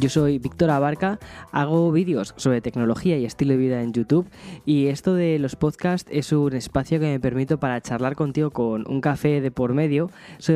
Yo 0.00 0.08
soy 0.08 0.38
Víctor 0.38 0.70
Abarca, 0.70 1.18
hago 1.52 1.92
vídeos 1.92 2.32
sobre 2.38 2.62
tecnología 2.62 3.18
y 3.18 3.26
estilo 3.26 3.52
de 3.52 3.58
vida 3.58 3.82
en 3.82 3.92
YouTube 3.92 4.26
y 4.64 4.86
esto 4.86 5.12
de 5.12 5.38
los 5.38 5.56
podcasts 5.56 6.10
es 6.10 6.32
un 6.32 6.54
espacio 6.54 6.98
que 6.98 7.04
me 7.04 7.20
permito 7.20 7.60
para 7.60 7.82
charlar 7.82 8.16
contigo 8.16 8.50
con 8.50 8.90
un 8.90 9.02
café 9.02 9.42
de 9.42 9.50
por 9.50 9.74
medio 9.74 10.10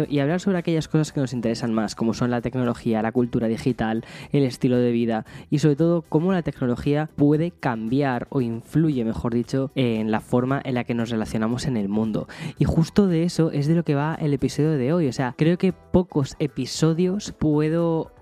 y 0.08 0.18
hablar 0.20 0.40
sobre 0.40 0.56
aquellas 0.56 0.88
cosas 0.88 1.12
que 1.12 1.20
nos 1.20 1.34
interesan 1.34 1.74
más, 1.74 1.94
como 1.94 2.14
son 2.14 2.30
la 2.30 2.40
tecnología, 2.40 3.02
la 3.02 3.12
cultura 3.12 3.46
digital, 3.46 4.06
el 4.32 4.44
estilo 4.44 4.78
de 4.78 4.92
vida 4.92 5.26
y 5.50 5.58
sobre 5.58 5.76
todo 5.76 6.00
cómo 6.00 6.32
la 6.32 6.40
tecnología 6.40 7.10
puede 7.14 7.50
cambiar 7.50 8.28
o 8.30 8.40
influye, 8.40 9.04
mejor 9.04 9.34
dicho, 9.34 9.70
en 9.74 10.10
la 10.10 10.20
forma 10.20 10.62
en 10.64 10.72
la 10.72 10.84
que 10.84 10.94
nos 10.94 11.10
relacionamos 11.10 11.66
en 11.66 11.76
el 11.76 11.90
mundo. 11.90 12.28
Y 12.58 12.64
justo 12.64 13.08
de 13.08 13.24
eso 13.24 13.50
es 13.50 13.66
de 13.66 13.74
lo 13.74 13.84
que 13.84 13.94
va 13.94 14.16
el 14.18 14.32
episodio 14.32 14.70
de 14.70 14.94
hoy. 14.94 15.06
O 15.08 15.12
sea, 15.12 15.34
creo 15.36 15.58
que 15.58 15.74
pocos 15.74 16.34
episodios 16.38 17.32
puedo 17.32 18.13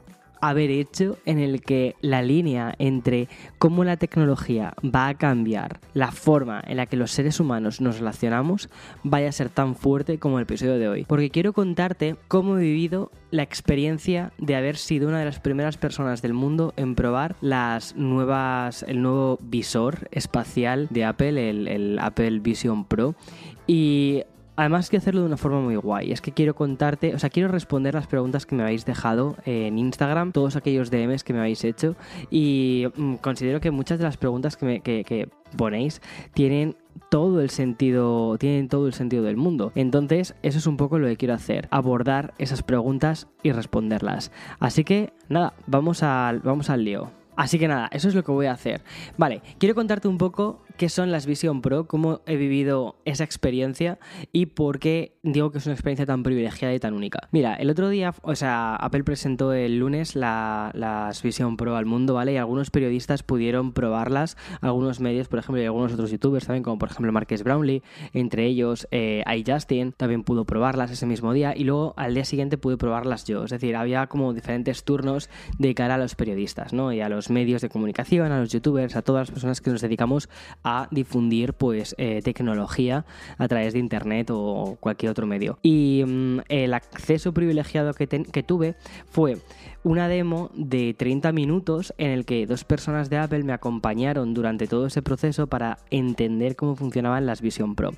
haber 0.42 0.70
hecho 0.70 1.16
en 1.24 1.38
el 1.38 1.62
que 1.62 1.94
la 2.00 2.20
línea 2.20 2.74
entre 2.78 3.28
cómo 3.58 3.84
la 3.84 3.96
tecnología 3.96 4.74
va 4.84 5.08
a 5.08 5.14
cambiar 5.14 5.80
la 5.94 6.10
forma 6.10 6.62
en 6.66 6.76
la 6.76 6.86
que 6.86 6.96
los 6.96 7.12
seres 7.12 7.38
humanos 7.38 7.80
nos 7.80 7.98
relacionamos 7.98 8.68
vaya 9.04 9.28
a 9.28 9.32
ser 9.32 9.48
tan 9.48 9.76
fuerte 9.76 10.18
como 10.18 10.38
el 10.38 10.42
episodio 10.42 10.78
de 10.78 10.88
hoy. 10.88 11.04
Porque 11.04 11.30
quiero 11.30 11.52
contarte 11.52 12.16
cómo 12.26 12.58
he 12.58 12.62
vivido 12.62 13.12
la 13.30 13.44
experiencia 13.44 14.32
de 14.36 14.56
haber 14.56 14.76
sido 14.76 15.08
una 15.08 15.20
de 15.20 15.24
las 15.24 15.38
primeras 15.38 15.76
personas 15.76 16.22
del 16.22 16.34
mundo 16.34 16.74
en 16.76 16.96
probar 16.96 17.36
las 17.40 17.94
nuevas, 17.94 18.84
el 18.88 19.00
nuevo 19.00 19.38
visor 19.40 20.08
espacial 20.10 20.88
de 20.90 21.04
Apple, 21.04 21.50
el, 21.50 21.68
el 21.68 21.98
Apple 22.00 22.40
Vision 22.40 22.84
Pro. 22.84 23.14
Y 23.68 24.24
Además 24.62 24.88
quiero 24.88 25.02
hacerlo 25.02 25.22
de 25.22 25.26
una 25.26 25.36
forma 25.36 25.60
muy 25.60 25.74
guay. 25.74 26.12
Es 26.12 26.20
que 26.20 26.30
quiero 26.30 26.54
contarte, 26.54 27.16
o 27.16 27.18
sea, 27.18 27.30
quiero 27.30 27.48
responder 27.48 27.94
las 27.94 28.06
preguntas 28.06 28.46
que 28.46 28.54
me 28.54 28.62
habéis 28.62 28.84
dejado 28.84 29.36
en 29.44 29.76
Instagram, 29.76 30.30
todos 30.30 30.54
aquellos 30.54 30.88
DMs 30.88 31.24
que 31.24 31.32
me 31.32 31.40
habéis 31.40 31.64
hecho. 31.64 31.96
Y 32.30 32.86
mm, 32.94 33.14
considero 33.14 33.60
que 33.60 33.72
muchas 33.72 33.98
de 33.98 34.04
las 34.04 34.16
preguntas 34.16 34.56
que, 34.56 34.80
que, 34.80 35.28
ponéis 35.56 36.00
tienen 36.32 36.76
todo 37.10 37.40
el 37.42 37.50
sentido 37.50 38.38
tienen 38.38 38.68
todo 38.68 38.86
el 38.86 38.94
sentido 38.94 39.22
del 39.22 39.36
mundo 39.36 39.70
entonces 39.74 40.34
eso 40.40 40.56
es 40.56 40.66
un 40.66 40.78
poco 40.78 40.98
lo 40.98 41.06
que 41.08 41.18
quiero 41.18 41.34
hacer 41.34 41.68
abordar 41.70 42.32
esas 42.38 42.62
preguntas 42.62 43.28
y 43.42 43.52
responderlas 43.52 44.32
así 44.60 44.82
que 44.82 45.12
nada 45.28 45.52
vamos 45.66 46.02
al 46.02 46.40
vamos 46.40 46.70
al 46.70 46.86
lío 46.86 47.10
Así 47.34 47.58
que 47.58 47.66
nada, 47.66 47.88
eso 47.92 48.08
es 48.08 48.14
lo 48.14 48.22
que 48.22 48.30
voy 48.30 48.46
a 48.46 48.52
hacer. 48.52 48.82
Vale, 49.16 49.40
quiero 49.58 49.74
contarte 49.74 50.06
un 50.06 50.18
poco 50.18 50.60
qué 50.76 50.88
son 50.88 51.10
las 51.10 51.26
Vision 51.26 51.62
Pro, 51.62 51.86
cómo 51.86 52.20
he 52.26 52.36
vivido 52.36 52.96
esa 53.04 53.24
experiencia 53.24 53.98
y 54.32 54.46
por 54.46 54.78
qué 54.78 55.16
digo 55.22 55.50
que 55.50 55.58
es 55.58 55.66
una 55.66 55.74
experiencia 55.74 56.06
tan 56.06 56.22
privilegiada 56.22 56.74
y 56.74 56.80
tan 56.80 56.94
única. 56.94 57.28
Mira, 57.30 57.54
el 57.54 57.70
otro 57.70 57.88
día, 57.88 58.14
o 58.22 58.34
sea, 58.34 58.76
Apple 58.76 59.04
presentó 59.04 59.52
el 59.52 59.78
lunes 59.78 60.16
las 60.16 61.22
Vision 61.22 61.56
Pro 61.56 61.76
al 61.76 61.86
mundo, 61.86 62.14
¿vale? 62.14 62.32
Y 62.32 62.36
algunos 62.36 62.70
periodistas 62.70 63.22
pudieron 63.22 63.72
probarlas, 63.72 64.36
algunos 64.60 65.00
medios, 65.00 65.28
por 65.28 65.38
ejemplo, 65.38 65.62
y 65.62 65.66
algunos 65.66 65.92
otros 65.92 66.10
youtubers 66.10 66.46
también, 66.46 66.62
como 66.62 66.78
por 66.78 66.90
ejemplo 66.90 67.12
Marques 67.12 67.42
Brownlee, 67.44 67.82
entre 68.12 68.46
ellos 68.46 68.88
eh, 68.90 69.22
iJustin, 69.26 69.92
también 69.92 70.24
pudo 70.24 70.44
probarlas 70.44 70.90
ese 70.90 71.06
mismo 71.06 71.32
día 71.32 71.54
y 71.56 71.64
luego 71.64 71.94
al 71.96 72.14
día 72.14 72.24
siguiente 72.24 72.58
pude 72.58 72.76
probarlas 72.76 73.24
yo. 73.24 73.44
Es 73.44 73.50
decir, 73.50 73.76
había 73.76 74.06
como 74.06 74.32
diferentes 74.32 74.84
turnos 74.84 75.28
de 75.58 75.74
cara 75.74 75.94
a 75.94 75.98
los 75.98 76.14
periodistas, 76.14 76.72
¿no? 76.72 76.92
Y 76.92 77.00
a 77.00 77.08
los 77.08 77.30
medios 77.30 77.62
de 77.62 77.68
comunicación, 77.68 78.32
a 78.32 78.40
los 78.40 78.50
youtubers, 78.50 78.96
a 78.96 79.02
todas 79.02 79.28
las 79.28 79.30
personas 79.30 79.60
que 79.60 79.70
nos 79.70 79.80
dedicamos 79.80 80.28
a 80.64 80.88
difundir 80.90 81.54
pues 81.54 81.94
eh, 81.98 82.20
tecnología 82.22 83.04
a 83.38 83.48
través 83.48 83.72
de 83.72 83.78
internet 83.78 84.30
o 84.30 84.76
cualquier 84.80 85.10
otro 85.10 85.26
medio. 85.26 85.58
Y 85.62 86.04
mm, 86.06 86.40
el 86.48 86.74
acceso 86.74 87.32
privilegiado 87.32 87.94
que, 87.94 88.06
que 88.06 88.42
tuve 88.42 88.74
fue 89.10 89.38
una 89.84 90.08
demo 90.08 90.50
de 90.54 90.94
30 90.94 91.32
minutos 91.32 91.92
en 91.98 92.10
el 92.10 92.24
que 92.24 92.46
dos 92.46 92.64
personas 92.64 93.10
de 93.10 93.18
Apple 93.18 93.42
me 93.42 93.52
acompañaron 93.52 94.32
durante 94.34 94.66
todo 94.66 94.86
ese 94.86 95.02
proceso 95.02 95.46
para 95.48 95.78
entender 95.90 96.56
cómo 96.56 96.76
funcionaban 96.76 97.26
las 97.26 97.40
Vision 97.40 97.74
Pro. 97.74 97.90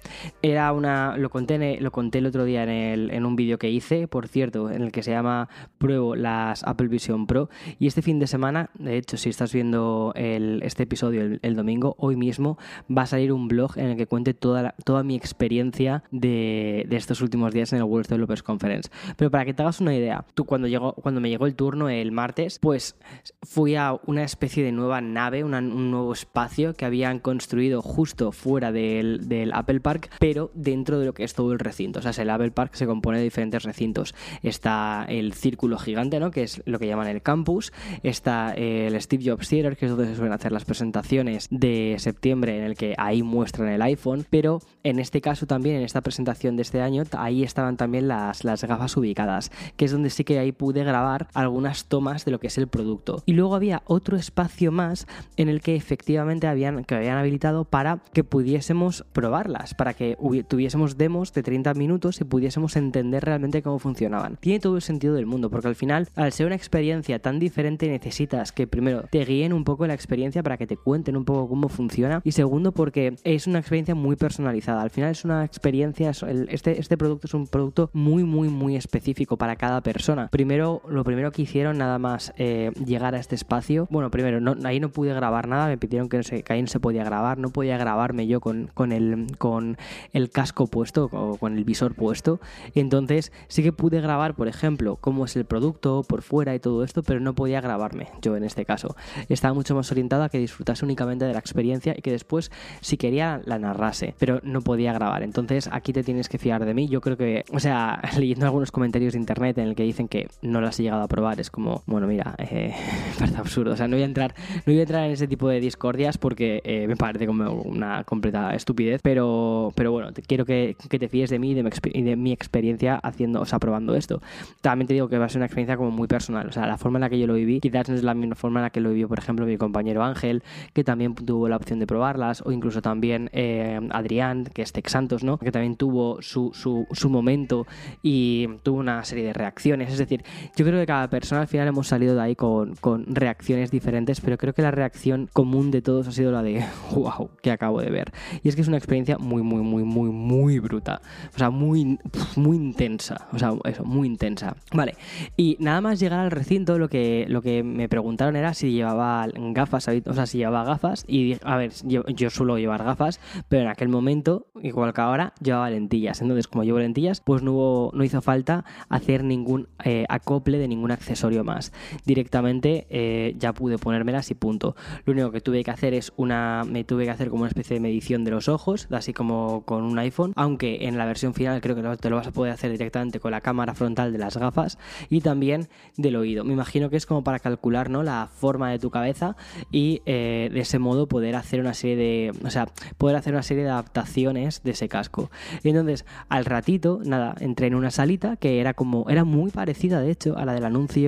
Era 0.42 0.72
una, 0.72 1.16
lo 1.16 1.30
conté, 1.30 1.80
lo 1.80 1.92
conté 1.92 2.18
el 2.18 2.26
otro 2.26 2.44
día 2.44 2.62
en, 2.62 2.70
el, 2.70 3.10
en 3.10 3.26
un 3.26 3.36
vídeo 3.36 3.58
que 3.58 3.70
hice, 3.70 4.08
por 4.08 4.28
cierto, 4.28 4.70
en 4.70 4.82
el 4.82 4.92
que 4.92 5.02
se 5.02 5.10
llama 5.10 5.48
Pruebo 5.78 6.16
las 6.16 6.64
Apple 6.64 6.88
Vision 6.88 7.26
Pro. 7.26 7.50
Y 7.78 7.86
este 7.86 8.02
fin 8.02 8.18
de 8.18 8.26
semana, 8.26 8.70
de 8.78 8.96
hecho, 8.96 9.16
si 9.16 9.28
estás 9.28 9.52
viendo 9.52 10.12
este 10.16 10.84
episodio 10.84 11.38
el, 11.42 11.54
domingo, 11.54 11.94
hoy 11.98 12.16
mismo 12.16 12.58
va 12.90 13.02
a 13.02 13.06
salir 13.06 13.32
un 13.32 13.48
blog 13.48 13.78
en 13.78 13.86
el 13.86 13.96
que 13.96 14.06
cuente 14.06 14.34
toda, 14.34 14.74
toda 14.84 15.02
mi 15.02 15.16
experiencia 15.16 16.02
de, 16.10 16.86
de, 16.88 16.96
estos 16.96 17.20
últimos 17.20 17.52
días 17.52 17.72
en 17.72 17.78
el 17.78 17.84
World 17.84 18.08
Developers 18.08 18.42
Conference. 18.42 18.90
Pero 19.16 19.30
para 19.30 19.44
que 19.44 19.54
te 19.54 19.62
hagas 19.62 19.80
una 19.80 19.94
idea, 19.94 20.24
tú 20.34 20.44
cuando, 20.44 20.66
llegó, 20.66 20.94
cuando 20.94 21.20
me 21.20 21.28
llegó 21.28 21.46
el 21.46 21.54
tour 21.54 21.73
el 21.82 22.12
martes, 22.12 22.58
pues 22.60 22.96
fui 23.42 23.76
a 23.76 23.98
una 24.06 24.24
especie 24.24 24.64
de 24.64 24.72
nueva 24.72 25.00
nave, 25.00 25.44
un 25.44 25.90
nuevo 25.90 26.12
espacio 26.12 26.74
que 26.74 26.84
habían 26.84 27.18
construido 27.18 27.82
justo 27.82 28.32
fuera 28.32 28.72
del, 28.72 29.50
Apple 29.52 29.80
Park, 29.80 30.10
pero 30.18 30.50
dentro 30.54 30.98
de 30.98 31.06
lo 31.06 31.14
que 31.14 31.24
es 31.24 31.34
todo 31.34 31.52
el 31.52 31.58
recinto. 31.58 31.98
O 31.98 32.02
sea, 32.02 32.12
el 32.22 32.30
Apple 32.30 32.50
Park 32.50 32.74
se 32.74 32.86
compone 32.86 33.18
de 33.18 33.24
diferentes 33.24 33.62
recintos. 33.62 34.14
Está 34.42 35.04
el 35.08 35.34
círculo 35.34 35.78
gigante, 35.78 36.20
¿no? 36.20 36.30
Que 36.30 36.42
es 36.42 36.62
lo 36.66 36.78
que 36.78 36.86
llaman 36.86 37.08
el 37.08 37.22
campus. 37.22 37.72
Está 38.02 38.52
el 38.54 39.00
Steve 39.00 39.24
Jobs 39.30 39.48
Theater, 39.48 39.76
que 39.76 39.86
es 39.86 39.90
donde 39.90 40.06
se 40.06 40.16
suelen 40.16 40.32
hacer 40.32 40.52
las 40.52 40.64
presentaciones 40.64 41.48
de 41.50 41.96
septiembre, 41.98 42.58
en 42.58 42.64
el 42.64 42.76
que 42.76 42.94
ahí 42.98 43.22
muestran 43.22 43.68
el 43.68 43.82
iPhone, 43.82 44.26
pero 44.30 44.60
en 44.82 44.98
este 44.98 45.20
caso 45.20 45.46
también, 45.46 45.76
en 45.76 45.82
esta 45.82 46.00
presentación 46.00 46.56
de 46.56 46.62
este 46.62 46.80
año, 46.80 47.04
ahí 47.12 47.42
estaban 47.42 47.76
también 47.76 48.08
las, 48.08 48.44
las 48.44 48.64
gafas 48.64 48.96
ubicadas, 48.96 49.50
que 49.76 49.84
es 49.84 49.92
donde 49.92 50.10
sí 50.10 50.24
que 50.24 50.38
ahí 50.38 50.52
pude 50.52 50.84
grabar 50.84 51.28
algunas 51.64 51.86
tomas 51.86 52.24
de 52.24 52.30
lo 52.30 52.40
que 52.40 52.48
es 52.48 52.58
el 52.58 52.68
producto. 52.68 53.22
Y 53.24 53.32
luego 53.32 53.54
había 53.54 53.82
otro 53.86 54.16
espacio 54.16 54.70
más 54.70 55.06
en 55.36 55.48
el 55.48 55.62
que 55.62 55.76
efectivamente 55.76 56.46
habían, 56.46 56.84
que 56.84 56.94
habían 56.94 57.16
habilitado 57.16 57.64
para 57.64 58.00
que 58.12 58.22
pudiésemos 58.22 59.04
probarlas, 59.12 59.74
para 59.74 59.94
que 59.94 60.18
tuviésemos 60.46 60.98
demos 60.98 61.32
de 61.32 61.42
30 61.42 61.72
minutos 61.74 62.20
y 62.20 62.24
pudiésemos 62.24 62.76
entender 62.76 63.24
realmente 63.24 63.62
cómo 63.62 63.78
funcionaban. 63.78 64.36
Tiene 64.36 64.60
todo 64.60 64.76
el 64.76 64.82
sentido 64.82 65.14
del 65.14 65.24
mundo, 65.24 65.48
porque 65.48 65.68
al 65.68 65.74
final, 65.74 66.08
al 66.16 66.32
ser 66.32 66.46
una 66.46 66.54
experiencia 66.54 67.18
tan 67.18 67.38
diferente, 67.38 67.88
necesitas 67.88 68.52
que 68.52 68.66
primero 68.66 69.04
te 69.10 69.24
guíen 69.24 69.54
un 69.54 69.64
poco 69.64 69.86
la 69.86 69.94
experiencia 69.94 70.42
para 70.42 70.58
que 70.58 70.66
te 70.66 70.76
cuenten 70.76 71.16
un 71.16 71.24
poco 71.24 71.48
cómo 71.48 71.68
funciona 71.68 72.20
y 72.24 72.32
segundo 72.32 72.72
porque 72.72 73.16
es 73.24 73.46
una 73.46 73.60
experiencia 73.60 73.94
muy 73.94 74.16
personalizada. 74.16 74.82
Al 74.82 74.90
final 74.90 75.12
es 75.12 75.24
una 75.24 75.44
experiencia, 75.44 76.12
este, 76.48 76.78
este 76.78 76.98
producto 76.98 77.26
es 77.26 77.34
un 77.34 77.46
producto 77.46 77.88
muy, 77.94 78.24
muy, 78.24 78.48
muy 78.48 78.76
específico 78.76 79.38
para 79.38 79.56
cada 79.56 79.80
persona. 79.82 80.28
Primero, 80.28 80.82
lo 80.88 81.04
primero 81.04 81.32
que 81.32 81.42
hice 81.42 81.53
nada 81.62 81.98
más 81.98 82.32
eh, 82.36 82.72
llegar 82.84 83.14
a 83.14 83.18
este 83.18 83.34
espacio. 83.34 83.86
Bueno, 83.90 84.10
primero, 84.10 84.38
ahí 84.64 84.80
no 84.80 84.88
pude 84.88 85.14
grabar 85.14 85.46
nada, 85.46 85.68
me 85.68 85.78
pidieron 85.78 86.08
que, 86.08 86.16
no 86.16 86.22
se, 86.22 86.42
que 86.42 86.52
ahí 86.52 86.62
no 86.62 86.68
se 86.68 86.80
podía 86.80 87.04
grabar, 87.04 87.38
no 87.38 87.50
podía 87.50 87.78
grabarme 87.78 88.26
yo 88.26 88.40
con, 88.40 88.70
con, 88.74 88.92
el, 88.92 89.26
con 89.38 89.76
el 90.12 90.30
casco 90.30 90.66
puesto 90.66 91.08
o 91.12 91.36
con 91.36 91.56
el 91.56 91.64
visor 91.64 91.94
puesto. 91.94 92.40
Entonces 92.74 93.32
sí 93.48 93.62
que 93.62 93.72
pude 93.72 94.00
grabar, 94.00 94.34
por 94.34 94.48
ejemplo, 94.48 94.96
cómo 95.00 95.24
es 95.24 95.36
el 95.36 95.44
producto 95.44 96.02
por 96.06 96.22
fuera 96.22 96.54
y 96.54 96.58
todo 96.58 96.82
esto, 96.84 97.02
pero 97.02 97.20
no 97.20 97.34
podía 97.34 97.60
grabarme 97.60 98.08
yo 98.20 98.36
en 98.36 98.44
este 98.44 98.64
caso. 98.64 98.96
Estaba 99.28 99.54
mucho 99.54 99.74
más 99.74 99.90
orientado 99.92 100.24
a 100.24 100.28
que 100.28 100.38
disfrutase 100.38 100.84
únicamente 100.84 101.24
de 101.24 101.32
la 101.32 101.38
experiencia 101.38 101.94
y 101.96 102.02
que 102.02 102.10
después, 102.10 102.50
si 102.80 102.96
quería, 102.96 103.40
la 103.44 103.58
narrase, 103.58 104.14
pero 104.18 104.40
no 104.42 104.62
podía 104.62 104.92
grabar. 104.92 105.22
Entonces 105.22 105.68
aquí 105.70 105.92
te 105.92 106.02
tienes 106.02 106.28
que 106.28 106.38
fiar 106.38 106.64
de 106.64 106.74
mí. 106.74 106.88
Yo 106.88 107.00
creo 107.00 107.16
que, 107.16 107.44
o 107.52 107.60
sea, 107.60 108.00
leyendo 108.18 108.46
algunos 108.46 108.72
comentarios 108.72 109.12
de 109.12 109.18
internet 109.18 109.58
en 109.58 109.68
el 109.68 109.74
que 109.74 109.84
dicen 109.84 110.08
que 110.08 110.28
no 110.42 110.60
las 110.60 110.80
he 110.80 110.82
llegado 110.82 111.02
a 111.02 111.08
probar, 111.08 111.40
es 111.44 111.50
como, 111.50 111.82
bueno, 111.86 112.06
mira, 112.06 112.34
eh, 112.38 112.74
parece 113.18 113.36
absurdo. 113.36 113.72
O 113.72 113.76
sea, 113.76 113.86
no 113.86 113.96
voy 113.96 114.02
a 114.02 114.06
entrar, 114.06 114.34
no 114.56 114.72
voy 114.72 114.78
a 114.78 114.82
entrar 114.82 115.04
en 115.04 115.12
ese 115.12 115.28
tipo 115.28 115.48
de 115.48 115.60
discordias 115.60 116.18
porque 116.18 116.60
eh, 116.64 116.86
me 116.88 116.96
parece 116.96 117.26
como 117.26 117.50
una 117.62 118.04
completa 118.04 118.54
estupidez. 118.54 119.00
Pero, 119.02 119.72
pero 119.74 119.92
bueno, 119.92 120.12
te, 120.12 120.22
quiero 120.22 120.44
que, 120.44 120.76
que, 120.88 120.98
te 120.98 121.08
fíes 121.08 121.30
de 121.30 121.38
mí 121.38 121.52
y 121.52 121.54
de, 121.54 121.62
mi, 121.62 122.02
de 122.02 122.16
mi 122.16 122.32
experiencia 122.32 122.96
haciendo, 122.96 123.40
o 123.40 123.46
sea, 123.46 123.58
probando 123.58 123.94
esto. 123.94 124.20
También 124.60 124.88
te 124.88 124.94
digo 124.94 125.08
que 125.08 125.18
va 125.18 125.26
a 125.26 125.28
ser 125.28 125.38
una 125.38 125.46
experiencia 125.46 125.76
como 125.76 125.90
muy 125.90 126.08
personal. 126.08 126.48
O 126.48 126.52
sea, 126.52 126.66
la 126.66 126.78
forma 126.78 126.98
en 126.98 127.02
la 127.02 127.10
que 127.10 127.18
yo 127.18 127.26
lo 127.26 127.34
viví, 127.34 127.60
quizás 127.60 127.88
no 127.88 127.94
es 127.94 128.02
la 128.02 128.14
misma 128.14 128.34
forma 128.34 128.60
en 128.60 128.64
la 128.64 128.70
que 128.70 128.80
lo 128.80 128.90
vivió, 128.90 129.08
por 129.08 129.18
ejemplo, 129.18 129.46
mi 129.46 129.56
compañero 129.56 130.02
Ángel, 130.02 130.42
que 130.72 130.84
también 130.84 131.14
tuvo 131.14 131.48
la 131.48 131.56
opción 131.56 131.78
de 131.78 131.86
probarlas, 131.86 132.42
o 132.44 132.52
incluso 132.52 132.82
también 132.82 133.30
eh, 133.32 133.80
Adrián, 133.90 134.44
que 134.52 134.62
es 134.62 134.72
Texantos, 134.72 135.22
¿no? 135.24 135.38
Que 135.38 135.52
también 135.52 135.76
tuvo 135.76 136.22
su, 136.22 136.52
su, 136.54 136.86
su 136.90 137.10
momento 137.10 137.66
y 138.02 138.48
tuvo 138.62 138.78
una 138.78 139.04
serie 139.04 139.24
de 139.24 139.32
reacciones. 139.32 139.92
Es 139.92 139.98
decir, 139.98 140.22
yo 140.56 140.64
creo 140.64 140.80
que 140.80 140.86
cada 140.86 141.08
persona 141.08 141.33
al 141.40 141.48
final 141.48 141.68
hemos 141.68 141.88
salido 141.88 142.14
de 142.14 142.20
ahí 142.20 142.36
con, 142.36 142.74
reacciones 143.06 143.70
diferentes, 143.70 144.20
pero 144.20 144.36
creo 144.38 144.54
que 144.54 144.62
la 144.62 144.70
reacción 144.70 145.28
común 145.32 145.70
de 145.70 145.82
todos 145.82 146.08
ha 146.08 146.12
sido 146.12 146.32
la 146.32 146.42
de 146.42 146.64
wow, 146.94 147.30
que 147.42 147.50
acabo 147.50 147.80
de 147.80 147.90
ver. 147.90 148.12
Y 148.42 148.48
es 148.48 148.56
que 148.56 148.62
es 148.62 148.68
una 148.68 148.76
experiencia 148.76 149.18
muy, 149.18 149.42
muy, 149.42 149.62
muy, 149.62 149.82
muy, 149.82 150.10
muy 150.10 150.58
bruta. 150.58 151.00
O 151.34 151.38
sea, 151.38 151.50
muy, 151.50 151.98
muy 152.36 152.56
intensa. 152.56 153.28
O 153.32 153.38
sea, 153.38 153.52
eso, 153.64 153.84
muy 153.84 154.08
intensa. 154.08 154.56
Vale. 154.72 154.94
Y 155.36 155.56
nada 155.60 155.80
más 155.80 156.00
llegar 156.00 156.20
al 156.20 156.30
recinto, 156.30 156.78
lo 156.78 156.88
que, 156.88 157.26
lo 157.28 157.42
que 157.42 157.62
me 157.62 157.88
preguntaron 157.88 158.36
era 158.36 158.54
si 158.54 158.72
llevaba 158.72 159.26
gafas, 159.52 159.88
o 159.88 160.14
sea, 160.14 160.26
si 160.26 160.38
llevaba 160.38 160.64
gafas. 160.64 161.04
Y 161.08 161.36
a 161.42 161.56
ver, 161.56 161.72
yo, 161.84 162.30
suelo 162.30 162.58
llevar 162.58 162.84
gafas, 162.84 163.20
pero 163.48 163.62
en 163.62 163.68
aquel 163.68 163.88
momento, 163.88 164.46
igual 164.62 164.92
que 164.92 165.00
ahora, 165.00 165.32
llevaba 165.40 165.70
lentillas. 165.70 166.20
Entonces, 166.20 166.48
como 166.48 166.64
llevo 166.64 166.78
lentillas, 166.78 167.20
pues 167.20 167.42
no, 167.42 167.90
no 167.92 168.04
hizo 168.04 168.20
falta 168.20 168.64
hacer 168.88 169.24
ningún 169.24 169.68
eh, 169.84 170.04
acople 170.08 170.58
de 170.58 170.68
ningún 170.68 170.90
accesorio 170.90 171.13
más. 171.44 171.72
Directamente 172.04 172.86
eh, 172.90 173.34
ya 173.38 173.52
pude 173.52 173.78
ponérmelas 173.78 174.30
y 174.30 174.34
punto. 174.34 174.76
Lo 175.04 175.12
único 175.12 175.30
que 175.30 175.40
tuve 175.40 175.64
que 175.64 175.70
hacer 175.70 175.94
es 175.94 176.12
una. 176.16 176.64
Me 176.64 176.84
tuve 176.84 177.04
que 177.04 177.10
hacer 177.10 177.30
como 177.30 177.42
una 177.42 177.48
especie 177.48 177.74
de 177.74 177.80
medición 177.80 178.24
de 178.24 178.30
los 178.30 178.48
ojos, 178.48 178.88
así 178.90 179.12
como 179.12 179.64
con 179.64 179.82
un 179.82 179.98
iPhone. 179.98 180.32
Aunque 180.36 180.86
en 180.86 180.98
la 180.98 181.06
versión 181.06 181.34
final 181.34 181.60
creo 181.60 181.76
que 181.76 181.82
te 181.96 182.10
lo 182.10 182.16
vas 182.16 182.26
a 182.26 182.32
poder 182.32 182.52
hacer 182.52 182.70
directamente 182.70 183.20
con 183.20 183.30
la 183.30 183.40
cámara 183.40 183.74
frontal 183.74 184.12
de 184.12 184.18
las 184.18 184.36
gafas 184.36 184.78
y 185.08 185.20
también 185.20 185.68
del 185.96 186.16
oído. 186.16 186.44
Me 186.44 186.52
imagino 186.52 186.90
que 186.90 186.96
es 186.96 187.06
como 187.06 187.24
para 187.24 187.38
calcular 187.38 187.90
¿no? 187.90 188.02
la 188.02 188.28
forma 188.32 188.70
de 188.70 188.78
tu 188.78 188.90
cabeza 188.90 189.36
y 189.70 190.02
eh, 190.06 190.50
de 190.52 190.60
ese 190.60 190.78
modo 190.78 191.06
poder 191.08 191.36
hacer 191.36 191.60
una 191.60 191.74
serie 191.74 191.96
de. 191.96 192.32
O 192.44 192.50
sea, 192.50 192.68
poder 192.98 193.16
hacer 193.16 193.32
una 193.32 193.42
serie 193.42 193.64
de 193.64 193.70
adaptaciones 193.70 194.62
de 194.62 194.72
ese 194.72 194.88
casco. 194.88 195.30
Y 195.62 195.70
entonces, 195.70 196.04
al 196.28 196.44
ratito, 196.44 197.00
nada, 197.04 197.34
entré 197.40 197.66
en 197.66 197.74
una 197.74 197.90
salita 197.90 198.36
que 198.36 198.60
era 198.60 198.74
como. 198.74 199.08
Era 199.08 199.24
muy 199.24 199.50
parecida, 199.50 200.00
de 200.00 200.10
hecho, 200.10 200.36
a 200.36 200.44
la 200.44 200.54
del 200.54 200.64
anuncio 200.64 201.03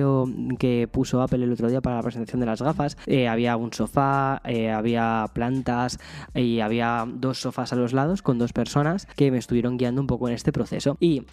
que 0.59 0.87
puso 0.91 1.21
Apple 1.21 1.43
el 1.43 1.51
otro 1.51 1.69
día 1.69 1.81
para 1.81 1.97
la 1.97 2.01
presentación 2.01 2.39
de 2.39 2.45
las 2.45 2.61
gafas. 2.61 2.97
Eh, 3.05 3.27
había 3.27 3.57
un 3.57 3.73
sofá, 3.73 4.41
eh, 4.45 4.71
había 4.71 5.25
plantas 5.33 5.99
y 6.33 6.59
había 6.59 7.05
dos 7.07 7.39
sofás 7.39 7.73
a 7.73 7.75
los 7.75 7.93
lados 7.93 8.21
con 8.21 8.37
dos 8.37 8.53
personas 8.53 9.07
que 9.15 9.31
me 9.31 9.37
estuvieron 9.37 9.77
guiando 9.77 10.01
un 10.01 10.07
poco 10.07 10.27
en 10.27 10.33
este 10.33 10.51
proceso. 10.51 10.97
Y 10.99 11.23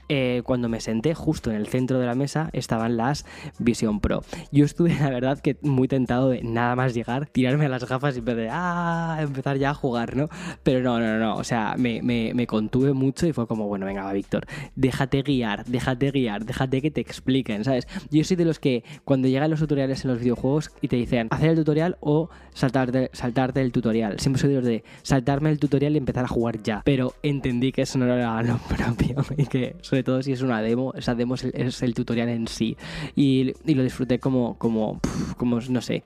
cuando 0.44 0.69
me 0.69 0.81
senté 0.81 1.14
justo 1.14 1.50
en 1.50 1.56
el 1.56 1.66
centro 1.66 1.99
de 1.99 2.06
la 2.06 2.14
mesa 2.14 2.50
estaban 2.52 2.96
las 2.96 3.25
Vision 3.58 4.00
Pro. 4.00 4.22
Yo 4.52 4.64
estuve, 4.64 4.94
la 5.00 5.11
verdad, 5.11 5.38
que 5.40 5.56
muy 5.62 5.88
tentado 5.88 6.28
de 6.28 6.43
nada 6.43 6.76
más 6.76 6.94
llegar, 6.94 7.26
tirarme 7.26 7.66
a 7.66 7.69
las 7.69 7.88
gafas 7.88 8.16
y 8.16 8.19
empezar, 8.19 8.49
ah, 8.50 9.19
empezar 9.20 9.58
ya 9.58 9.70
a 9.70 9.75
jugar, 9.75 10.16
¿no? 10.16 10.28
Pero 10.62 10.81
no, 10.81 11.00
no, 11.00 11.19
no, 11.19 11.37
o 11.37 11.44
sea, 11.44 11.75
me, 11.78 12.02
me, 12.02 12.46
contuve 12.46 12.93
mucho 12.93 13.26
y 13.26 13.32
fue 13.32 13.46
como, 13.46 13.66
bueno, 13.66 13.87
venga, 13.87 14.05
va, 14.05 14.12
Víctor, 14.12 14.46
déjate 14.76 15.22
guiar, 15.22 15.64
déjate 15.64 16.11
guiar, 16.11 16.44
déjate 16.44 16.82
que 16.82 16.90
te 16.90 17.00
expliquen, 17.00 17.64
¿sabes? 17.64 17.87
Yo 18.11 18.22
soy 18.25 18.37
de 18.37 18.44
los 18.44 18.53
que 18.58 18.84
cuando 19.04 19.28
llegan 19.28 19.50
los 19.50 19.60
tutoriales 19.60 20.04
en 20.04 20.10
los 20.10 20.20
videojuegos 20.20 20.70
y 20.80 20.88
te 20.88 20.96
dicen 20.96 21.28
hacer 21.30 21.50
el 21.50 21.56
tutorial 21.56 21.96
o 22.00 22.30
saltarte, 22.52 23.10
saltarte 23.12 23.60
el 23.60 23.72
tutorial, 23.72 24.18
siempre 24.20 24.40
soy 24.40 24.54
de 24.54 24.84
saltarme 25.02 25.50
el 25.50 25.58
tutorial 25.58 25.94
y 25.94 25.98
empezar 25.98 26.24
a 26.24 26.28
jugar 26.28 26.62
ya, 26.62 26.82
pero 26.84 27.14
entendí 27.22 27.72
que 27.72 27.82
eso 27.82 27.98
no 27.98 28.06
era 28.06 28.42
lo 28.42 28.58
propio 28.68 29.24
y 29.36 29.46
que 29.46 29.76
sobre 29.80 30.02
todo 30.02 30.22
si 30.22 30.32
es 30.32 30.42
una 30.42 30.62
demo, 30.62 30.92
esa 30.94 31.14
demo 31.14 31.34
es 31.34 31.82
el, 31.82 31.94
tutorial 31.94 32.28
en 32.28 32.48
sí 32.48 32.76
y, 33.14 33.52
lo 33.74 33.82
disfruté 33.82 34.18
como, 34.18 34.56
como, 34.58 35.00
como, 35.36 35.60
no 35.60 35.80
sé, 35.80 36.04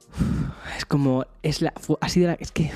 es 0.76 0.84
como, 0.84 1.24
es 1.42 1.62
la, 1.62 1.72
ha 2.00 2.08
sido 2.08 2.28
la, 2.28 2.34
es 2.34 2.52
que 2.52 2.70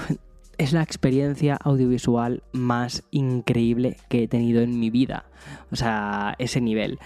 es 0.59 0.73
la 0.73 0.83
experiencia 0.83 1.57
audiovisual 1.57 2.43
más 2.53 3.03
increíble 3.11 3.97
que 4.09 4.25
he 4.25 4.29
tenido 4.29 4.63
en 4.63 4.79
mi 4.79 4.91
vida. 4.91 5.25
O 5.71 5.77
sea, 5.77 6.37
ese 6.39 6.61
nivel. 6.61 6.99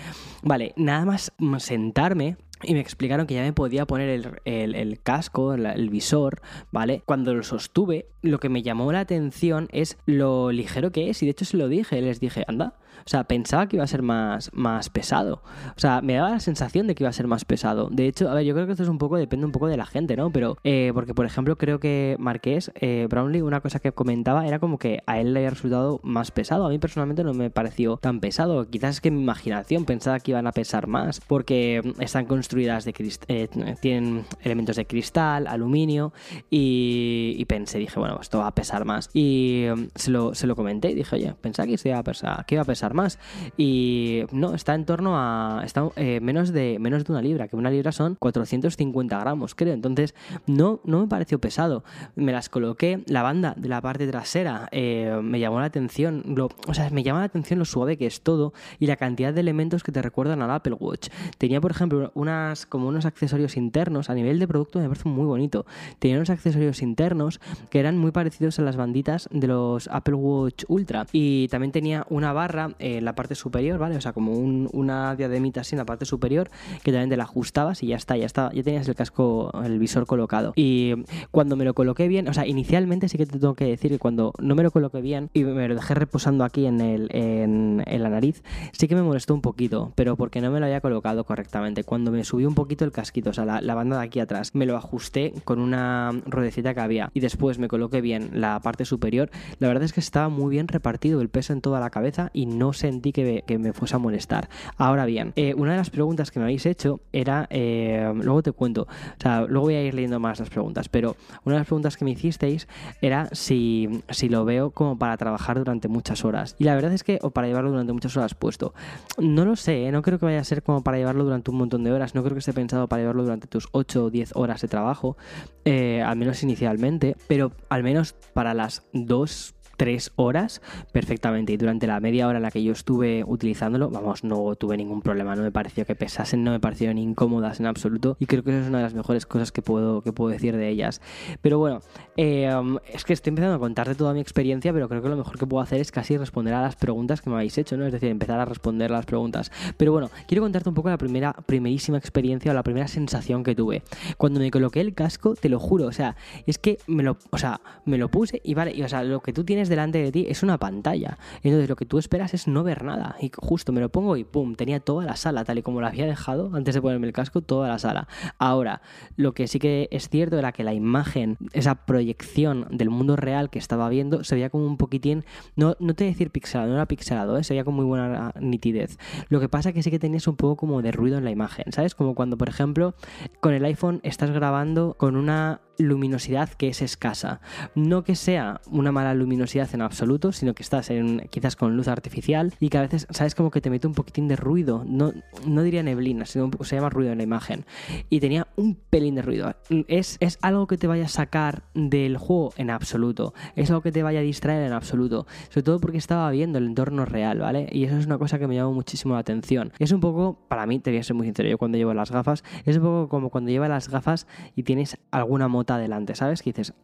Vale, 0.43 0.75
nada 0.77 1.05
más 1.05 1.33
sentarme 1.59 2.37
y 2.63 2.75
me 2.75 2.81
explicaron 2.81 3.27
que 3.27 3.35
ya 3.35 3.43
me 3.43 3.53
podía 3.53 3.87
poner 3.87 4.09
el, 4.45 5.01
casco, 5.03 5.55
el, 5.55 5.91
visor, 5.91 6.41
¿vale? 6.73 7.03
Cuando 7.05 7.35
lo 7.35 7.43
sostuve, 7.43 8.07
lo 8.23 8.41
que 8.41 8.49
me 8.49 8.63
llamó 8.63 8.91
la 8.93 9.01
atención 9.01 9.69
es 9.73 9.99
lo 10.07 10.51
ligero 10.53 10.91
que 10.91 11.11
es. 11.11 11.23
Y 11.23 11.27
de 11.27 11.33
hecho 11.33 11.45
se 11.45 11.57
lo 11.57 11.69
dije, 11.69 12.01
les 12.01 12.19
dije, 12.19 12.45
anda, 12.49 12.75
o 13.07 13.09
sea, 13.09 13.23
pensaba 13.25 13.69
que 13.69 13.77
iba 13.77 13.85
a 13.85 13.87
ser 13.87 14.03
más, 14.03 14.51
más 14.53 14.91
pesado. 14.91 15.41
O 15.77 15.81
sea, 15.81 16.01
me 16.03 16.15
daba 16.15 16.31
la 16.31 16.41
sensación 16.41 16.89
de 16.89 16.97
que 16.97 17.05
iba 17.05 17.11
a 17.11 17.13
ser 17.13 17.29
más 17.29 17.45
pesado. 17.45 17.89
De 17.89 18.09
hecho, 18.09 18.29
a 18.29 18.35
ver, 18.35 18.45
yo 18.45 18.53
creo 18.53 18.67
que 18.67 18.73
esto 18.73 18.83
es 18.83 18.89
un 18.89 18.99
poco, 18.99 19.17
depende 19.17 19.47
un 19.47 19.53
poco 19.53 19.69
de 19.69 19.77
la 19.77 19.87
gente, 19.87 20.17
¿no? 20.17 20.31
Pero, 20.31 20.59
eh, 20.65 20.91
porque 20.93 21.15
por 21.15 21.25
ejemplo, 21.25 21.57
creo 21.57 21.79
que 21.79 22.17
Marqués, 22.19 22.73
eh, 22.75 23.07
Brownlee, 23.09 23.43
una 23.43 23.61
cosa 23.61 23.79
que 23.79 23.93
comentaba 23.93 24.47
era 24.49 24.59
como 24.59 24.79
que 24.79 25.05
a 25.07 25.21
él 25.21 25.35
le 25.35 25.41
había 25.41 25.51
resultado 25.51 26.01
más 26.03 26.33
pesado. 26.33 26.67
A 26.67 26.69
mí 26.69 26.79
personalmente 26.81 27.23
no 27.23 27.33
me 27.33 27.49
pareció 27.49 27.97
tan 27.99 28.19
pesado. 28.19 28.69
Quizás 28.69 28.97
es 28.97 29.01
que 29.01 29.13
mi 29.13 29.23
imaginación 29.23 29.85
pensaba 29.85 30.19
que 30.19 30.33
iban 30.33 30.49
a 30.49 30.53
pesar 30.53 30.89
más, 30.89 31.21
porque 31.21 31.95
están 32.01 32.27
construidas 32.27 32.85
de 32.85 32.93
eh, 33.29 33.49
tienen 33.81 34.25
elementos 34.43 34.75
de 34.75 34.87
cristal, 34.87 35.47
aluminio, 35.47 36.13
y, 36.51 37.45
pensé, 37.45 37.79
dije, 37.79 38.01
bueno, 38.01 38.19
esto 38.21 38.39
va 38.39 38.49
a 38.49 38.55
pesar 38.55 38.85
más. 38.85 39.11
Y 39.15 39.67
mm, 39.75 39.85
se 39.95 40.11
lo, 40.11 40.35
se 40.35 40.49
lo 40.49 40.57
comenté 40.57 40.91
y 40.91 40.95
dije, 40.95 41.15
oye, 41.15 41.35
pensaba 41.41 41.67
que, 41.67 41.77
iba 41.85 41.99
a 41.99 42.03
pesar, 42.03 42.45
que 42.47 42.57
iba 42.57 42.63
a 42.63 42.67
pesar 42.67 42.96
más. 42.97 43.21
Y 43.57 44.25
no, 44.33 44.55
está 44.55 44.75
en 44.75 44.85
torno 44.85 45.17
a 45.17 45.63
está, 45.65 45.89
eh, 45.95 46.19
menos, 46.21 46.53
de, 46.53 46.79
menos 46.81 47.05
de 47.05 47.13
una 47.13 47.23
libra, 47.23 47.47
que 47.47 47.55
una 47.55 47.71
libra 47.71 47.93
son 47.93 48.17
450 48.17 49.21
gramos, 49.21 49.55
creo. 49.55 49.75
Entonces, 49.75 50.15
no, 50.47 50.81
no 50.85 51.03
me 51.03 51.07
pareció 51.07 51.39
pesado. 51.39 51.85
Me 52.17 52.33
las 52.33 52.49
coloqué, 52.49 53.05
la 53.07 53.23
banda 53.23 53.55
de 53.57 53.69
la 53.69 53.81
parte 53.81 54.07
trasera 54.09 54.69
eh, 54.73 55.21
me 55.23 55.39
llamó 55.39 55.61
la 55.61 55.67
atención, 55.67 56.25
lo, 56.27 56.51
o 56.67 56.75
sea, 56.75 56.91
me 56.91 57.03
llama 57.03 57.21
la 57.21 57.27
atención 57.27 57.59
lo 57.59 57.65
suave 57.65 57.97
que 57.97 58.07
es 58.07 58.23
todo 58.23 58.53
y 58.81 58.87
la 58.87 58.97
cantidad 58.97 59.33
de 59.33 59.41
elementos 59.41 59.85
que 59.85 59.93
te 59.93 60.03
recuerdan 60.03 60.43
al 60.43 60.51
Apple 60.51 60.75
Watch. 60.75 61.09
Tenía, 61.39 61.61
por 61.61 61.71
ejemplo, 61.71 62.11
unas, 62.15 62.67
como 62.67 62.89
unos 62.89 63.05
accesorios 63.05 63.57
internos, 63.57 64.11
a 64.11 64.15
nivel 64.15 64.39
de 64.39 64.49
producto 64.49 64.81
me 64.81 64.89
parece 64.89 65.09
muy 65.09 65.27
bonito. 65.27 65.67
Tenía 65.99 66.17
unos 66.17 66.31
accesorios 66.31 66.83
internos 66.83 67.41
que 67.71 67.81
eran 67.81 67.99
muy 67.99 68.11
parecidos 68.11 68.59
a 68.59 68.63
las 68.63 68.77
banditas 68.77 69.29
de 69.31 69.47
los 69.47 69.89
Apple 69.89 70.15
Watch 70.15 70.65
Ultra. 70.69 71.07
Y 71.13 71.49
también 71.49 71.73
tenía 71.73 72.07
una 72.09 72.33
barra 72.33 72.75
en 72.95 73.05
la 73.05 73.15
parte 73.15 73.35
superior, 73.35 73.79
¿vale? 73.79 73.97
O 73.97 74.01
sea, 74.01 74.13
como 74.13 74.33
una 74.33 75.17
diademita 75.17 75.63
así 75.63 75.75
en 75.75 75.79
la 75.79 75.87
parte 75.87 76.05
superior 76.05 76.49
que 76.83 76.93
también 76.93 77.11
te 77.11 77.17
la 77.17 77.25
ajustabas 77.25 77.83
y 77.83 77.89
ya 77.89 77.97
está, 77.97 78.17
ya 78.17 78.27
está, 78.27 78.53
ya 78.53 78.63
tenías 78.63 78.89
el 78.89 78.95
casco, 78.95 79.51
el 79.65 79.79
visor 79.79 80.07
colocado. 80.07 80.53
Y 80.57 80.95
cuando 81.31 81.57
me 81.57 81.65
lo 81.65 81.75
coloqué 81.75 82.09
bien, 82.09 82.29
o 82.29 82.35
sea, 82.35 82.47
inicialmente 82.47 83.09
sí 83.09 83.19
que 83.19 83.27
te 83.27 83.39
tengo 83.39 83.55
que 83.55 83.65
decir 83.67 83.91
que 83.91 83.99
cuando 83.99 84.33
no 84.39 84.55
me 84.55 84.63
lo 84.63 84.71
coloqué 84.71 85.01
bien 85.01 85.31
y 85.33 85.45
me 85.45 85.69
lo 85.69 85.75
dejé 85.75 85.95
reposando 85.95 86.45
aquí 86.45 86.67
en, 86.67 86.81
el, 86.81 87.09
en, 87.13 87.85
la 87.87 88.09
nariz, 88.09 88.43
sí 88.73 88.89
que 88.89 88.95
me 88.95 89.03
molestó 89.03 89.35
un 89.35 89.41
poquito, 89.41 89.93
pero 89.95 90.17
porque 90.17 90.41
no 90.41 90.51
me 90.51 90.61
lo 90.61 90.67
había 90.67 90.81
colocado 90.81 91.25
correctamente. 91.25 91.85
Cuando 91.85 92.11
me 92.11 92.25
subí 92.25 92.45
un 92.45 92.55
poquito 92.55 92.85
el 92.85 92.93
casquito, 92.93 93.31
o 93.31 93.33
sea, 93.33 93.45
la, 93.45 93.61
la 93.61 93.75
banda 93.75 93.99
de 93.99 94.05
aquí 94.05 94.21
atrás, 94.21 94.55
me 94.55 94.67
lo 94.67 94.77
ajusté 94.77 95.33
con 95.45 95.59
una 95.61 96.13
rodecita 96.27 96.75
que 96.75 96.81
había 96.81 97.11
y 97.15 97.21
después 97.21 97.59
me 97.59 97.69
coloqué 97.69 98.01
bien 98.01 98.31
la 98.33 98.61
parte 98.61 98.85
superior, 98.85 99.31
la 99.59 99.69
verdad 99.69 99.85
es 99.85 99.93
que 99.93 100.01
estaba 100.01 100.29
muy 100.29 100.51
bien 100.51 100.69
repartido 100.69 101.21
el 101.21 101.29
peso 101.29 101.53
en 101.53 101.61
toda 101.61 101.81
la 101.81 101.91
cabeza 101.91 102.31
y 102.33 102.47
no 102.47 102.73
sentí 102.77 103.13
que 103.13 103.43
me, 103.59 103.73
fuese 103.73 103.97
a 103.97 103.99
molestar. 103.99 104.49
Ahora 104.77 105.05
bien, 105.05 105.33
eh, 105.37 105.55
una 105.55 105.73
de 105.73 105.79
las 105.79 105.91
preguntas 105.91 106.31
que 106.31 106.39
me 106.39 106.45
habéis 106.45 106.67
hecho 106.67 107.01
era, 107.13 107.47
eh, 107.51 108.13
luego 108.15 108.43
te 108.43 108.53
cuento, 108.53 108.83
o 108.83 109.21
sea, 109.21 109.43
luego 109.43 109.67
voy 109.67 109.75
a 109.75 109.83
ir 109.83 109.95
leyendo 109.95 110.21
más 110.21 110.39
las 110.39 110.51
preguntas, 110.51 110.89
pero 110.89 111.17
una 111.45 111.57
de 111.57 111.61
las 111.61 111.67
preguntas 111.67 111.97
que 111.97 112.05
me 112.05 112.13
hicisteis 112.13 112.69
era 113.01 113.29
si, 113.33 114.03
si 114.11 114.29
lo 114.29 114.45
veo 114.45 114.71
como 114.71 114.99
para 114.99 115.17
trabajar 115.17 115.59
durante 115.59 115.89
muchas 115.89 116.25
horas. 116.25 116.55
Y 116.59 116.65
la 116.65 116.75
verdad 116.75 116.93
es 116.93 117.03
que, 117.03 117.19
o 117.23 117.31
para 117.31 117.49
llevarlo 117.49 117.71
durante 117.71 117.93
muchas 117.93 118.17
horas 118.17 118.35
puesto, 118.35 118.75
no 119.19 119.45
lo 119.45 119.57
sé, 119.57 119.87
¿eh? 119.87 119.93
no 119.93 120.03
creo 120.03 120.19
que 120.19 120.27
vaya 120.27 120.41
a 120.41 120.45
ser 120.45 120.63
como 120.63 120.83
para 120.83 120.99
llevarlo 120.99 121.25
durante 121.25 121.51
un 121.51 121.59
montón 121.59 121.83
de 121.83 121.93
horas, 121.93 122.15
no 122.15 122.23
creo 122.23 122.35
que 122.35 122.41
esté 122.41 122.53
pensado 122.53 122.89
para 122.89 123.03
llevarlo 123.03 123.25
durante 123.25 123.47
tus 123.49 123.69
8 123.73 124.05
o 124.05 124.11
10 124.11 124.33
horas 124.37 124.61
de 124.61 124.69
trabajo, 124.69 125.17
al 125.65 126.17
menos 126.17 126.43
inicialmente, 126.43 127.17
pero 127.27 127.53
al 127.69 127.83
menos 127.83 128.15
para 128.35 128.55
las 128.55 128.87
dos 128.93 129.56
tres 129.77 130.13
horas 130.17 130.63
perfectamente 130.93 131.53
y 131.53 131.57
durante 131.57 131.87
la 131.87 132.01
media 132.01 132.27
hora 132.27 132.39
en 132.39 132.43
la 132.43 132.51
que 132.51 132.63
yo 132.63 132.73
estuve 132.73 133.25
utilizándolo, 133.27 133.91
vamos, 133.91 134.25
no 134.25 134.55
tuve 134.57 134.77
ningún 134.77 135.03
problema, 135.03 135.37
no 135.37 135.43
me 135.43 135.53
pareció 135.53 135.85
que 135.85 135.95
pesasen, 135.95 136.45
no 136.45 136.51
me 136.51 136.61
parecieron 136.61 136.99
incómodas 136.99 137.61
en 137.61 137.67
absoluto 137.67 138.17
y 138.21 138.27
creo 138.27 138.43
que 138.43 138.51
eso 138.51 138.61
es 138.61 138.69
una 138.69 138.79
de 138.79 138.85
las 138.85 138.95
mejores 138.95 139.27
cosas 139.27 139.53
que 139.53 139.63
puedo, 139.63 140.03
que 140.03 140.13
puedo 140.13 140.31
decir 140.31 140.57
de 140.57 140.69
ellas. 140.69 141.01
Pero 141.43 141.59
bueno, 141.59 141.81
eh, 142.17 142.51
es 142.93 143.05
que 143.05 143.13
estoy 143.13 143.31
empezando 143.31 143.57
a 143.57 143.59
contarte 143.59 143.95
toda 143.95 144.13
mi 144.13 144.21
experiencia, 144.21 144.73
pero 144.73 144.89
creo 144.89 145.03
que 145.03 145.09
lo 145.09 145.17
mejor 145.17 145.39
que 145.39 145.47
puedo 145.47 145.63
hacer 145.63 145.81
es 145.81 145.93
casi 145.93 146.17
responder 146.17 146.55
a 146.55 146.63
las 146.63 146.77
preguntas 146.77 147.21
que 147.21 147.31
me 147.31 147.37
habéis 147.37 147.57
hecho, 147.59 147.77
¿no? 147.77 147.87
Es 147.87 147.93
decir, 147.93 148.09
empezar 148.09 148.41
a 148.41 148.45
responder 148.45 148.91
las 148.91 149.07
preguntas. 149.07 149.51
Pero 149.77 149.93
bueno, 149.93 150.11
quiero 150.27 150.43
contarte 150.43 150.69
un 150.69 150.75
poco 150.75 150.89
la 150.89 150.99
primera, 150.99 151.33
primerísima 151.33 151.99
experiencia 151.99 152.51
o 152.53 152.55
la 152.55 152.63
primera 152.63 152.89
sensación 152.89 153.45
que 153.45 153.55
tuve. 153.55 153.83
Cuando 154.17 154.41
me 154.41 154.51
coloqué 154.51 154.81
el 154.81 154.95
casco, 154.95 155.35
te 155.35 155.49
lo 155.49 155.59
juro, 155.59 155.87
o 155.87 155.93
sea, 155.93 156.17
es 156.47 156.59
que 156.59 156.79
me 156.87 157.03
lo, 157.03 157.17
o 157.31 157.39
sea, 157.39 157.61
me 157.85 157.99
lo 157.99 158.09
puse 158.09 158.41
y 158.45 158.55
vale, 158.55 158.73
y, 158.75 158.83
o 158.83 158.89
sea, 158.89 159.05
lo 159.05 159.21
que 159.21 159.33
tú 159.33 159.45
tienes 159.45 159.66
delante 159.69 159.99
de 159.99 160.13
ti 160.13 160.27
es 160.29 160.43
una 160.43 160.59
pantalla. 160.59 161.19
Entonces 161.43 161.69
lo 161.69 161.77
que 161.77 161.87
tú 161.87 161.99
esperas 161.99 162.35
es 162.35 162.49
no 162.49 162.63
ver 162.63 162.85
nada. 162.85 163.17
Y 163.21 163.31
justo 163.37 163.73
me 163.73 163.81
lo 163.81 163.89
pongo 163.91 164.17
y 164.17 164.25
pum, 164.25 164.55
tenía 164.55 164.81
toda 164.81 165.05
la 165.05 165.17
sala, 165.17 165.45
tal 165.45 165.59
y 165.59 165.63
como 165.63 165.81
lo 165.81 165.87
había 165.87 166.07
dejado 166.07 166.51
antes 166.55 166.75
de 166.75 166.83
ponerme 166.83 167.07
el 167.07 167.13
casco, 167.13 167.41
toda 167.41 167.69
la 167.69 167.79
sala. 167.79 168.09
Ahora, 168.39 168.83
lo 169.17 169.33
que 169.33 169.49
sí 169.49 169.59
que 169.59 169.89
es 169.91 170.09
cierto 170.09 170.39
era 170.39 170.53
que 170.53 170.65
la 170.65 170.75
imagen, 170.75 171.37
esa 171.53 171.87
proyección 171.87 172.67
del 172.71 172.91
mundo 172.91 173.17
real 173.17 173.51
que 173.51 173.59
estaba 173.59 173.89
viendo, 173.89 174.25
se 174.25 174.35
veía 174.35 174.51
como 174.51 174.67
un 174.67 174.77
poquitín, 174.77 175.25
no, 175.55 175.77
no 175.81 175.95
te 175.95 176.05
voy 176.05 176.11
a 176.11 176.13
decir 176.13 176.31
pixelado, 176.31 176.69
no 176.69 176.75
era 176.75 176.87
pixelado, 176.87 177.37
¿eh? 177.39 177.45
se 177.45 177.55
veía 177.55 177.65
con 177.65 177.75
muy 177.75 177.85
buena 177.85 178.33
nitidez. 178.41 178.99
Lo 179.29 179.41
que 179.41 179.49
pasa 179.49 179.73
que 179.73 179.83
sí 179.83 179.91
que 179.91 179.99
tenías 179.99 180.27
un 180.27 180.37
poco 180.37 180.57
como 180.57 180.83
de 180.83 180.93
ruido 180.93 181.19
en 181.19 181.25
la 181.25 181.31
imagen, 181.31 181.73
¿sabes? 181.73 181.95
Como 181.95 182.15
cuando, 182.15 182.37
por 182.37 182.49
ejemplo, 182.49 182.95
con 183.41 183.55
el 183.55 183.65
iPhone 183.65 184.01
estás 184.03 184.31
grabando 184.31 184.95
con 184.95 185.17
una 185.17 185.61
luminosidad 185.79 186.51
que 186.51 186.69
es 186.69 186.83
escasa. 186.83 187.41
No 187.75 188.05
que 188.05 188.15
sea 188.15 188.61
una 188.71 188.93
mala 188.93 189.15
luminosidad, 189.15 189.56
en 189.57 189.83
absoluto, 189.83 190.33
sino 190.33 190.55
que 190.55 190.63
estás 190.63 190.91
quizás 191.31 191.57
con 191.57 191.77
luz 191.77 191.89
artificial 191.89 192.53
y 192.61 192.69
que 192.69 192.79
a 192.79 192.83
veces, 192.83 193.07
¿sabes? 193.11 193.35
Como 193.35 193.51
que 193.51 193.61
te 193.61 193.71
mete 193.71 193.87
un 193.87 193.95
poquitín 193.95 194.29
de 194.29 194.37
ruido. 194.37 194.85
No, 194.87 195.13
no 195.47 195.63
diría 195.63 195.83
neblina, 195.83 196.27
sino 196.27 196.51
se 196.63 196.77
llama 196.77 196.91
ruido 196.91 197.13
en 197.13 197.19
la 197.19 197.25
imagen. 197.25 197.65
Y 198.11 198.21
tenía 198.21 198.47
un 198.57 198.75
pelín 198.75 199.15
de 199.15 199.23
ruido. 199.23 199.55
Es, 199.89 200.17
es 200.21 200.39
algo 200.43 200.67
que 200.67 200.77
te 200.77 200.87
vaya 200.87 201.07
a 201.07 201.09
sacar 201.09 201.63
del 201.75 202.17
juego 202.17 202.53
en 202.57 202.71
absoluto. 202.71 203.35
Es 203.55 203.71
algo 203.71 203.83
que 203.83 203.93
te 203.93 204.03
vaya 204.03 204.21
a 204.21 204.23
distraer 204.23 204.67
en 204.67 204.73
absoluto. 204.73 205.27
Sobre 205.49 205.63
todo 205.63 205.81
porque 205.81 205.99
estaba 205.99 206.31
viendo 206.31 206.59
el 206.59 206.67
entorno 206.67 207.05
real, 207.05 207.39
¿vale? 207.41 207.69
Y 207.73 207.85
eso 207.85 207.97
es 207.97 208.07
una 208.07 208.19
cosa 208.19 208.39
que 208.39 208.47
me 208.47 208.55
llamó 208.55 208.73
muchísimo 208.73 209.15
la 209.15 209.21
atención. 209.21 209.73
Es 209.79 209.93
un 209.93 210.01
poco, 210.01 210.39
para 210.49 210.67
mí, 210.67 210.79
te 210.79 210.91
voy 210.91 211.01
a 211.01 211.03
ser 211.03 211.17
muy 211.17 211.27
sincero, 211.27 211.49
yo 211.49 211.59
cuando 211.59 211.79
llevo 211.79 211.95
las 211.95 212.11
gafas, 212.11 212.45
es 212.65 212.77
un 212.77 212.83
poco 212.83 213.09
como 213.09 213.31
cuando 213.31 213.51
llevas 213.51 213.69
las 213.69 213.89
gafas 213.89 214.27
y 214.55 214.63
tienes 214.63 214.99
alguna 215.11 215.49
mota 215.49 215.79
delante, 215.79 216.15
¿sabes? 216.15 216.43
Que 216.43 216.51
dices, 216.51 216.75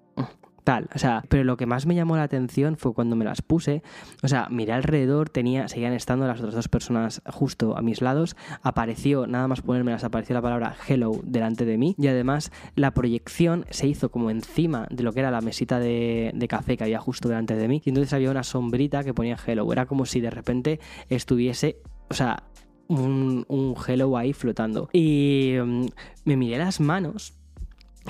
tal. 0.64 0.88
O 0.94 0.98
sea, 0.98 1.24
pero 1.28 1.44
lo 1.44 1.56
que 1.56 1.66
más 1.66 1.86
me 1.86 1.94
llamó 1.94 2.16
la 2.16 2.24
atención 2.24 2.76
fue 2.76 2.94
cuando 2.94 3.16
me 3.16 3.24
las 3.24 3.42
puse. 3.42 3.82
O 4.22 4.28
sea, 4.28 4.48
miré 4.50 4.72
alrededor, 4.72 5.28
tenía, 5.28 5.68
seguían 5.68 5.92
estando 5.92 6.26
las 6.26 6.38
otras 6.38 6.54
dos 6.54 6.68
personas 6.68 7.22
justo 7.26 7.76
a 7.76 7.82
mis 7.82 8.00
lados. 8.00 8.36
Apareció, 8.62 9.26
nada 9.26 9.48
más 9.48 9.62
ponérmelas, 9.62 10.04
apareció 10.04 10.34
la 10.34 10.42
palabra 10.42 10.76
hello 10.88 11.12
delante 11.24 11.64
de 11.64 11.78
mí. 11.78 11.94
Y 11.98 12.08
además, 12.08 12.52
la 12.74 12.92
proyección 12.92 13.66
se 13.70 13.86
hizo 13.86 14.10
como 14.10 14.30
encima 14.30 14.86
de 14.90 15.02
lo 15.02 15.12
que 15.12 15.20
era 15.20 15.30
la 15.30 15.40
mesita 15.40 15.78
de, 15.78 16.46
café 16.48 16.76
que 16.76 16.84
había 16.84 16.98
justo 16.98 17.28
delante 17.28 17.56
de 17.56 17.68
mí. 17.68 17.82
Y 17.84 17.90
entonces 17.90 18.12
había 18.12 18.30
una 18.30 18.42
sombrita 18.42 19.04
que 19.04 19.14
ponía 19.14 19.36
hello. 19.46 19.72
Era 19.72 19.86
como 19.86 20.06
si 20.06 20.20
de 20.20 20.30
repente 20.30 20.80
estuviese. 21.08 21.78
O 22.10 22.14
sea, 22.14 22.44
un, 22.88 23.46
un 23.48 23.74
hello 23.86 24.16
ahí 24.16 24.32
flotando. 24.32 24.90
Y 24.92 25.54
mm, 25.64 25.86
me 26.24 26.36
miré 26.36 26.58
las 26.58 26.80
manos 26.80 27.41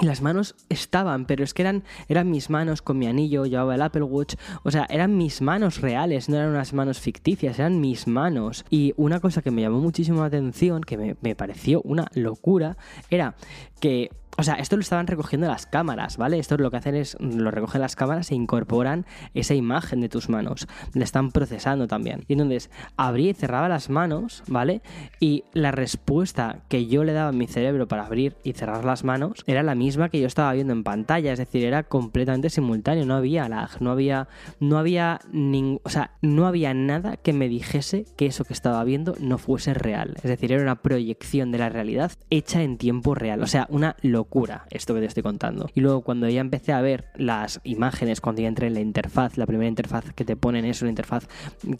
y 0.00 0.06
las 0.06 0.22
manos 0.22 0.54
estaban, 0.68 1.26
pero 1.26 1.44
es 1.44 1.54
que 1.54 1.62
eran, 1.62 1.84
eran 2.08 2.30
mis 2.30 2.50
manos 2.50 2.82
con 2.82 2.98
mi 2.98 3.06
anillo, 3.06 3.44
llevaba 3.44 3.74
el 3.74 3.82
Apple 3.82 4.02
Watch, 4.02 4.34
o 4.62 4.70
sea, 4.70 4.86
eran 4.88 5.16
mis 5.16 5.42
manos 5.42 5.80
reales, 5.80 6.28
no 6.28 6.36
eran 6.36 6.50
unas 6.50 6.72
manos 6.72 7.00
ficticias, 7.00 7.58
eran 7.58 7.80
mis 7.80 8.06
manos. 8.06 8.64
Y 8.70 8.94
una 8.96 9.20
cosa 9.20 9.42
que 9.42 9.50
me 9.50 9.62
llamó 9.62 9.80
muchísimo 9.80 10.20
la 10.20 10.26
atención, 10.26 10.82
que 10.82 10.96
me, 10.96 11.16
me 11.20 11.34
pareció 11.34 11.82
una 11.82 12.08
locura, 12.14 12.76
era 13.10 13.34
que 13.80 14.10
o 14.38 14.42
sea, 14.44 14.54
esto 14.54 14.76
lo 14.76 14.80
estaban 14.82 15.06
recogiendo 15.06 15.46
las 15.46 15.66
cámaras, 15.66 16.16
¿vale? 16.16 16.38
Esto 16.38 16.56
lo 16.56 16.70
que 16.70 16.78
hacen 16.78 16.94
es, 16.94 17.18
lo 17.20 17.50
recogen 17.50 17.82
las 17.82 17.96
cámaras 17.96 18.30
e 18.30 18.34
incorporan 18.34 19.04
esa 19.34 19.54
imagen 19.54 20.00
de 20.00 20.08
tus 20.08 20.30
manos. 20.30 20.66
La 20.94 21.04
están 21.04 21.32
procesando 21.32 21.86
también. 21.86 22.24
Y 22.28 22.32
entonces, 22.32 22.70
abría 22.96 23.30
y 23.30 23.34
cerraba 23.34 23.68
las 23.68 23.90
manos, 23.90 24.42
¿vale? 24.46 24.80
Y 25.20 25.44
la 25.52 25.70
respuesta 25.70 26.60
que 26.68 26.86
yo 26.86 27.04
le 27.04 27.12
daba 27.12 27.28
a 27.28 27.32
mi 27.32 27.46
cerebro 27.46 27.88
para 27.88 28.06
abrir 28.06 28.34
y 28.42 28.54
cerrar 28.54 28.86
las 28.86 29.04
manos 29.04 29.44
era 29.46 29.62
la 29.62 29.74
misma 29.74 30.08
que 30.08 30.20
yo 30.20 30.26
estaba 30.26 30.54
viendo 30.54 30.72
en 30.72 30.82
pantalla. 30.82 31.32
Es 31.32 31.38
decir, 31.38 31.66
era 31.66 31.82
completamente 31.82 32.48
simultáneo. 32.48 33.04
No 33.04 33.16
había 33.16 33.50
lag, 33.50 33.82
no 33.82 33.90
había, 33.90 34.28
no 34.60 34.78
había, 34.78 35.20
o 35.82 35.90
sea, 35.90 36.12
no 36.22 36.46
había 36.46 36.72
nada 36.72 37.18
que 37.18 37.34
me 37.34 37.48
dijese 37.50 38.06
que 38.16 38.26
eso 38.26 38.44
que 38.44 38.54
estaba 38.54 38.82
viendo 38.84 39.14
no 39.20 39.36
fuese 39.36 39.74
real. 39.74 40.14
Es 40.16 40.30
decir, 40.30 40.52
era 40.52 40.62
una 40.62 40.80
proyección 40.80 41.52
de 41.52 41.58
la 41.58 41.68
realidad 41.68 42.12
hecha 42.30 42.62
en 42.62 42.78
tiempo 42.78 43.14
real. 43.14 43.42
O 43.42 43.46
sea, 43.46 43.66
una 43.68 43.94
locura 44.00 44.21
locura 44.22 44.66
esto 44.70 44.94
que 44.94 45.00
te 45.00 45.06
estoy 45.06 45.24
contando. 45.24 45.68
Y 45.74 45.80
luego 45.80 46.02
cuando 46.02 46.28
ya 46.28 46.40
empecé 46.40 46.72
a 46.72 46.80
ver 46.80 47.06
las 47.16 47.60
imágenes, 47.64 48.20
cuando 48.20 48.40
ya 48.40 48.46
entré 48.46 48.68
en 48.68 48.74
la 48.74 48.80
interfaz, 48.80 49.36
la 49.36 49.46
primera 49.46 49.68
interfaz 49.68 50.04
que 50.14 50.24
te 50.24 50.36
ponen 50.36 50.64
es 50.64 50.80
una 50.80 50.90
interfaz 50.90 51.26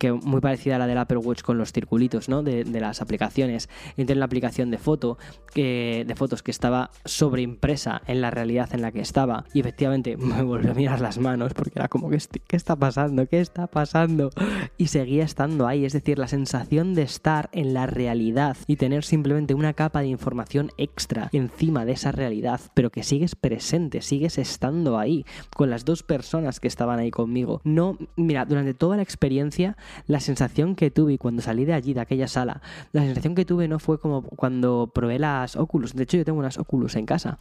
que 0.00 0.12
muy 0.12 0.40
parecida 0.40 0.74
a 0.74 0.78
la 0.80 0.88
del 0.88 0.98
Apple 0.98 1.18
Watch 1.18 1.42
con 1.42 1.56
los 1.56 1.72
circulitos, 1.72 2.28
¿no? 2.28 2.42
De, 2.42 2.64
las 2.64 3.00
aplicaciones. 3.00 3.68
Entré 3.96 4.14
en 4.14 4.18
la 4.18 4.24
aplicación 4.24 4.72
de 4.72 4.78
foto, 4.78 5.18
de 5.54 6.14
fotos 6.16 6.42
que 6.42 6.50
estaba 6.50 6.90
sobreimpresa 7.04 8.02
en 8.08 8.20
la 8.20 8.32
realidad 8.32 8.68
en 8.72 8.82
la 8.82 8.90
que 8.90 9.00
estaba. 9.00 9.44
Y 9.54 9.60
efectivamente 9.60 10.16
me 10.18 10.42
volvió 10.42 10.72
a 10.72 10.74
mirar 10.74 11.00
las 11.00 11.18
manos 11.18 11.54
porque 11.54 11.74
era 11.76 11.86
como, 11.86 12.10
¿qué, 12.10 12.18
qué 12.48 12.56
está 12.56 12.74
pasando? 12.74 13.28
¿Qué 13.28 13.40
está 13.40 13.68
pasando? 13.68 14.30
Y 14.78 14.88
seguía 14.88 15.22
estando 15.22 15.68
ahí. 15.68 15.84
Es 15.84 15.92
decir, 15.92 16.18
la 16.18 16.26
sensación 16.26 16.94
de 16.94 17.02
estar 17.02 17.50
en 17.52 17.72
la 17.72 17.86
realidad 17.86 18.56
y 18.66 18.76
tener 18.76 19.04
simplemente 19.04 19.54
una 19.54 19.74
capa 19.74 20.00
de 20.00 20.08
información 20.08 20.72
extra 20.76 21.28
encima 21.32 21.84
de 21.84 21.92
esa 21.92 22.10
realidad 22.10 22.31
pero 22.74 22.90
que 22.90 23.02
sigues 23.02 23.34
presente, 23.34 24.02
sigues 24.02 24.38
estando 24.38 24.98
ahí 24.98 25.24
con 25.54 25.70
las 25.70 25.84
dos 25.84 26.02
personas 26.02 26.60
que 26.60 26.68
estaban 26.68 26.98
ahí 26.98 27.10
conmigo. 27.10 27.60
No, 27.64 27.98
mira, 28.16 28.44
durante 28.44 28.74
toda 28.74 28.96
la 28.96 29.02
experiencia, 29.02 29.76
la 30.06 30.20
sensación 30.20 30.74
que 30.74 30.90
tuve 30.90 31.18
cuando 31.18 31.42
salí 31.42 31.64
de 31.64 31.74
allí, 31.74 31.94
de 31.94 32.00
aquella 32.00 32.28
sala, 32.28 32.62
la 32.92 33.02
sensación 33.02 33.34
que 33.34 33.44
tuve 33.44 33.68
no 33.68 33.78
fue 33.78 33.98
como 33.98 34.22
cuando 34.22 34.90
probé 34.94 35.18
las 35.18 35.56
Oculus. 35.56 35.94
De 35.94 36.04
hecho, 36.04 36.16
yo 36.16 36.24
tengo 36.24 36.38
unas 36.38 36.58
Oculus 36.58 36.96
en 36.96 37.06
casa. 37.06 37.38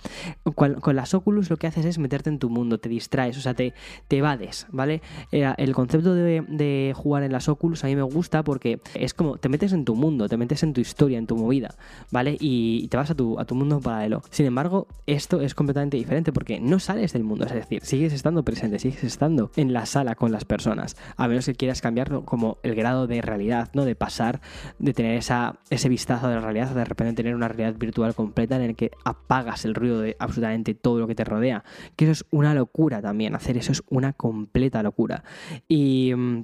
Con, 0.55 0.95
las 0.95 1.13
Oculus 1.13 1.49
lo 1.49 1.57
que 1.57 1.67
haces 1.67 1.85
es 1.85 1.97
meterte 1.97 2.29
en 2.29 2.39
tu 2.39 2.49
mundo, 2.49 2.79
te 2.79 2.89
distraes, 2.89 3.37
o 3.37 3.41
sea, 3.41 3.53
te, 3.53 3.73
te 4.07 4.17
evades, 4.17 4.67
¿vale? 4.71 5.01
el 5.31 5.73
concepto 5.73 6.13
de, 6.13 6.93
jugar 6.95 7.23
en 7.23 7.31
las 7.31 7.49
Oculus 7.49 7.83
a 7.83 7.87
mí 7.87 7.95
me 7.95 8.01
gusta 8.01 8.43
porque 8.43 8.79
es 8.95 9.13
como 9.13 9.37
te 9.37 9.49
metes 9.49 9.73
en 9.73 9.85
tu 9.85 9.95
mundo, 9.95 10.27
te 10.27 10.37
metes 10.37 10.63
en 10.63 10.73
tu 10.73 10.81
historia, 10.81 11.17
en 11.17 11.27
tu 11.27 11.35
movida, 11.35 11.75
¿vale? 12.11 12.37
Y 12.39 12.87
te 12.87 12.97
vas 12.97 13.09
a 13.11 13.15
tu, 13.15 13.39
a 13.39 13.45
tu 13.45 13.55
mundo 13.55 13.79
paralelo. 13.79 14.21
Sin 14.29 14.45
embargo, 14.45 14.80
esto 15.07 15.41
es 15.41 15.55
completamente 15.55 15.97
diferente 15.97 16.31
porque 16.31 16.59
no 16.59 16.79
sales 16.79 17.13
del 17.13 17.23
mundo, 17.23 17.45
es 17.45 17.53
decir, 17.53 17.83
sigues 17.83 18.13
estando 18.13 18.43
presente, 18.43 18.79
sigues 18.79 19.03
estando 19.03 19.51
en 19.55 19.73
la 19.73 19.85
sala 19.85 20.15
con 20.15 20.31
las 20.31 20.45
personas, 20.45 20.97
a 21.17 21.27
menos 21.27 21.45
que 21.45 21.55
quieras 21.55 21.81
cambiarlo 21.81 22.25
como 22.25 22.57
el 22.63 22.75
grado 22.75 23.07
de 23.07 23.21
realidad, 23.21 23.69
¿no? 23.73 23.85
De 23.85 23.95
pasar, 23.95 24.41
de 24.79 24.93
tener 24.93 25.17
esa, 25.17 25.59
ese 25.69 25.89
vistazo 25.89 26.27
de 26.27 26.35
la 26.35 26.41
realidad, 26.41 26.69
de 26.69 26.85
repente 26.85 27.23
tener 27.23 27.35
una 27.35 27.47
realidad 27.47 27.77
virtual 27.77 28.15
completa 28.15 28.55
en 28.55 28.63
el 28.63 28.75
que 28.75 28.91
apagas 29.03 29.65
el 29.65 29.75
ruido 29.75 30.01
de 30.01 30.15
absolutamente 30.19 30.73
todo 30.73 30.99
lo 30.99 31.07
que 31.07 31.15
te 31.15 31.23
rodea, 31.23 31.63
que 31.95 32.05
eso 32.05 32.11
es 32.11 32.25
una 32.31 32.53
locura 32.53 33.01
también, 33.01 33.35
hacer 33.35 33.57
eso 33.57 33.71
es 33.71 33.83
una 33.89 34.13
completa 34.13 34.83
locura. 34.83 35.23
Y 35.67 36.13
mm, 36.15 36.43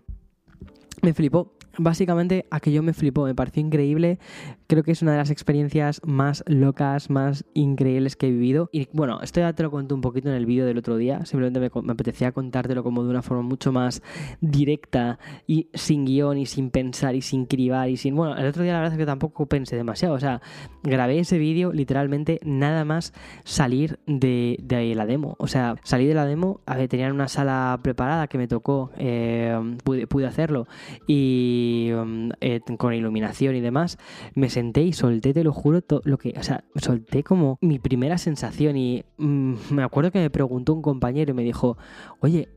me 1.01 1.13
flipó 1.13 1.56
básicamente 1.77 2.45
aquello 2.51 2.83
me 2.83 2.93
flipó, 2.93 3.25
me 3.25 3.35
pareció 3.35 3.61
increíble. 3.61 4.19
Creo 4.67 4.83
que 4.83 4.91
es 4.91 5.01
una 5.01 5.11
de 5.11 5.17
las 5.17 5.29
experiencias 5.29 6.01
más 6.05 6.43
locas, 6.47 7.09
más 7.09 7.45
increíbles 7.53 8.15
que 8.15 8.27
he 8.27 8.31
vivido. 8.31 8.69
Y 8.71 8.89
bueno, 8.91 9.21
esto 9.21 9.39
ya 9.39 9.53
te 9.53 9.63
lo 9.63 9.71
conté 9.71 9.93
un 9.93 10.01
poquito 10.01 10.29
en 10.29 10.35
el 10.35 10.45
vídeo 10.45 10.65
del 10.65 10.77
otro 10.77 10.97
día. 10.97 11.25
Simplemente 11.25 11.59
me, 11.59 11.91
apetecía 11.91 12.31
contártelo 12.31 12.83
como 12.83 13.03
de 13.03 13.09
una 13.09 13.21
forma 13.21 13.43
mucho 13.43 13.71
más 13.71 14.01
directa 14.41 15.19
y 15.45 15.69
sin 15.73 16.05
guion 16.05 16.37
y 16.37 16.45
sin 16.45 16.69
pensar 16.69 17.15
y 17.15 17.21
sin 17.21 17.45
cribar 17.45 17.89
y 17.89 17.97
sin... 17.97 18.15
Bueno, 18.15 18.35
el 18.35 18.45
otro 18.45 18.63
día 18.63 18.73
la 18.73 18.79
verdad 18.79 18.93
es 18.93 18.99
que 18.99 19.05
tampoco 19.05 19.45
pensé 19.45 19.75
demasiado. 19.75 20.15
O 20.15 20.19
sea, 20.19 20.41
grabé 20.83 21.19
ese 21.19 21.37
vídeo 21.37 21.71
literalmente 21.71 22.39
nada 22.43 22.85
más 22.85 23.13
salir 23.43 23.99
de, 24.05 24.57
la 24.95 25.05
demo. 25.05 25.35
O 25.39 25.47
sea, 25.47 25.75
salí 25.83 26.07
de 26.07 26.13
la 26.13 26.25
demo, 26.25 26.61
a 26.65 26.77
tenían 26.87 27.11
una 27.11 27.27
sala 27.27 27.79
preparada 27.81 28.27
que 28.27 28.37
me 28.37 28.47
tocó, 28.47 28.91
eh, 28.97 29.57
pude, 29.83 30.07
pude 30.07 30.25
hacerlo. 30.25 30.67
Y 31.05 31.66
Um, 31.93 32.31
eh, 32.41 32.61
con 32.77 32.93
iluminación 32.93 33.55
y 33.55 33.61
demás, 33.61 33.97
me 34.35 34.49
senté 34.49 34.81
y 34.81 34.93
solté, 34.93 35.33
te 35.33 35.43
lo 35.43 35.53
juro, 35.53 35.81
lo 36.03 36.17
que, 36.17 36.33
o 36.37 36.43
sea, 36.43 36.63
solté 36.75 37.23
como 37.23 37.57
mi 37.61 37.79
primera 37.79 38.17
sensación 38.17 38.77
y 38.77 39.03
mm, 39.17 39.53
me 39.71 39.83
acuerdo 39.83 40.11
que 40.11 40.19
me 40.19 40.29
preguntó 40.29 40.73
un 40.73 40.81
compañero 40.81 41.31
y 41.31 41.33
me 41.33 41.43
dijo, 41.43 41.77
oye, 42.19 42.49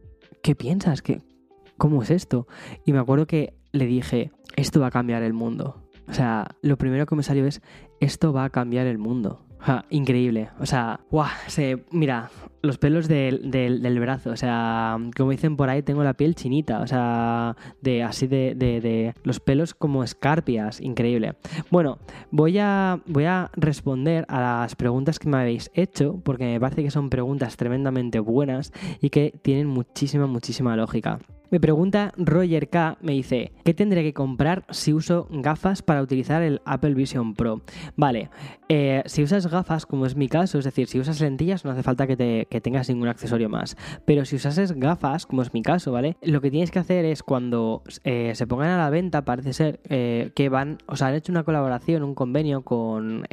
¿qué 0.43 0.55
piensas? 0.55 1.03
¿Qué, 1.03 1.21
¿Cómo 1.77 2.03
es 2.03 2.11
esto? 2.11 2.47
Y 2.85 2.93
me 2.93 2.99
acuerdo 2.99 3.27
que 3.27 3.55
le 3.73 3.87
dije, 3.87 4.33
esto 4.57 4.81
va 4.81 4.89
a 4.89 4.91
cambiar 4.91 5.23
el 5.23 5.33
mundo. 5.33 5.83
O 6.09 6.13
sea, 6.13 6.49
lo 6.63 6.77
primero 6.77 7.07
que 7.07 7.15
me 7.15 7.23
salió 7.23 7.47
es, 7.47 7.63
esto 8.01 8.33
va 8.33 8.45
a 8.45 8.51
cambiar 8.51 8.87
el 8.87 8.99
mundo 8.99 9.47
increíble. 9.91 10.49
O 10.59 10.67
sea, 10.67 11.01
guau, 11.11 11.29
se, 11.47 11.85
mira, 11.91 12.31
los 12.63 12.79
pelos 12.79 13.09
del, 13.09 13.51
del, 13.51 14.01
brazo. 14.01 14.31
O 14.31 14.37
sea, 14.37 14.99
como 15.17 15.31
dicen 15.31 15.57
por 15.57 15.69
ahí, 15.69 15.83
tengo 15.83 16.03
la 16.05 16.15
piel 16.15 16.35
chinita. 16.35 16.81
O 16.81 16.87
sea, 16.87 17.57
de 17.81 18.03
así 18.03 18.27
de, 18.27 18.55
de, 18.55 19.15
los 19.23 19.41
pelos 19.41 19.75
como 19.75 20.05
escarpias. 20.05 20.81
Increíble. 20.81 21.35
Bueno, 21.71 21.99
voy 22.31 22.59
a, 22.59 23.01
voy 23.07 23.25
a 23.25 23.51
responder 23.55 24.25
a 24.29 24.41
las 24.41 24.77
preguntas 24.77 25.19
que 25.19 25.29
me 25.29 25.39
habéis 25.39 25.71
hecho, 25.75 26.21
porque 26.25 26.45
me 26.45 26.61
parece 26.61 26.83
que 26.83 26.91
son 26.91 27.11
preguntas 27.11 27.57
tremendamente 27.57 28.21
buenas 28.21 28.73
y 29.01 29.11
que 29.11 29.35
tienen 29.43 29.67
muchísima, 29.67 30.27
muchísima 30.27 30.77
lógica. 30.77 31.19
Me 31.51 31.59
pregunta 31.59 32.13
Roger 32.17 32.69
K, 32.69 32.97
me 33.01 33.13
dice, 33.13 33.51
¿qué 33.65 33.75
tendré 33.75 34.05
que 34.05 34.15
comprar 34.15 34.65
si 34.71 34.93
uso 34.93 35.27
gafas 35.31 35.83
para 35.83 36.01
utilizar 36.01 36.43
el 36.43 36.63
Apple 36.65 36.95
Vision 36.95 37.35
Pro? 37.35 37.63
Vale, 37.97 38.31
eh, 38.69 39.03
si 39.07 39.25
usas 39.25 39.49
gafas, 39.49 39.85
como 39.85 40.07
es 40.07 40.15
mi 40.15 40.29
caso, 40.29 40.61
es 40.61 40.65
decir, 40.65 40.87
si 40.87 41.01
usas 41.01 41.21
lentillas 41.21 41.65
no 41.65 41.73
hace 41.73 41.83
falta 41.83 42.07
que, 42.07 42.17
te, 42.17 42.47
tengas 42.61 42.89
ningún 42.89 43.09
accesorio 43.09 43.49
más, 43.49 43.77
pero 44.05 44.25
si 44.25 44.37
usas 44.37 44.71
gafas, 44.79 45.27
como 45.27 45.43
es 45.43 45.53
mi 45.53 45.63
caso, 45.63 45.91
¿vale? 45.91 46.17
Lo 46.23 46.41
que 46.41 46.53
tienes 46.53 46.71
que 46.71 46.79
hacer 46.79 47.05
es 47.05 47.25
cuando 47.25 47.83
eh, 48.05 48.31
se 48.37 48.47
pongan 48.47 48.69
a 48.69 48.79
la 48.79 48.91
venta, 48.91 49.25
parece 49.25 49.53
ser 49.53 49.81
eh, 49.89 50.31
que 50.37 50.51
van, 50.51 50.79
o 50.87 50.95
sea, 50.95 51.09
han 51.09 51.15
hecho 51.15 51.33
una 51.33 51.43
colaboración, 51.43 52.05
un 52.05 52.15
convenio 52.15 52.63
con, 52.63 53.27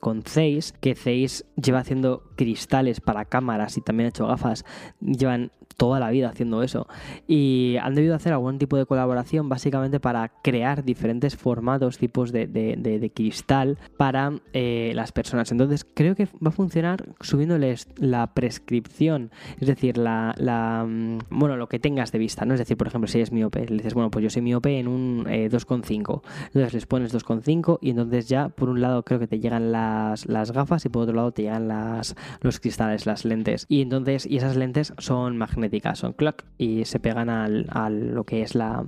con 0.00 0.22
Zeiss, 0.22 0.72
que 0.80 0.94
Zeiss 0.94 1.44
lleva 1.62 1.80
haciendo 1.80 2.22
cristales 2.34 3.02
para 3.02 3.26
cámaras 3.26 3.76
y 3.76 3.82
también 3.82 4.06
ha 4.06 4.08
hecho 4.08 4.26
gafas, 4.26 4.64
llevan 5.00 5.50
toda 5.76 6.00
la 6.00 6.10
vida 6.10 6.28
haciendo 6.28 6.62
eso. 6.62 6.86
Y 7.26 7.76
han 7.80 7.94
debido 7.94 8.14
hacer 8.14 8.32
algún 8.32 8.58
tipo 8.58 8.76
de 8.76 8.86
colaboración 8.86 9.48
básicamente 9.48 10.00
para 10.00 10.28
crear 10.42 10.84
diferentes 10.84 11.36
formatos, 11.36 11.98
tipos 11.98 12.32
de, 12.32 13.12
cristal 13.14 13.78
para 13.96 14.32
eh, 14.52 14.92
las 14.94 15.12
personas. 15.12 15.50
Entonces 15.52 15.86
creo 15.94 16.14
que 16.14 16.26
va 16.26 16.48
a 16.48 16.50
funcionar 16.50 17.04
subiéndoles 17.20 17.88
la 17.96 18.32
prescripción, 18.34 19.30
es 19.60 19.68
decir, 19.68 19.98
la, 19.98 20.34
mm, 20.86 21.18
bueno, 21.30 21.56
lo 21.56 21.68
que 21.68 21.78
tengas 21.78 22.12
de 22.12 22.18
vista, 22.18 22.44
¿no? 22.44 22.54
Es 22.54 22.60
decir, 22.60 22.76
por 22.76 22.86
ejemplo, 22.86 23.08
si 23.08 23.18
eres 23.18 23.32
miope, 23.32 23.66
le 23.66 23.76
dices, 23.76 23.94
bueno, 23.94 24.10
pues 24.10 24.22
yo 24.22 24.30
soy 24.30 24.42
miope 24.42 24.78
en 24.78 24.88
un 24.88 25.24
2,5. 25.24 26.22
Eh, 26.22 26.30
entonces 26.46 26.74
les 26.74 26.86
pones 26.86 27.14
2,5 27.14 27.78
y 27.80 27.90
entonces 27.90 28.28
ya 28.28 28.48
por 28.48 28.68
un 28.68 28.80
lado 28.80 29.02
creo 29.04 29.18
que 29.18 29.26
te 29.26 29.40
llegan 29.40 29.72
las, 29.72 30.26
las 30.26 30.52
gafas 30.52 30.84
y 30.84 30.88
por 30.88 31.02
otro 31.02 31.14
lado 31.14 31.32
te 31.32 31.42
llegan 31.42 31.68
las, 31.68 32.14
los 32.40 32.60
cristales, 32.60 33.06
las 33.06 33.24
lentes. 33.24 33.66
Y 33.68 33.82
entonces, 33.82 34.26
y 34.26 34.36
esas 34.36 34.56
lentes 34.56 34.92
son 34.98 35.36
magnéticas, 35.36 35.61
son 35.94 36.12
clock 36.12 36.44
y 36.58 36.84
se 36.84 37.00
pegan 37.00 37.28
al, 37.28 37.66
al 37.70 38.14
lo 38.14 38.24
que 38.24 38.42
es 38.42 38.54
la 38.54 38.84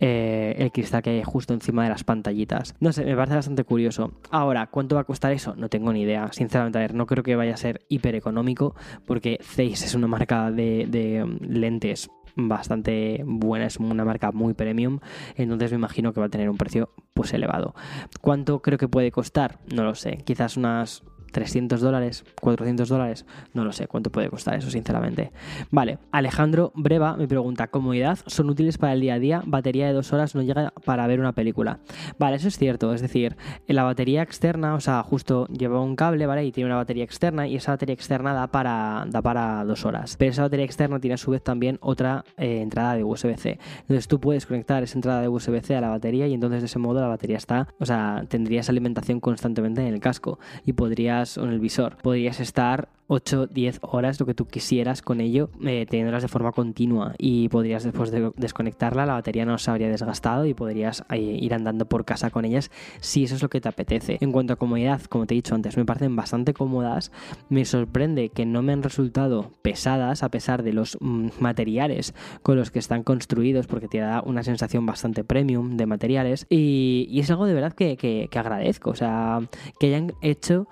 eh, 0.00 0.54
el 0.58 0.70
cristal 0.70 1.02
que 1.02 1.10
hay 1.10 1.22
justo 1.22 1.54
encima 1.54 1.84
de 1.84 1.90
las 1.90 2.04
pantallitas. 2.04 2.74
No 2.80 2.92
sé, 2.92 3.04
me 3.04 3.16
parece 3.16 3.36
bastante 3.36 3.64
curioso. 3.64 4.12
Ahora, 4.30 4.68
¿cuánto 4.68 4.94
va 4.94 5.02
a 5.02 5.04
costar 5.04 5.32
eso? 5.32 5.54
No 5.56 5.68
tengo 5.68 5.92
ni 5.92 6.02
idea. 6.02 6.28
Sinceramente, 6.32 6.78
a 6.78 6.82
ver, 6.82 6.94
no 6.94 7.06
creo 7.06 7.22
que 7.22 7.36
vaya 7.36 7.54
a 7.54 7.56
ser 7.56 7.84
hiper 7.88 8.14
económico 8.14 8.74
porque 9.06 9.38
Zeiss 9.42 9.82
es 9.84 9.94
una 9.94 10.06
marca 10.06 10.50
de, 10.50 10.86
de 10.88 11.22
um, 11.22 11.38
lentes 11.40 12.10
bastante 12.36 13.22
buena, 13.26 13.66
es 13.66 13.78
una 13.78 14.04
marca 14.04 14.30
muy 14.30 14.54
premium, 14.54 15.00
entonces 15.34 15.72
me 15.72 15.78
imagino 15.78 16.12
que 16.12 16.20
va 16.20 16.26
a 16.26 16.30
tener 16.30 16.48
un 16.48 16.56
precio 16.56 16.90
pues 17.12 17.32
elevado. 17.34 17.74
¿Cuánto 18.20 18.62
creo 18.62 18.78
que 18.78 18.86
puede 18.86 19.10
costar? 19.10 19.58
No 19.74 19.82
lo 19.82 19.96
sé, 19.96 20.18
quizás 20.24 20.56
unas 20.56 21.02
300 21.32 21.80
dólares, 21.80 22.24
400 22.40 22.88
dólares, 22.88 23.26
no 23.54 23.64
lo 23.64 23.72
sé 23.72 23.86
cuánto 23.86 24.10
puede 24.10 24.28
costar 24.28 24.54
eso, 24.54 24.70
sinceramente. 24.70 25.32
Vale, 25.70 25.98
Alejandro 26.10 26.72
Breva 26.74 27.16
me 27.16 27.28
pregunta, 27.28 27.68
comodidad, 27.68 28.18
son 28.26 28.50
útiles 28.50 28.78
para 28.78 28.92
el 28.92 29.00
día 29.00 29.14
a 29.14 29.18
día, 29.18 29.42
batería 29.46 29.86
de 29.86 29.92
dos 29.92 30.12
horas 30.12 30.34
no 30.34 30.42
llega 30.42 30.72
para 30.84 31.06
ver 31.06 31.20
una 31.20 31.32
película. 31.32 31.80
Vale, 32.18 32.36
eso 32.36 32.48
es 32.48 32.58
cierto, 32.58 32.92
es 32.92 33.00
decir, 33.00 33.36
la 33.66 33.84
batería 33.84 34.22
externa, 34.22 34.74
o 34.74 34.80
sea, 34.80 35.02
justo 35.02 35.46
lleva 35.48 35.80
un 35.80 35.96
cable, 35.96 36.26
¿vale? 36.26 36.44
Y 36.44 36.52
tiene 36.52 36.68
una 36.68 36.76
batería 36.76 37.04
externa 37.04 37.46
y 37.46 37.56
esa 37.56 37.72
batería 37.72 37.94
externa 37.94 38.32
da 38.32 38.46
para, 38.48 39.06
da 39.08 39.22
para 39.22 39.64
dos 39.64 39.84
horas. 39.84 40.16
Pero 40.16 40.30
esa 40.30 40.42
batería 40.42 40.64
externa 40.64 41.00
tiene 41.00 41.14
a 41.14 41.18
su 41.18 41.30
vez 41.30 41.42
también 41.42 41.78
otra 41.80 42.24
eh, 42.36 42.60
entrada 42.60 42.94
de 42.94 43.04
USB-C. 43.04 43.58
Entonces 43.80 44.08
tú 44.08 44.20
puedes 44.20 44.46
conectar 44.46 44.82
esa 44.82 44.96
entrada 44.96 45.20
de 45.20 45.28
USB-C 45.28 45.76
a 45.76 45.80
la 45.80 45.88
batería 45.88 46.26
y 46.26 46.34
entonces 46.34 46.62
de 46.62 46.66
ese 46.66 46.78
modo 46.78 47.00
la 47.00 47.08
batería 47.08 47.36
está, 47.36 47.68
o 47.78 47.86
sea, 47.86 48.24
tendrías 48.28 48.68
alimentación 48.68 49.20
constantemente 49.20 49.80
en 49.86 49.94
el 49.94 50.00
casco 50.00 50.38
y 50.64 50.72
podrías 51.18 51.36
en 51.36 51.50
el 51.50 51.60
visor. 51.60 51.96
Podrías 51.96 52.40
estar 52.40 52.88
8, 53.08 53.46
10 53.46 53.80
horas, 53.82 54.20
lo 54.20 54.26
que 54.26 54.34
tú 54.34 54.46
quisieras 54.46 55.00
con 55.00 55.20
ello, 55.20 55.48
eh, 55.64 55.86
teniéndolas 55.88 56.22
de 56.22 56.28
forma 56.28 56.52
continua 56.52 57.14
y 57.16 57.48
podrías 57.48 57.82
después 57.82 58.10
de 58.10 58.30
desconectarla, 58.36 59.06
la 59.06 59.14
batería 59.14 59.46
no 59.46 59.56
se 59.56 59.70
habría 59.70 59.88
desgastado 59.88 60.44
y 60.44 60.52
podrías 60.52 61.04
eh, 61.10 61.18
ir 61.18 61.54
andando 61.54 61.86
por 61.86 62.04
casa 62.04 62.30
con 62.30 62.44
ellas 62.44 62.70
si 63.00 63.24
eso 63.24 63.34
es 63.34 63.42
lo 63.42 63.48
que 63.48 63.62
te 63.62 63.68
apetece. 63.68 64.18
En 64.20 64.30
cuanto 64.30 64.52
a 64.52 64.56
comodidad, 64.56 65.00
como 65.02 65.26
te 65.26 65.34
he 65.34 65.36
dicho 65.36 65.54
antes, 65.54 65.78
me 65.78 65.86
parecen 65.86 66.16
bastante 66.16 66.52
cómodas. 66.52 67.10
Me 67.48 67.64
sorprende 67.64 68.28
que 68.28 68.44
no 68.44 68.60
me 68.60 68.74
han 68.74 68.82
resultado 68.82 69.52
pesadas 69.62 70.22
a 70.22 70.30
pesar 70.30 70.62
de 70.62 70.74
los 70.74 70.98
mm, 71.00 71.28
materiales 71.40 72.14
con 72.42 72.56
los 72.56 72.70
que 72.70 72.78
están 72.78 73.04
construidos 73.04 73.66
porque 73.66 73.88
te 73.88 73.98
da 73.98 74.22
una 74.22 74.42
sensación 74.42 74.84
bastante 74.84 75.24
premium 75.24 75.78
de 75.78 75.86
materiales 75.86 76.46
y, 76.50 77.18
es 77.18 77.30
algo 77.30 77.46
de 77.46 77.54
verdad 77.54 77.72
que, 77.72 77.96
que 77.96 78.38
agradezco. 78.38 78.90
O 78.90 78.94
sea, 78.94 79.40
que 79.80 79.86
hayan 79.86 80.12
hecho 80.20 80.68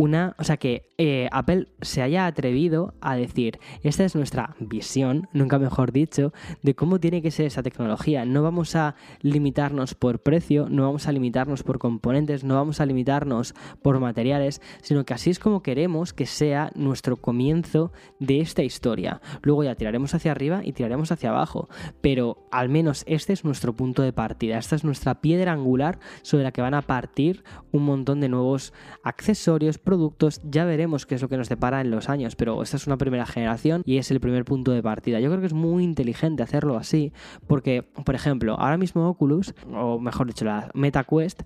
una, 0.00 0.34
o 0.38 0.44
sea 0.44 0.56
que 0.56 0.88
eh, 0.96 1.28
Apple 1.30 1.68
se 1.82 2.00
haya 2.00 2.24
atrevido 2.24 2.94
a 3.02 3.16
decir, 3.16 3.60
esta 3.82 4.02
es 4.02 4.14
nuestra 4.14 4.56
visión, 4.58 5.28
nunca 5.34 5.58
mejor 5.58 5.92
dicho, 5.92 6.32
de 6.62 6.74
cómo 6.74 6.98
tiene 6.98 7.20
que 7.20 7.30
ser 7.30 7.44
esa 7.44 7.62
tecnología. 7.62 8.24
No 8.24 8.42
vamos 8.42 8.76
a 8.76 8.94
limitarnos 9.20 9.94
por 9.94 10.20
precio, 10.20 10.68
no 10.70 10.84
vamos 10.84 11.06
a 11.06 11.12
limitarnos 11.12 11.62
por 11.62 11.78
componentes, 11.78 12.44
no 12.44 12.54
vamos 12.54 12.80
a 12.80 12.86
limitarnos 12.86 13.54
por 13.82 14.00
materiales, 14.00 14.62
sino 14.80 15.04
que 15.04 15.12
así 15.12 15.28
es 15.28 15.38
como 15.38 15.62
queremos 15.62 16.14
que 16.14 16.24
sea 16.24 16.70
nuestro 16.74 17.16
comienzo 17.16 17.92
de 18.20 18.40
esta 18.40 18.62
historia. 18.62 19.20
Luego 19.42 19.64
ya 19.64 19.74
tiraremos 19.74 20.14
hacia 20.14 20.32
arriba 20.32 20.62
y 20.64 20.72
tiraremos 20.72 21.12
hacia 21.12 21.28
abajo, 21.28 21.68
pero 22.00 22.38
al 22.50 22.70
menos 22.70 23.04
este 23.06 23.34
es 23.34 23.44
nuestro 23.44 23.74
punto 23.74 24.00
de 24.00 24.14
partida, 24.14 24.56
esta 24.56 24.76
es 24.76 24.84
nuestra 24.84 25.20
piedra 25.20 25.52
angular 25.52 25.98
sobre 26.22 26.44
la 26.44 26.52
que 26.52 26.62
van 26.62 26.72
a 26.72 26.80
partir 26.80 27.44
un 27.70 27.84
montón 27.84 28.20
de 28.20 28.30
nuevos 28.30 28.72
accesorios, 29.02 29.76
productos, 29.90 30.40
ya 30.44 30.64
veremos 30.64 31.04
qué 31.04 31.16
es 31.16 31.22
lo 31.22 31.28
que 31.28 31.36
nos 31.36 31.48
depara 31.48 31.80
en 31.80 31.90
los 31.90 32.08
años, 32.08 32.36
pero 32.36 32.62
esta 32.62 32.76
es 32.76 32.86
una 32.86 32.96
primera 32.96 33.26
generación 33.26 33.82
y 33.84 33.96
es 33.98 34.12
el 34.12 34.20
primer 34.20 34.44
punto 34.44 34.70
de 34.70 34.84
partida. 34.84 35.18
Yo 35.18 35.30
creo 35.30 35.40
que 35.40 35.48
es 35.48 35.52
muy 35.52 35.82
inteligente 35.82 36.44
hacerlo 36.44 36.76
así, 36.76 37.12
porque, 37.48 37.82
por 37.82 38.14
ejemplo, 38.14 38.54
ahora 38.54 38.76
mismo 38.76 39.08
Oculus, 39.08 39.52
o 39.74 39.98
mejor 39.98 40.28
dicho, 40.28 40.44
la 40.44 40.70
Meta 40.74 41.02
Quest, 41.02 41.42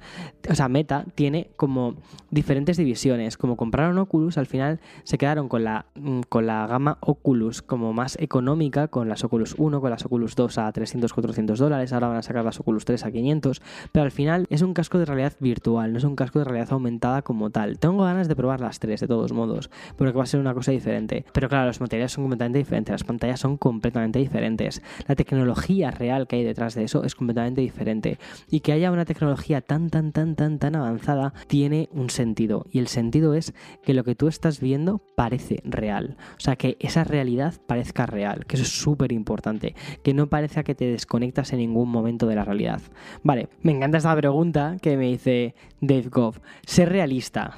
o 0.50 0.54
sea, 0.54 0.68
Meta 0.68 1.06
tiene 1.14 1.52
como 1.56 1.96
diferentes 2.30 2.76
divisiones. 2.76 3.38
Como 3.38 3.56
compraron 3.56 3.96
Oculus, 3.96 4.36
al 4.36 4.44
final 4.44 4.78
se 5.04 5.16
quedaron 5.16 5.48
con 5.48 5.64
la, 5.64 5.86
mm, 5.94 6.20
con 6.28 6.46
la 6.46 6.66
gama 6.66 6.98
Oculus 7.00 7.62
como 7.62 7.94
más 7.94 8.18
económica, 8.20 8.88
con 8.88 9.08
las 9.08 9.24
Oculus 9.24 9.54
1, 9.56 9.80
con 9.80 9.88
las 9.88 10.04
Oculus 10.04 10.36
2 10.36 10.58
a 10.58 10.70
300, 10.70 11.14
400 11.14 11.58
dólares, 11.58 11.94
ahora 11.94 12.08
van 12.08 12.18
a 12.18 12.22
sacar 12.22 12.44
las 12.44 12.60
Oculus 12.60 12.84
3 12.84 13.06
a 13.06 13.10
500, 13.10 13.62
pero 13.90 14.04
al 14.04 14.10
final 14.10 14.46
es 14.50 14.60
un 14.60 14.74
casco 14.74 14.98
de 14.98 15.06
realidad 15.06 15.32
virtual, 15.40 15.92
no 15.92 15.98
es 15.98 16.04
un 16.04 16.14
casco 16.14 16.40
de 16.40 16.44
realidad 16.44 16.68
aumentada 16.72 17.22
como 17.22 17.48
tal. 17.48 17.78
Tengo 17.78 18.04
ganas 18.04 18.28
de 18.28 18.33
probar 18.36 18.60
las 18.60 18.78
tres, 18.78 19.00
de 19.00 19.08
todos 19.08 19.32
modos, 19.32 19.70
pero 19.96 20.12
que 20.12 20.18
va 20.18 20.24
a 20.24 20.26
ser 20.26 20.40
una 20.40 20.54
cosa 20.54 20.72
diferente. 20.72 21.24
Pero 21.32 21.48
claro, 21.48 21.66
los 21.66 21.80
materiales 21.80 22.12
son 22.12 22.24
completamente 22.24 22.58
diferentes, 22.58 22.92
las 22.92 23.04
pantallas 23.04 23.40
son 23.40 23.56
completamente 23.56 24.18
diferentes. 24.18 24.82
La 25.06 25.14
tecnología 25.14 25.90
real 25.90 26.26
que 26.26 26.36
hay 26.36 26.44
detrás 26.44 26.74
de 26.74 26.84
eso 26.84 27.04
es 27.04 27.14
completamente 27.14 27.60
diferente. 27.60 28.18
Y 28.50 28.60
que 28.60 28.72
haya 28.72 28.90
una 28.90 29.04
tecnología 29.04 29.60
tan, 29.60 29.90
tan, 29.90 30.12
tan, 30.12 30.36
tan, 30.36 30.58
tan 30.58 30.76
avanzada 30.76 31.34
tiene 31.46 31.88
un 31.92 32.10
sentido. 32.10 32.66
Y 32.70 32.78
el 32.78 32.88
sentido 32.88 33.34
es 33.34 33.54
que 33.82 33.94
lo 33.94 34.04
que 34.04 34.14
tú 34.14 34.28
estás 34.28 34.60
viendo 34.60 35.00
parece 35.16 35.60
real. 35.64 36.16
O 36.36 36.40
sea, 36.40 36.56
que 36.56 36.76
esa 36.80 37.04
realidad 37.04 37.54
parezca 37.66 38.06
real, 38.06 38.46
que 38.46 38.56
eso 38.56 38.64
es 38.64 38.70
súper 38.70 39.12
importante. 39.12 39.74
Que 40.02 40.14
no 40.14 40.28
parezca 40.28 40.62
que 40.62 40.74
te 40.74 40.86
desconectas 40.86 41.52
en 41.52 41.58
ningún 41.58 41.90
momento 41.90 42.26
de 42.26 42.34
la 42.34 42.44
realidad. 42.44 42.80
Vale, 43.22 43.48
me 43.62 43.72
encanta 43.72 43.98
esta 43.98 44.16
pregunta 44.16 44.76
que 44.80 44.96
me 44.96 45.06
dice 45.06 45.54
Dave 45.80 46.08
Goff. 46.08 46.38
Ser 46.66 46.90
realista 46.90 47.54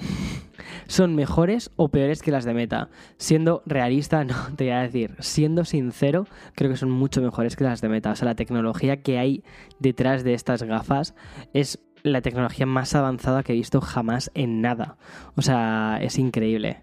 son 0.86 1.14
mejores 1.14 1.70
o 1.76 1.88
peores 1.88 2.22
que 2.22 2.30
las 2.30 2.44
de 2.44 2.54
Meta. 2.54 2.88
Siendo 3.18 3.62
realista, 3.66 4.24
no, 4.24 4.34
te 4.56 4.64
voy 4.64 4.72
a 4.72 4.82
decir, 4.82 5.14
siendo 5.20 5.64
sincero, 5.64 6.26
creo 6.54 6.70
que 6.70 6.76
son 6.76 6.90
mucho 6.90 7.20
mejores 7.22 7.56
que 7.56 7.64
las 7.64 7.80
de 7.80 7.88
Meta. 7.88 8.10
O 8.10 8.16
sea, 8.16 8.26
la 8.26 8.34
tecnología 8.34 9.02
que 9.02 9.18
hay 9.18 9.44
detrás 9.78 10.24
de 10.24 10.34
estas 10.34 10.62
gafas 10.62 11.14
es 11.52 11.80
la 12.02 12.22
tecnología 12.22 12.66
más 12.66 12.94
avanzada 12.94 13.42
que 13.42 13.52
he 13.52 13.56
visto 13.56 13.80
jamás 13.80 14.30
en 14.34 14.60
nada. 14.60 14.96
O 15.34 15.42
sea, 15.42 15.98
es 16.00 16.18
increíble. 16.18 16.82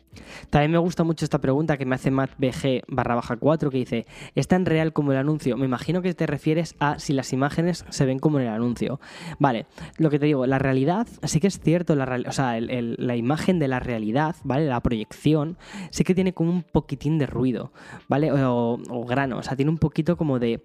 También 0.49 0.71
me 0.71 0.78
gusta 0.78 1.04
mucho 1.04 1.26
esta 1.26 1.39
pregunta 1.39 1.78
que 1.78 1.86
me 1.86 1.95
hace 1.95 2.12
MattBG 2.12 2.84
barra 2.88 3.15
baja 3.15 3.38
4 3.38 3.69
que 3.69 3.78
dice, 3.78 4.06
¿es 4.36 4.47
tan 4.47 4.65
real 4.65 4.93
como 4.93 5.12
el 5.12 5.17
anuncio? 5.17 5.58
Me 5.58 5.65
imagino 5.65 6.02
que 6.02 6.13
te 6.13 6.28
refieres 6.28 6.76
a 6.80 6.99
si 6.99 7.13
las 7.13 7.34
imágenes 7.34 7.86
se 7.89 8.06
ven 8.06 8.19
como 8.19 8.39
en 8.39 8.47
el 8.47 8.54
anuncio. 8.54 8.99
Vale, 9.39 9.65
lo 9.97 10.10
que 10.10 10.19
te 10.19 10.26
digo, 10.26 10.45
la 10.45 10.60
realidad, 10.60 11.08
sí 11.23 11.39
que 11.39 11.47
es 11.47 11.60
cierto, 11.60 11.95
la, 11.95 12.21
o 12.28 12.32
sea, 12.32 12.60
la 12.60 13.15
imagen 13.15 13.60
de 13.60 13.67
la 13.67 13.80
realidad, 13.80 14.36
¿vale? 14.43 14.65
La 14.65 14.82
proyección, 14.82 15.58
sí 15.89 16.04
que 16.04 16.15
tiene 16.15 16.34
como 16.34 16.52
un 16.52 16.63
poquitín 16.63 17.17
de 17.17 17.26
ruido, 17.26 17.71
¿vale? 18.08 18.32
O, 18.32 18.78
grano, 19.08 19.38
o 19.38 19.43
sea, 19.43 19.56
tiene 19.56 19.71
un 19.71 19.78
poquito 19.78 20.17
como 20.17 20.39
de, 20.39 20.63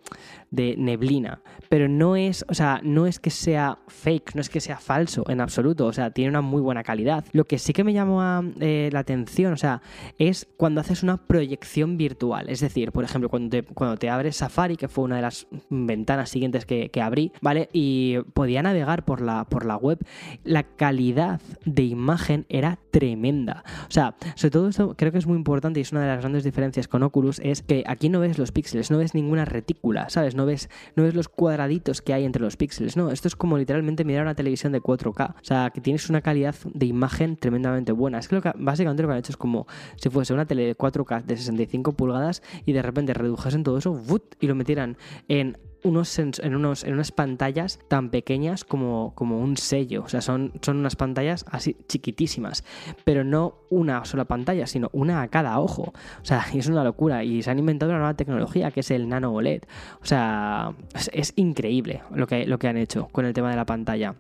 de 0.50 0.76
neblina, 0.76 1.40
pero 1.68 1.88
no 1.88 2.16
es, 2.16 2.44
o 2.48 2.54
sea, 2.54 2.80
no 2.82 3.06
es 3.06 3.18
que 3.18 3.30
sea 3.30 3.78
fake, 3.88 4.34
no 4.34 4.40
es 4.40 4.48
que 4.48 4.60
sea 4.60 4.78
falso 4.78 5.24
en 5.28 5.40
absoluto, 5.40 5.86
o 5.86 5.92
sea, 5.92 6.10
tiene 6.10 6.30
una 6.30 6.40
muy 6.40 6.60
buena 6.60 6.82
calidad. 6.82 7.24
Lo 7.32 7.44
que 7.44 7.58
sí 7.58 7.72
que 7.72 7.84
me 7.84 7.92
llama 7.92 8.44
eh, 8.60 8.90
la 8.92 9.00
atención 9.00 9.37
o 9.46 9.56
sea, 9.56 9.82
es 10.18 10.48
cuando 10.56 10.80
haces 10.80 11.02
una 11.02 11.16
proyección 11.16 11.96
virtual. 11.96 12.48
Es 12.48 12.60
decir, 12.60 12.92
por 12.92 13.04
ejemplo, 13.04 13.28
cuando 13.28 13.50
te, 13.50 13.62
cuando 13.62 13.96
te 13.96 14.10
abres 14.10 14.36
Safari, 14.36 14.76
que 14.76 14.88
fue 14.88 15.04
una 15.04 15.16
de 15.16 15.22
las 15.22 15.46
ventanas 15.70 16.30
siguientes 16.30 16.66
que, 16.66 16.90
abrí, 16.98 17.32
¿vale? 17.40 17.68
Y 17.72 18.18
podía 18.34 18.62
navegar 18.62 19.04
por 19.04 19.20
la, 19.20 19.44
por 19.44 19.64
la 19.64 19.76
web, 19.76 19.98
la 20.44 20.64
calidad 20.64 21.40
de 21.64 21.84
imagen 21.84 22.44
era 22.48 22.78
tremenda. 22.90 23.62
O 23.88 23.90
sea, 23.90 24.16
sobre 24.34 24.50
todo 24.50 24.68
esto 24.68 24.94
creo 24.96 25.12
que 25.12 25.18
es 25.18 25.26
muy 25.26 25.36
importante 25.36 25.78
y 25.80 25.82
es 25.82 25.92
una 25.92 26.02
de 26.02 26.08
las 26.08 26.20
grandes 26.20 26.44
diferencias 26.44 26.88
con 26.88 27.02
Oculus, 27.02 27.40
es 27.40 27.62
que 27.62 27.84
aquí 27.86 28.08
no 28.08 28.20
ves 28.20 28.38
los 28.38 28.52
píxeles, 28.52 28.90
no 28.90 28.98
ves 28.98 29.14
ninguna 29.14 29.44
retícula, 29.44 30.08
¿sabes? 30.10 30.34
No 30.34 30.46
ves, 30.46 30.68
no 30.96 31.04
ves 31.04 31.14
los 31.14 31.28
cuadraditos 31.28 32.02
que 32.02 32.14
hay 32.14 32.24
entre 32.24 32.42
los 32.42 32.56
píxeles, 32.56 32.96
no, 32.96 33.10
esto 33.10 33.28
es 33.28 33.36
como 33.36 33.58
literalmente 33.58 34.04
mirar 34.04 34.22
una 34.22 34.34
televisión 34.34 34.72
de 34.72 34.82
4K, 34.82 35.30
o 35.30 35.44
sea, 35.44 35.70
que 35.70 35.80
tienes 35.80 36.08
una 36.10 36.20
calidad 36.20 36.54
de 36.64 36.86
imagen 36.86 37.36
tremendamente 37.36 37.92
buena. 37.92 38.18
Es 38.18 38.28
que, 38.28 38.36
lo 38.36 38.42
que 38.42 38.52
básicamente 38.56 39.02
lo 39.02 39.08
que 39.08 39.12
han 39.12 39.18
hecho 39.18 39.27
es 39.30 39.36
como 39.36 39.66
si 39.96 40.10
fuese 40.10 40.32
una 40.32 40.46
tele 40.46 40.66
de 40.66 40.76
4K 40.76 41.24
de 41.24 41.36
65 41.36 41.92
pulgadas 41.92 42.42
y 42.66 42.72
de 42.72 42.82
repente 42.82 43.14
redujesen 43.14 43.62
todo 43.62 43.78
eso 43.78 44.00
y 44.40 44.46
lo 44.46 44.54
metieran 44.54 44.96
en 45.28 45.58
unos 45.84 46.18
en, 46.18 46.54
unos, 46.54 46.84
en 46.84 46.94
unas 46.94 47.12
pantallas 47.12 47.78
tan 47.88 48.10
pequeñas 48.10 48.64
como, 48.64 49.12
como 49.14 49.40
un 49.40 49.56
sello. 49.56 50.02
O 50.04 50.08
sea, 50.08 50.20
son, 50.20 50.52
son 50.62 50.78
unas 50.78 50.96
pantallas 50.96 51.44
así 51.50 51.76
chiquitísimas. 51.88 52.64
Pero 53.04 53.24
no 53.24 53.58
una 53.70 54.04
sola 54.04 54.24
pantalla, 54.24 54.66
sino 54.66 54.90
una 54.92 55.22
a 55.22 55.28
cada 55.28 55.58
ojo. 55.60 55.92
O 56.22 56.24
sea, 56.24 56.44
es 56.54 56.66
una 56.68 56.84
locura. 56.84 57.24
Y 57.24 57.42
se 57.42 57.50
han 57.50 57.58
inventado 57.58 57.90
una 57.90 57.98
nueva 57.98 58.14
tecnología 58.14 58.70
que 58.70 58.80
es 58.80 58.90
el 58.90 59.08
nano 59.08 59.32
OLED. 59.32 59.62
O 60.02 60.06
sea, 60.06 60.74
es, 61.12 61.32
increíble 61.36 62.02
lo 62.12 62.26
que, 62.26 62.46
lo 62.46 62.58
que 62.58 62.68
han 62.68 62.76
hecho 62.76 63.08
con 63.12 63.24
el 63.24 63.32
tema 63.32 63.50
de 63.50 63.56
la 63.56 63.66
pantalla. 63.66 64.14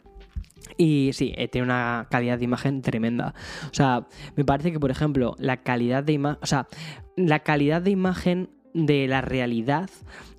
Y 0.78 1.10
sí, 1.12 1.34
eh, 1.36 1.48
tiene 1.48 1.66
una 1.66 2.06
calidad 2.08 2.38
de 2.38 2.44
imagen 2.44 2.82
tremenda. 2.82 3.34
O 3.64 3.74
sea, 3.74 4.06
me 4.36 4.44
parece 4.44 4.70
que, 4.72 4.78
por 4.78 4.92
ejemplo, 4.92 5.34
la 5.38 5.58
calidad 5.58 6.04
de 6.04 6.12
imagen. 6.12 6.38
O 6.40 6.46
sea, 6.46 6.68
la 7.16 7.40
calidad 7.40 7.82
de 7.82 7.90
imagen 7.90 8.48
de 8.86 9.08
la 9.08 9.20
realidad 9.20 9.90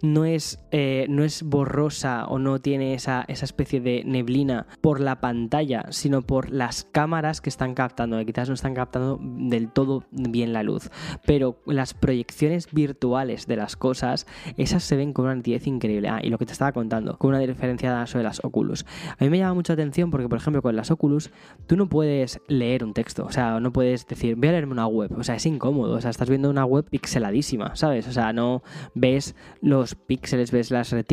no 0.02 0.26
es, 0.26 0.60
eh, 0.72 1.06
no 1.10 1.24
es 1.24 1.44
borrosa 1.44 2.26
o 2.28 2.40
no 2.40 2.60
tiene 2.60 2.94
esa, 2.94 3.26
esa, 3.28 3.46
especie 3.46 3.82
de 3.82 4.04
neblina 4.06 4.68
por 4.82 5.02
la 5.02 5.20
pantalla, 5.20 5.86
sino 5.90 6.22
por 6.22 6.52
las 6.52 6.84
cámaras 6.84 7.42
que 7.42 7.50
están 7.50 7.74
captando, 7.74 8.18
que 8.18 8.26
quizás 8.26 8.48
no 8.48 8.54
están 8.56 8.74
captando 8.74 9.20
del 9.22 9.70
todo 9.70 10.04
bien 10.12 10.54
la 10.54 10.64
luz. 10.64 10.90
Pero 11.26 11.60
las 11.66 11.94
proyecciones 11.94 12.72
virtuales 12.72 13.48
de 13.48 13.58
las 13.58 13.76
cosas, 13.76 14.28
esas 14.58 14.84
se 14.84 14.96
ven 14.96 15.14
con 15.14 15.26
una 15.26 15.36
nitidez 15.36 15.68
increíble. 15.68 16.10
Ah, 16.10 16.20
y 16.24 16.30
lo 16.30 16.38
que 16.38 16.46
te 16.46 16.54
estaba 16.54 16.72
contando, 16.72 17.18
con 17.18 17.30
una 17.30 17.40
diferencia 17.40 18.06
sobre 18.08 18.24
las 18.24 18.44
Oculus. 18.44 18.86
A 19.18 19.24
mí 19.24 19.30
me 19.30 19.40
llama 19.40 19.56
mucha 19.56 19.74
atención 19.74 20.12
porque, 20.12 20.30
por 20.30 20.38
ejemplo, 20.38 20.62
con 20.62 20.76
las 20.76 20.92
Oculus, 20.92 21.32
tú 21.68 21.76
no 21.76 21.90
puedes 21.90 22.42
leer 22.48 22.84
un 22.84 22.94
texto, 22.94 23.26
o 23.26 23.32
sea, 23.32 23.60
no 23.60 23.74
puedes 23.74 24.08
decir, 24.08 24.36
voy 24.36 24.50
a 24.50 24.52
leerme 24.54 24.74
una 24.74 24.88
web, 24.88 25.12
o 25.18 25.24
sea, 25.24 25.36
es 25.36 25.46
incómodo, 25.46 25.96
o 25.96 26.02
sea, 26.02 26.10
estás 26.10 26.30
viendo 26.30 26.50
una 26.50 26.66
web 26.66 26.86
pixeladísima, 26.90 27.76
¿sabes? 27.76 28.08
O 28.08 28.12
sea, 28.12 28.29
no 28.34 28.64
ves 28.96 29.36
los 29.62 29.96
píxeles, 29.96 30.52
ves, 30.52 30.72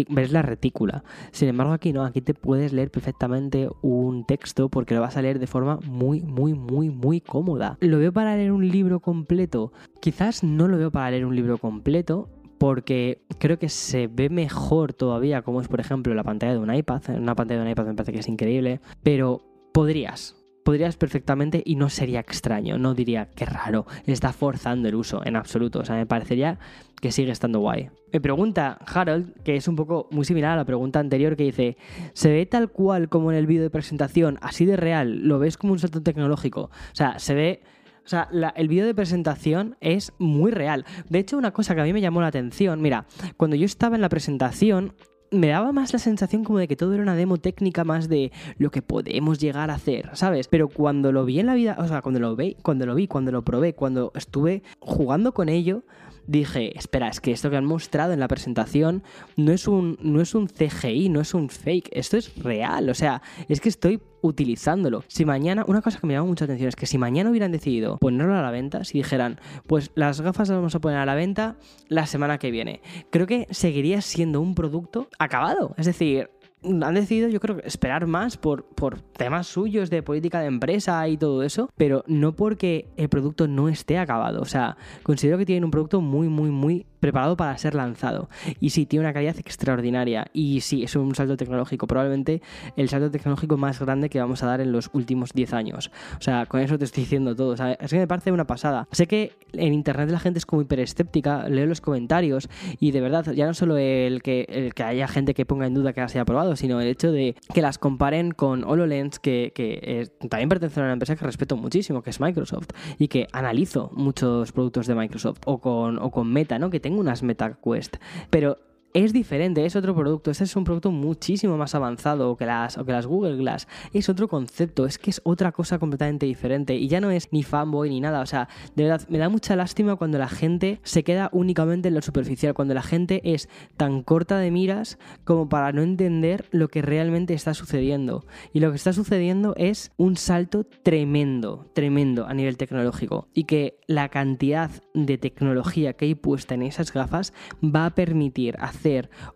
ves 0.09 0.33
la 0.33 0.43
retícula. 0.43 1.05
Sin 1.33 1.49
embargo, 1.49 1.73
aquí 1.73 1.93
no, 1.93 2.05
aquí 2.05 2.21
te 2.21 2.35
puedes 2.35 2.73
leer 2.73 2.91
perfectamente 2.91 3.69
un 3.83 4.25
texto 4.27 4.69
porque 4.69 4.95
lo 4.95 5.01
vas 5.01 5.17
a 5.17 5.23
leer 5.23 5.39
de 5.39 5.47
forma 5.47 5.79
muy, 5.87 6.23
muy, 6.23 6.55
muy, 6.55 6.91
muy 6.91 7.21
cómoda. 7.21 7.79
¿Lo 7.81 7.99
veo 7.99 8.13
para 8.13 8.37
leer 8.37 8.53
un 8.53 8.69
libro 8.69 9.01
completo? 9.01 9.73
Quizás 10.01 10.45
no 10.45 10.69
lo 10.69 10.79
veo 10.79 10.91
para 10.91 11.11
leer 11.11 11.27
un 11.27 11.37
libro 11.37 11.59
completo, 11.59 12.29
porque 12.59 13.23
creo 13.39 13.59
que 13.59 13.69
se 13.69 14.07
ve 14.07 14.31
mejor 14.31 14.93
todavía, 14.93 15.43
como 15.43 15.61
es 15.61 15.69
por 15.69 15.81
ejemplo 15.81 16.15
la 16.15 16.25
pantalla 16.25 16.53
de 16.53 16.59
un 16.59 16.73
iPad. 16.73 17.03
Una 17.17 17.35
pantalla 17.35 17.61
de 17.61 17.67
un 17.67 17.73
iPad 17.73 17.87
me 17.87 17.95
parece 17.95 18.13
que 18.13 18.21
es 18.21 18.29
increíble, 18.29 18.81
pero 19.03 19.43
podrías, 19.73 20.36
podrías 20.67 20.97
perfectamente 20.97 21.63
y 21.65 21.77
no 21.77 21.89
sería 21.89 22.19
extraño, 22.19 22.77
no 22.77 22.93
diría 22.93 23.29
que 23.37 23.47
raro, 23.47 23.87
está 24.05 24.33
forzando 24.33 24.89
el 24.89 24.97
uso 24.97 25.25
en 25.25 25.37
absoluto, 25.37 25.79
o 25.79 25.85
sea, 25.85 25.95
me 25.95 26.07
parecería 26.07 26.59
que 27.01 27.13
sigue 27.13 27.31
estando 27.31 27.61
guay. 27.61 27.89
Me 28.13 28.21
pregunta 28.21 28.77
Harold, 28.85 29.33
que 29.45 29.55
es 29.55 29.69
un 29.69 29.77
poco 29.77 30.09
muy 30.11 30.25
similar 30.25 30.51
a 30.51 30.57
la 30.57 30.65
pregunta 30.65 30.99
anterior, 30.99 31.37
que 31.37 31.45
dice, 31.45 31.77
¿se 32.15 32.33
ve 32.33 32.47
tal 32.47 32.73
cual 32.73 33.09
como 33.09 33.31
en 33.31 33.39
el 33.39 33.47
vídeo 33.47 33.63
de 33.63 33.71
presentación, 33.71 34.39
así 34.43 34.65
de 34.65 34.77
real? 34.77 35.21
¿Lo 35.29 35.39
ves 35.39 35.57
como 35.57 35.73
un 35.73 35.79
salto 35.79 36.03
tecnológico? 36.03 36.63
O 36.63 36.95
sea, 36.95 37.21
se 37.21 37.35
ve... 37.35 37.61
O 38.05 38.09
sea, 38.09 38.29
el 38.55 38.69
vídeo 38.69 38.87
de 38.87 38.95
presentación 38.95 39.77
es 39.81 40.13
muy 40.19 40.53
real. 40.53 40.85
De 41.09 41.19
hecho, 41.19 41.37
una 41.37 41.53
cosa 41.53 41.75
que 41.75 41.81
a 41.81 41.85
mí 41.85 41.93
me 41.93 42.01
llamó 42.01 42.21
la 42.21 42.29
atención, 42.29 42.81
mira, 42.81 43.07
cuando 43.37 43.57
yo 43.57 43.67
estaba 43.67 43.97
en 43.97 44.03
la 44.03 44.09
presentación, 44.09 44.95
me 45.31 45.49
daba 45.49 45.73
más 45.73 45.93
la 45.93 45.99
sensación 45.99 46.45
como 46.45 46.59
de 46.59 46.69
que 46.69 46.77
todo 46.77 46.95
era 46.95 47.03
una 47.03 47.17
demo 47.17 47.39
técnica 47.39 47.85
más 47.85 48.09
de 48.09 48.33
lo 48.59 48.71
que 48.71 48.83
podemos 48.83 49.39
llegar 49.39 49.71
a 49.71 49.75
hacer, 49.75 50.11
¿sabes? 50.15 50.49
Pero 50.49 50.69
cuando 50.69 51.13
lo 51.13 51.25
vi 51.25 51.41
en 51.41 51.47
la 51.47 51.55
vida, 51.55 51.77
o 51.79 51.87
sea, 51.89 52.03
cuando 52.03 52.21
lo 52.21 52.37
vi, 52.37 52.57
cuando 52.63 52.87
lo 52.87 52.95
vi, 52.95 53.07
cuando 53.07 53.33
lo 53.33 53.43
probé, 53.43 53.75
cuando 53.75 54.13
estuve 54.15 54.63
jugando 54.81 55.33
con 55.33 55.49
ello, 55.49 55.83
dije, 56.27 56.77
espera, 56.77 57.09
es 57.09 57.21
que 57.21 57.33
esto 57.33 57.51
que 57.51 57.57
han 57.57 57.65
mostrado 57.65 58.13
en 58.13 58.21
la 58.21 58.29
presentación 58.29 59.03
no 59.37 59.53
es 59.53 59.69
un, 59.69 59.99
no 60.01 60.21
es 60.21 60.35
un 60.35 60.49
CGI, 60.49 61.09
no 61.09 61.21
es 61.21 61.35
un 61.35 61.49
fake, 61.49 61.89
esto 61.93 62.17
es 62.17 62.37
real, 62.37 62.89
o 62.91 62.95
sea, 62.95 63.23
es 63.49 63.61
que 63.61 63.69
estoy 63.69 64.01
utilizándolo. 64.23 65.05
Si 65.09 65.25
mañana, 65.25 65.65
una 65.67 65.83
cosa 65.83 65.99
que 66.01 66.07
me 66.07 66.15
llama 66.15 66.27
mucha 66.27 66.45
atención 66.45 66.69
es 66.69 66.77
que 66.77 66.87
si 66.87 66.99
mañana 66.99 67.31
hubieran 67.31 67.53
decidido 67.53 67.99
ponerlo 67.99 68.35
a 68.35 68.43
la 68.43 68.51
venta, 68.51 68.85
si 68.85 68.99
dijeran, 68.99 69.39
pues 69.67 69.91
las 69.95 70.21
gafas 70.21 70.49
las 70.49 70.59
vamos 70.59 70.75
a 70.75 70.81
poner 70.81 70.99
a 70.99 71.07
la 71.07 71.15
venta 71.15 71.57
la 71.89 72.07
semana 72.07 72.39
que 72.39 72.51
viene, 72.51 72.81
creo 73.11 73.27
que 73.27 73.47
seguiría 73.51 74.01
siendo 74.01 74.41
un 74.41 74.55
producto 74.55 75.09
acabado. 75.19 75.75
Es 75.79 75.87
decir, 75.87 76.31
han 76.67 76.95
decidido, 76.95 77.29
yo 77.29 77.41
creo, 77.41 77.59
esperar 77.65 78.07
más 78.07 78.37
por, 78.37 78.65
por 78.65 79.01
temas 79.01 79.47
suyos 79.47 79.91
de 79.91 80.03
política 80.03 80.41
de 80.41 80.47
empresa 80.47 81.07
y 81.09 81.17
todo 81.17 81.43
eso, 81.43 81.71
pero 81.77 82.05
no 82.07 82.33
porque 82.33 82.89
el 82.97 83.09
producto 83.09 83.49
no 83.49 83.69
esté 83.69 83.99
acabado. 83.99 84.41
O 84.41 84.47
sea, 84.47 84.77
considero 85.03 85.39
que 85.39 85.47
tienen 85.47 85.65
un 85.65 85.71
producto 85.71 86.01
muy, 86.01 86.29
muy, 86.29 86.51
muy 86.51 86.87
preparado 87.01 87.37
para 87.37 87.57
ser 87.59 87.75
lanzado. 87.75 88.29
Y 88.61 88.71
sí, 88.71 88.87
tiene 88.87 89.05
una 89.05 89.13
calidad 89.13 89.39
extraordinaria. 89.39 90.27
Y 90.33 90.61
sí, 90.61 90.83
es 90.83 90.97
un 90.97 91.15
salto 91.15 91.37
tecnológico. 91.37 91.87
Probablemente 91.87 92.43
el 92.77 92.89
salto 92.89 93.11
tecnológico 93.11 93.57
más 93.57 93.79
grande 93.81 94.09
que 94.09 94.19
vamos 94.19 94.43
a 94.43 94.47
dar 94.47 94.61
en 94.61 94.73
los 94.73 94.91
últimos 94.93 95.33
10 95.33 95.53
años. 95.53 95.91
O 96.19 96.23
sea, 96.23 96.47
con 96.47 96.61
eso 96.61 96.79
te 96.79 96.85
estoy 96.85 97.05
diciendo 97.05 97.37
todo. 97.37 97.51
O 97.51 97.57
sea, 97.57 97.73
es 97.75 97.91
que 97.91 97.99
me 97.99 98.09
parece 98.09 98.33
una 98.33 98.47
pasada. 98.47 98.89
Sé 98.93 99.07
que 99.07 99.35
en 99.53 99.73
internet 99.73 100.11
la 100.11 100.19
gente 100.19 100.39
es 100.39 100.47
como 100.47 100.63
hiper 100.63 100.81
escéptica, 100.81 101.49
leo 101.49 101.67
los 101.67 101.81
comentarios 101.81 102.49
y 102.81 102.91
de 102.91 103.01
verdad, 103.01 103.33
ya 103.33 103.47
no 103.47 103.55
solo 103.55 103.77
el 103.79 104.23
que, 104.23 104.47
el 104.49 104.75
que 104.75 104.83
haya 104.83 105.09
gente 105.09 105.35
que 105.35 105.47
ponga 105.47 105.67
en 105.67 105.75
duda 105.75 105.93
que 105.93 106.01
las 106.01 106.13
haya 106.15 106.25
sino 106.57 106.81
el 106.81 106.89
hecho 106.89 107.13
de 107.13 107.37
que 107.55 107.63
las 107.63 107.79
comparen 107.79 108.33
con 108.33 108.65
HoloLens, 108.65 109.19
que, 109.19 109.53
que 109.55 110.11
también 110.29 110.49
pertenece 110.49 110.81
a 110.81 110.85
una 110.85 110.93
empresa 110.93 111.17
que 111.17 111.25
respeto 111.25 111.57
muchísimo, 111.57 112.03
que 112.03 112.11
es 112.11 112.21
Microsoft, 112.21 112.69
y 112.99 113.09
que 113.09 113.29
analizo 113.33 113.91
muchos 113.95 114.53
productos 114.53 114.87
de 114.87 114.95
Microsoft, 114.95 115.41
o 115.45 115.59
con, 115.59 115.99
o 115.99 116.11
con 116.11 116.33
Meta, 116.33 116.59
¿no? 116.59 116.71
Que 116.71 116.81
tengo 116.81 117.01
unas 117.01 117.23
MetaQuest. 117.23 117.97
Pero 118.31 118.59
es 118.97 119.13
diferente, 119.13 119.67
es 119.67 119.77
otro 119.77 119.95
producto. 119.95 120.31
Este 120.31 120.45
es 120.45 120.57
un 120.57 120.65
producto 120.65 120.91
muchísimo 120.91 121.59
más 121.59 121.75
avanzado 121.75 122.35
que 122.35 122.47
las, 122.47 122.77
que 122.79 122.93
las 122.93 123.07
Google 123.07 123.37
Glass. 123.37 123.69
Es 123.93 124.09
otro 124.09 124.27
concepto, 124.27 124.87
es 124.87 124.97
que 124.97 125.11
es 125.11 125.21
otra 125.23 125.53
cosa 125.53 125.79
completamente 125.79 126.25
diferente. 126.25 126.77
Y 126.77 126.89
ya 126.89 126.99
no 127.03 127.11
es 127.11 127.31
ni 127.31 127.43
fanboy 127.43 127.91
ni 127.91 128.01
nada. 128.01 128.23
O 128.23 128.27
sea, 128.27 128.49
de 128.75 128.85
verdad, 128.85 129.07
me 129.11 129.19
da 129.19 129.29
mucha 129.29 129.55
lástima 129.55 129.97
cuando 129.97 130.17
la 130.17 130.29
gente 130.29 130.81
se 130.83 131.05
queda 131.05 131.29
únicamente 131.35 131.89
en 131.89 131.95
lo 131.95 132.01
superficial, 132.01 132.55
cuando 132.55 132.73
la 132.73 132.81
gente 132.81 133.21
es 133.23 133.51
tan 133.77 134.03
corta 134.03 134.39
de 134.39 134.51
miras 134.51 134.99
como 135.25 135.47
para 135.47 135.73
no 135.73 135.83
entender 135.83 136.47
lo 136.51 136.69
que 136.69 136.81
realmente 136.81 137.35
está 137.35 137.53
sucediendo. 137.53 138.25
Y 138.55 138.61
lo 138.61 138.71
que 138.71 138.77
está 138.77 138.95
sucediendo 138.95 139.53
es 139.59 139.93
un 139.99 140.17
salto 140.17 140.65
tremendo, 140.65 141.71
tremendo 141.75 142.27
a 142.27 142.33
nivel 142.33 142.57
tecnológico. 142.57 143.29
Y 143.35 143.45
que 143.45 143.79
la 143.89 144.09
cantidad 144.09 144.71
de 144.95 145.19
tecnología 145.19 145.93
que 145.93 146.07
hay 146.07 146.15
puesta 146.15 146.55
en 146.55 146.63
esas 146.63 146.95
gafas 146.95 147.35
va 147.63 147.85
a 147.85 147.95
permitir 147.95 148.57
hacer 148.59 148.86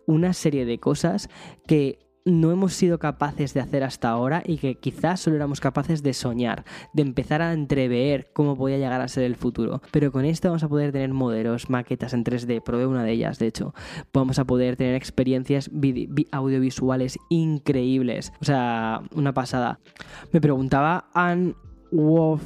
una 0.05 0.33
serie 0.33 0.65
de 0.65 0.79
cosas 0.79 1.29
que 1.67 1.99
no 2.25 2.51
hemos 2.51 2.73
sido 2.73 2.99
capaces 2.99 3.53
de 3.53 3.61
hacer 3.61 3.83
hasta 3.83 4.09
ahora 4.09 4.43
y 4.45 4.57
que 4.57 4.75
quizás 4.75 5.19
solo 5.19 5.35
éramos 5.35 5.59
capaces 5.59 6.03
de 6.03 6.13
soñar, 6.13 6.63
de 6.93 7.01
empezar 7.01 7.41
a 7.41 7.53
entrever 7.53 8.29
cómo 8.33 8.55
podía 8.55 8.77
llegar 8.77 9.01
a 9.01 9.07
ser 9.07 9.23
el 9.23 9.35
futuro. 9.35 9.81
Pero 9.91 10.11
con 10.11 10.25
esto 10.25 10.49
vamos 10.49 10.63
a 10.63 10.69
poder 10.69 10.91
tener 10.91 11.13
modelos, 11.13 11.69
maquetas 11.69 12.13
en 12.13 12.23
3D, 12.23 12.61
probé 12.61 12.85
una 12.85 13.03
de 13.03 13.11
ellas, 13.11 13.39
de 13.39 13.47
hecho. 13.47 13.73
Vamos 14.13 14.39
a 14.39 14.45
poder 14.45 14.75
tener 14.75 14.95
experiencias 14.95 15.69
audiovisuales 16.31 17.17
increíbles. 17.29 18.31
O 18.41 18.45
sea, 18.45 19.01
una 19.15 19.33
pasada. 19.33 19.79
Me 20.31 20.41
preguntaba 20.41 21.09
Anne 21.13 21.55
Wolf 21.91 22.43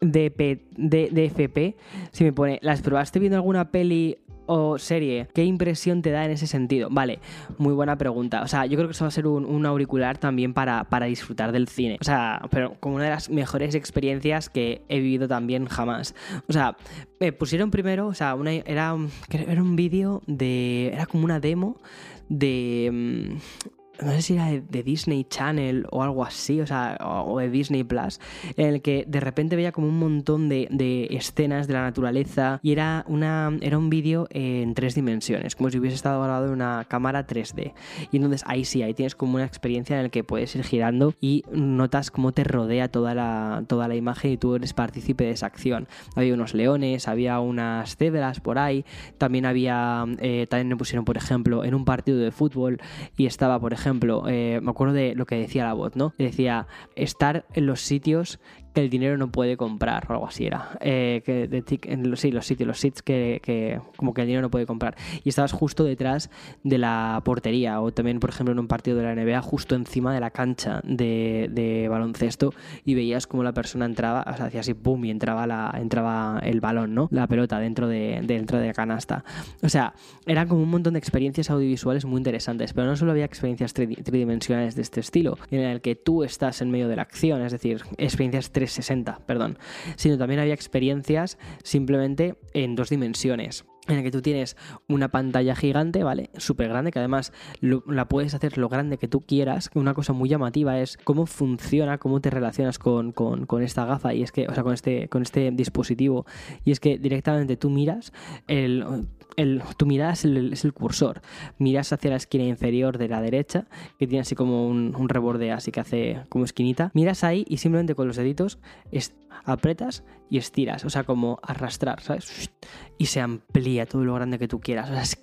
de, 0.00 0.60
de, 0.76 1.24
FP 1.24 1.76
si 2.12 2.24
me 2.24 2.32
pone, 2.32 2.58
¿las 2.62 2.82
probaste 2.82 3.18
viendo 3.18 3.36
alguna 3.36 3.70
peli 3.70 4.18
o 4.46 4.78
serie, 4.78 5.28
¿qué 5.34 5.44
impresión 5.44 6.02
te 6.02 6.10
da 6.10 6.24
en 6.24 6.32
ese 6.32 6.46
sentido? 6.46 6.88
Vale, 6.90 7.18
muy 7.58 7.72
buena 7.72 7.96
pregunta. 7.96 8.42
O 8.42 8.48
sea, 8.48 8.66
yo 8.66 8.76
creo 8.76 8.88
que 8.88 8.92
eso 8.92 9.04
va 9.04 9.08
a 9.08 9.12
ser 9.12 9.26
un, 9.26 9.66
auricular 9.66 10.18
también 10.18 10.52
para, 10.52 10.84
para, 10.84 11.06
disfrutar 11.06 11.52
del 11.52 11.68
cine. 11.68 11.96
O 12.00 12.04
sea, 12.04 12.42
pero 12.50 12.74
como 12.80 12.96
una 12.96 13.04
de 13.04 13.10
las 13.10 13.30
mejores 13.30 13.74
experiencias 13.74 14.48
que 14.48 14.82
he 14.88 15.00
vivido 15.00 15.28
también 15.28 15.66
jamás. 15.66 16.14
O 16.48 16.52
sea, 16.52 16.76
me 17.20 17.32
pusieron 17.32 17.70
primero, 17.70 18.06
o 18.06 18.14
sea, 18.14 18.34
una, 18.34 18.52
era, 18.52 18.96
era 19.30 19.62
un 19.62 19.76
vídeo 19.76 20.22
de... 20.26 20.88
Era 20.92 21.06
como 21.06 21.24
una 21.24 21.40
demo 21.40 21.80
de 22.28 22.90
mm, 22.92 23.64
no 24.02 24.12
sé 24.12 24.22
si 24.22 24.34
era 24.34 24.50
de, 24.50 24.82
Disney 24.82 25.24
Channel 25.24 25.86
o 25.90 26.02
algo 26.02 26.24
así, 26.24 26.60
o 26.60 26.66
sea, 26.66 26.96
o, 27.00 27.38
de 27.38 27.48
Disney 27.48 27.84
Plus, 27.84 28.20
en 28.56 28.74
el 28.74 28.82
que 28.82 29.04
de 29.06 29.20
repente 29.20 29.56
veía 29.56 29.72
como 29.72 29.88
un 29.88 29.98
montón 29.98 30.48
de, 30.48 31.08
escenas 31.10 31.66
de 31.68 31.74
la 31.74 31.82
naturaleza 31.82 32.60
y 32.62 32.72
era, 32.72 33.04
una, 33.08 33.56
era 33.60 33.78
un 33.78 33.90
vídeo 33.90 34.26
en 34.30 34.74
tres 34.74 34.94
dimensiones, 34.94 35.56
como 35.56 35.70
si 35.70 35.78
hubiese 35.78 35.96
estado 35.96 36.22
grabado 36.22 36.46
en 36.46 36.52
una 36.52 36.86
cámara 36.88 37.26
3D. 37.26 37.72
Y 38.10 38.16
entonces 38.16 38.42
ahí 38.46 38.64
sí, 38.64 38.82
ahí 38.82 38.94
tienes 38.94 39.14
como 39.14 39.36
una 39.36 39.44
experiencia 39.44 39.96
en 39.96 40.04
la 40.04 40.08
que 40.08 40.24
puedes 40.24 40.54
ir 40.56 40.64
girando 40.64 41.14
y 41.20 41.44
notas 41.52 42.10
cómo 42.10 42.32
te 42.32 42.44
rodea 42.44 42.88
toda 42.88 43.14
la, 43.14 43.64
toda 43.66 43.88
la 43.88 43.94
imagen 43.94 44.32
y 44.32 44.36
tú 44.36 44.56
eres 44.56 44.72
partícipe 44.74 45.24
de 45.24 45.30
esa 45.30 45.46
acción. 45.46 45.88
Había 46.16 46.34
unos 46.34 46.54
leones, 46.54 47.08
había 47.08 47.40
unas 47.40 47.96
cebras 47.96 48.40
por 48.40 48.58
ahí, 48.58 48.84
también 49.18 49.46
había, 49.46 50.04
eh, 50.18 50.46
también 50.48 50.68
me 50.68 50.76
pusieron, 50.76 51.04
por 51.04 51.16
ejemplo, 51.16 51.64
en 51.64 51.74
un 51.74 51.84
partido 51.84 52.18
de 52.18 52.30
fútbol 52.30 52.80
y 53.16 53.26
estaba, 53.26 53.60
por 53.60 53.72
ejemplo, 53.72 53.83
ejemplo, 53.84 54.24
eh, 54.28 54.60
me 54.62 54.70
acuerdo 54.70 54.94
de 54.94 55.14
lo 55.14 55.26
que 55.26 55.36
decía 55.36 55.64
la 55.64 55.74
voz, 55.74 55.96
¿no? 55.96 56.14
Decía, 56.18 56.66
estar 56.96 57.46
en 57.54 57.66
los 57.66 57.80
sitios 57.80 58.40
que 58.74 58.80
el 58.80 58.90
dinero 58.90 59.16
no 59.16 59.30
puede 59.30 59.56
comprar, 59.56 60.06
o 60.08 60.12
algo 60.12 60.26
así 60.26 60.46
era. 60.46 60.76
Eh, 60.80 61.22
que 61.24 61.44
en 61.44 62.16
sí, 62.16 62.32
los 62.32 62.46
sitios, 62.46 62.66
los 62.66 62.78
sits 62.78 63.02
que, 63.02 63.80
como 63.96 64.12
que 64.12 64.22
el 64.22 64.26
dinero 64.26 64.42
no 64.42 64.50
puede 64.50 64.66
comprar. 64.66 64.96
Y 65.22 65.28
estabas 65.28 65.52
justo 65.52 65.84
detrás 65.84 66.28
de 66.64 66.78
la 66.78 67.22
portería, 67.24 67.80
o 67.80 67.92
también, 67.92 68.20
por 68.20 68.30
ejemplo, 68.30 68.52
en 68.52 68.58
un 68.58 68.66
partido 68.66 68.96
de 68.98 69.04
la 69.04 69.14
NBA, 69.14 69.40
justo 69.42 69.74
encima 69.76 70.12
de 70.12 70.20
la 70.20 70.30
cancha 70.30 70.80
de, 70.84 71.86
baloncesto, 71.88 72.52
y 72.84 72.94
veías 72.94 73.26
como 73.26 73.44
la 73.44 73.52
persona 73.52 73.86
entraba, 73.86 74.24
o 74.26 74.36
sea, 74.36 74.46
hacía 74.46 74.60
así, 74.60 74.74
pum, 74.74 75.04
y 75.04 75.10
entraba, 75.10 75.46
la, 75.46 75.72
entraba 75.80 76.40
el 76.42 76.60
balón, 76.60 76.94
¿no? 76.94 77.08
La 77.12 77.28
pelota 77.28 77.58
dentro 77.60 77.86
de, 77.86 78.20
dentro 78.24 78.58
de 78.58 78.68
la 78.68 78.72
canasta. 78.74 79.24
O 79.62 79.68
sea, 79.68 79.94
eran 80.26 80.48
como 80.48 80.62
un 80.62 80.70
montón 80.70 80.94
de 80.94 80.98
experiencias 80.98 81.48
audiovisuales 81.50 82.04
muy 82.04 82.18
interesantes, 82.18 82.72
pero 82.72 82.88
no 82.88 82.96
solo 82.96 83.12
había 83.12 83.24
experiencias 83.24 83.72
tridimensionales 83.72 84.74
de 84.74 84.82
este 84.82 85.00
estilo, 85.00 85.38
en 85.50 85.60
el 85.60 85.80
que 85.80 85.94
tú 85.94 86.24
estás 86.24 86.60
en 86.60 86.70
medio 86.70 86.88
de 86.88 86.96
la 86.96 87.02
acción, 87.02 87.42
es 87.42 87.52
decir, 87.52 87.82
experiencias 87.98 88.50
360, 88.66 89.26
perdón, 89.26 89.58
sino 89.96 90.18
también 90.18 90.40
había 90.40 90.54
experiencias 90.54 91.38
simplemente 91.62 92.36
en 92.52 92.74
dos 92.74 92.90
dimensiones 92.90 93.64
en 93.88 93.98
el 93.98 94.02
que 94.02 94.10
tú 94.10 94.22
tienes 94.22 94.56
una 94.88 95.08
pantalla 95.08 95.54
gigante, 95.54 96.02
¿vale? 96.02 96.30
Súper 96.36 96.68
grande, 96.68 96.90
que 96.90 96.98
además 96.98 97.32
la 97.60 98.08
puedes 98.08 98.34
hacer 98.34 98.56
lo 98.58 98.68
grande 98.68 98.98
que 98.98 99.08
tú 99.08 99.20
quieras. 99.20 99.70
Una 99.74 99.94
cosa 99.94 100.12
muy 100.12 100.28
llamativa 100.28 100.78
es 100.80 100.96
cómo 101.04 101.26
funciona, 101.26 101.98
cómo 101.98 102.20
te 102.20 102.30
relacionas 102.30 102.78
con, 102.78 103.12
con, 103.12 103.62
esta 103.62 103.84
gafa 103.84 104.14
y 104.14 104.22
es 104.22 104.32
que, 104.32 104.46
o 104.48 104.54
sea, 104.54 104.62
con 104.62 104.74
este, 104.74 105.08
con 105.08 105.22
este 105.22 105.50
dispositivo. 105.50 106.26
Y 106.64 106.72
es 106.72 106.80
que 106.80 106.98
directamente 106.98 107.56
tú 107.56 107.70
miras, 107.70 108.12
el, 108.46 109.06
el, 109.36 109.62
tu 109.76 109.86
mirada 109.86 110.12
es 110.12 110.24
el, 110.24 110.72
cursor. 110.72 111.20
Miras 111.58 111.92
hacia 111.92 112.10
la 112.10 112.16
esquina 112.16 112.44
inferior 112.44 112.98
de 112.98 113.08
la 113.08 113.20
derecha, 113.20 113.66
que 113.98 114.06
tiene 114.06 114.22
así 114.22 114.34
como 114.34 114.66
un, 114.66 114.94
un 114.96 115.08
reborde 115.08 115.52
así 115.52 115.70
que 115.70 115.80
hace 115.80 116.22
como 116.28 116.44
esquinita. 116.44 116.90
Miras 116.94 117.24
ahí 117.24 117.44
y 117.48 117.58
simplemente 117.58 117.94
con 117.94 118.06
los 118.06 118.16
deditos 118.16 118.58
es, 118.90 119.14
apretas 119.44 120.04
y 120.30 120.38
estiras, 120.38 120.84
o 120.84 120.90
sea, 120.90 121.04
como 121.04 121.38
arrastrar, 121.42 122.00
¿sabes? 122.00 122.50
Y 122.98 123.06
se 123.06 123.20
amplía 123.20 123.73
todo 123.86 124.04
lo 124.04 124.14
grande 124.14 124.38
que 124.38 124.48
tú 124.48 124.60
quieras, 124.60 124.90
o 124.90 124.92
sea, 124.92 125.02
es, 125.02 125.18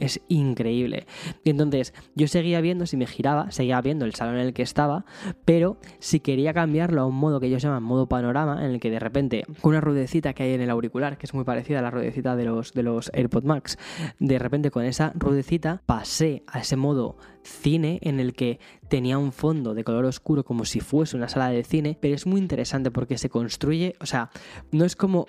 es 0.00 0.20
increíble. 0.28 1.06
Y 1.44 1.50
entonces 1.50 1.94
yo 2.14 2.26
seguía 2.28 2.60
viendo, 2.60 2.86
si 2.86 2.96
me 2.96 3.06
giraba, 3.06 3.50
seguía 3.50 3.80
viendo 3.80 4.04
el 4.04 4.14
salón 4.14 4.36
en 4.36 4.46
el 4.46 4.52
que 4.54 4.62
estaba, 4.62 5.04
pero 5.44 5.78
si 5.98 6.20
quería 6.20 6.52
cambiarlo 6.54 7.02
a 7.02 7.06
un 7.06 7.16
modo 7.16 7.40
que 7.40 7.46
ellos 7.46 7.62
llaman 7.62 7.82
modo 7.82 8.08
panorama, 8.08 8.64
en 8.64 8.72
el 8.72 8.80
que 8.80 8.90
de 8.90 8.98
repente, 8.98 9.44
con 9.60 9.70
una 9.70 9.80
ruedecita 9.80 10.32
que 10.32 10.42
hay 10.42 10.54
en 10.54 10.60
el 10.60 10.70
auricular, 10.70 11.18
que 11.18 11.26
es 11.26 11.34
muy 11.34 11.44
parecida 11.44 11.80
a 11.80 11.82
la 11.82 11.90
ruedecita 11.90 12.36
de 12.36 12.44
los, 12.44 12.72
de 12.72 12.82
los 12.82 13.10
AirPod 13.14 13.44
Max, 13.44 13.78
de 14.18 14.38
repente 14.38 14.70
con 14.70 14.84
esa 14.84 15.12
ruedecita 15.14 15.82
pasé 15.86 16.42
a 16.46 16.60
ese 16.60 16.76
modo 16.76 17.16
cine 17.42 17.98
en 18.02 18.20
el 18.20 18.34
que 18.34 18.60
tenía 18.88 19.18
un 19.18 19.32
fondo 19.32 19.74
de 19.74 19.84
color 19.84 20.04
oscuro 20.04 20.44
como 20.44 20.64
si 20.64 20.80
fuese 20.80 21.16
una 21.16 21.28
sala 21.28 21.50
de 21.50 21.64
cine, 21.64 21.98
pero 22.00 22.14
es 22.14 22.26
muy 22.26 22.40
interesante 22.40 22.90
porque 22.90 23.18
se 23.18 23.30
construye, 23.30 23.94
o 24.00 24.06
sea, 24.06 24.30
no 24.72 24.84
es 24.84 24.96
como 24.96 25.26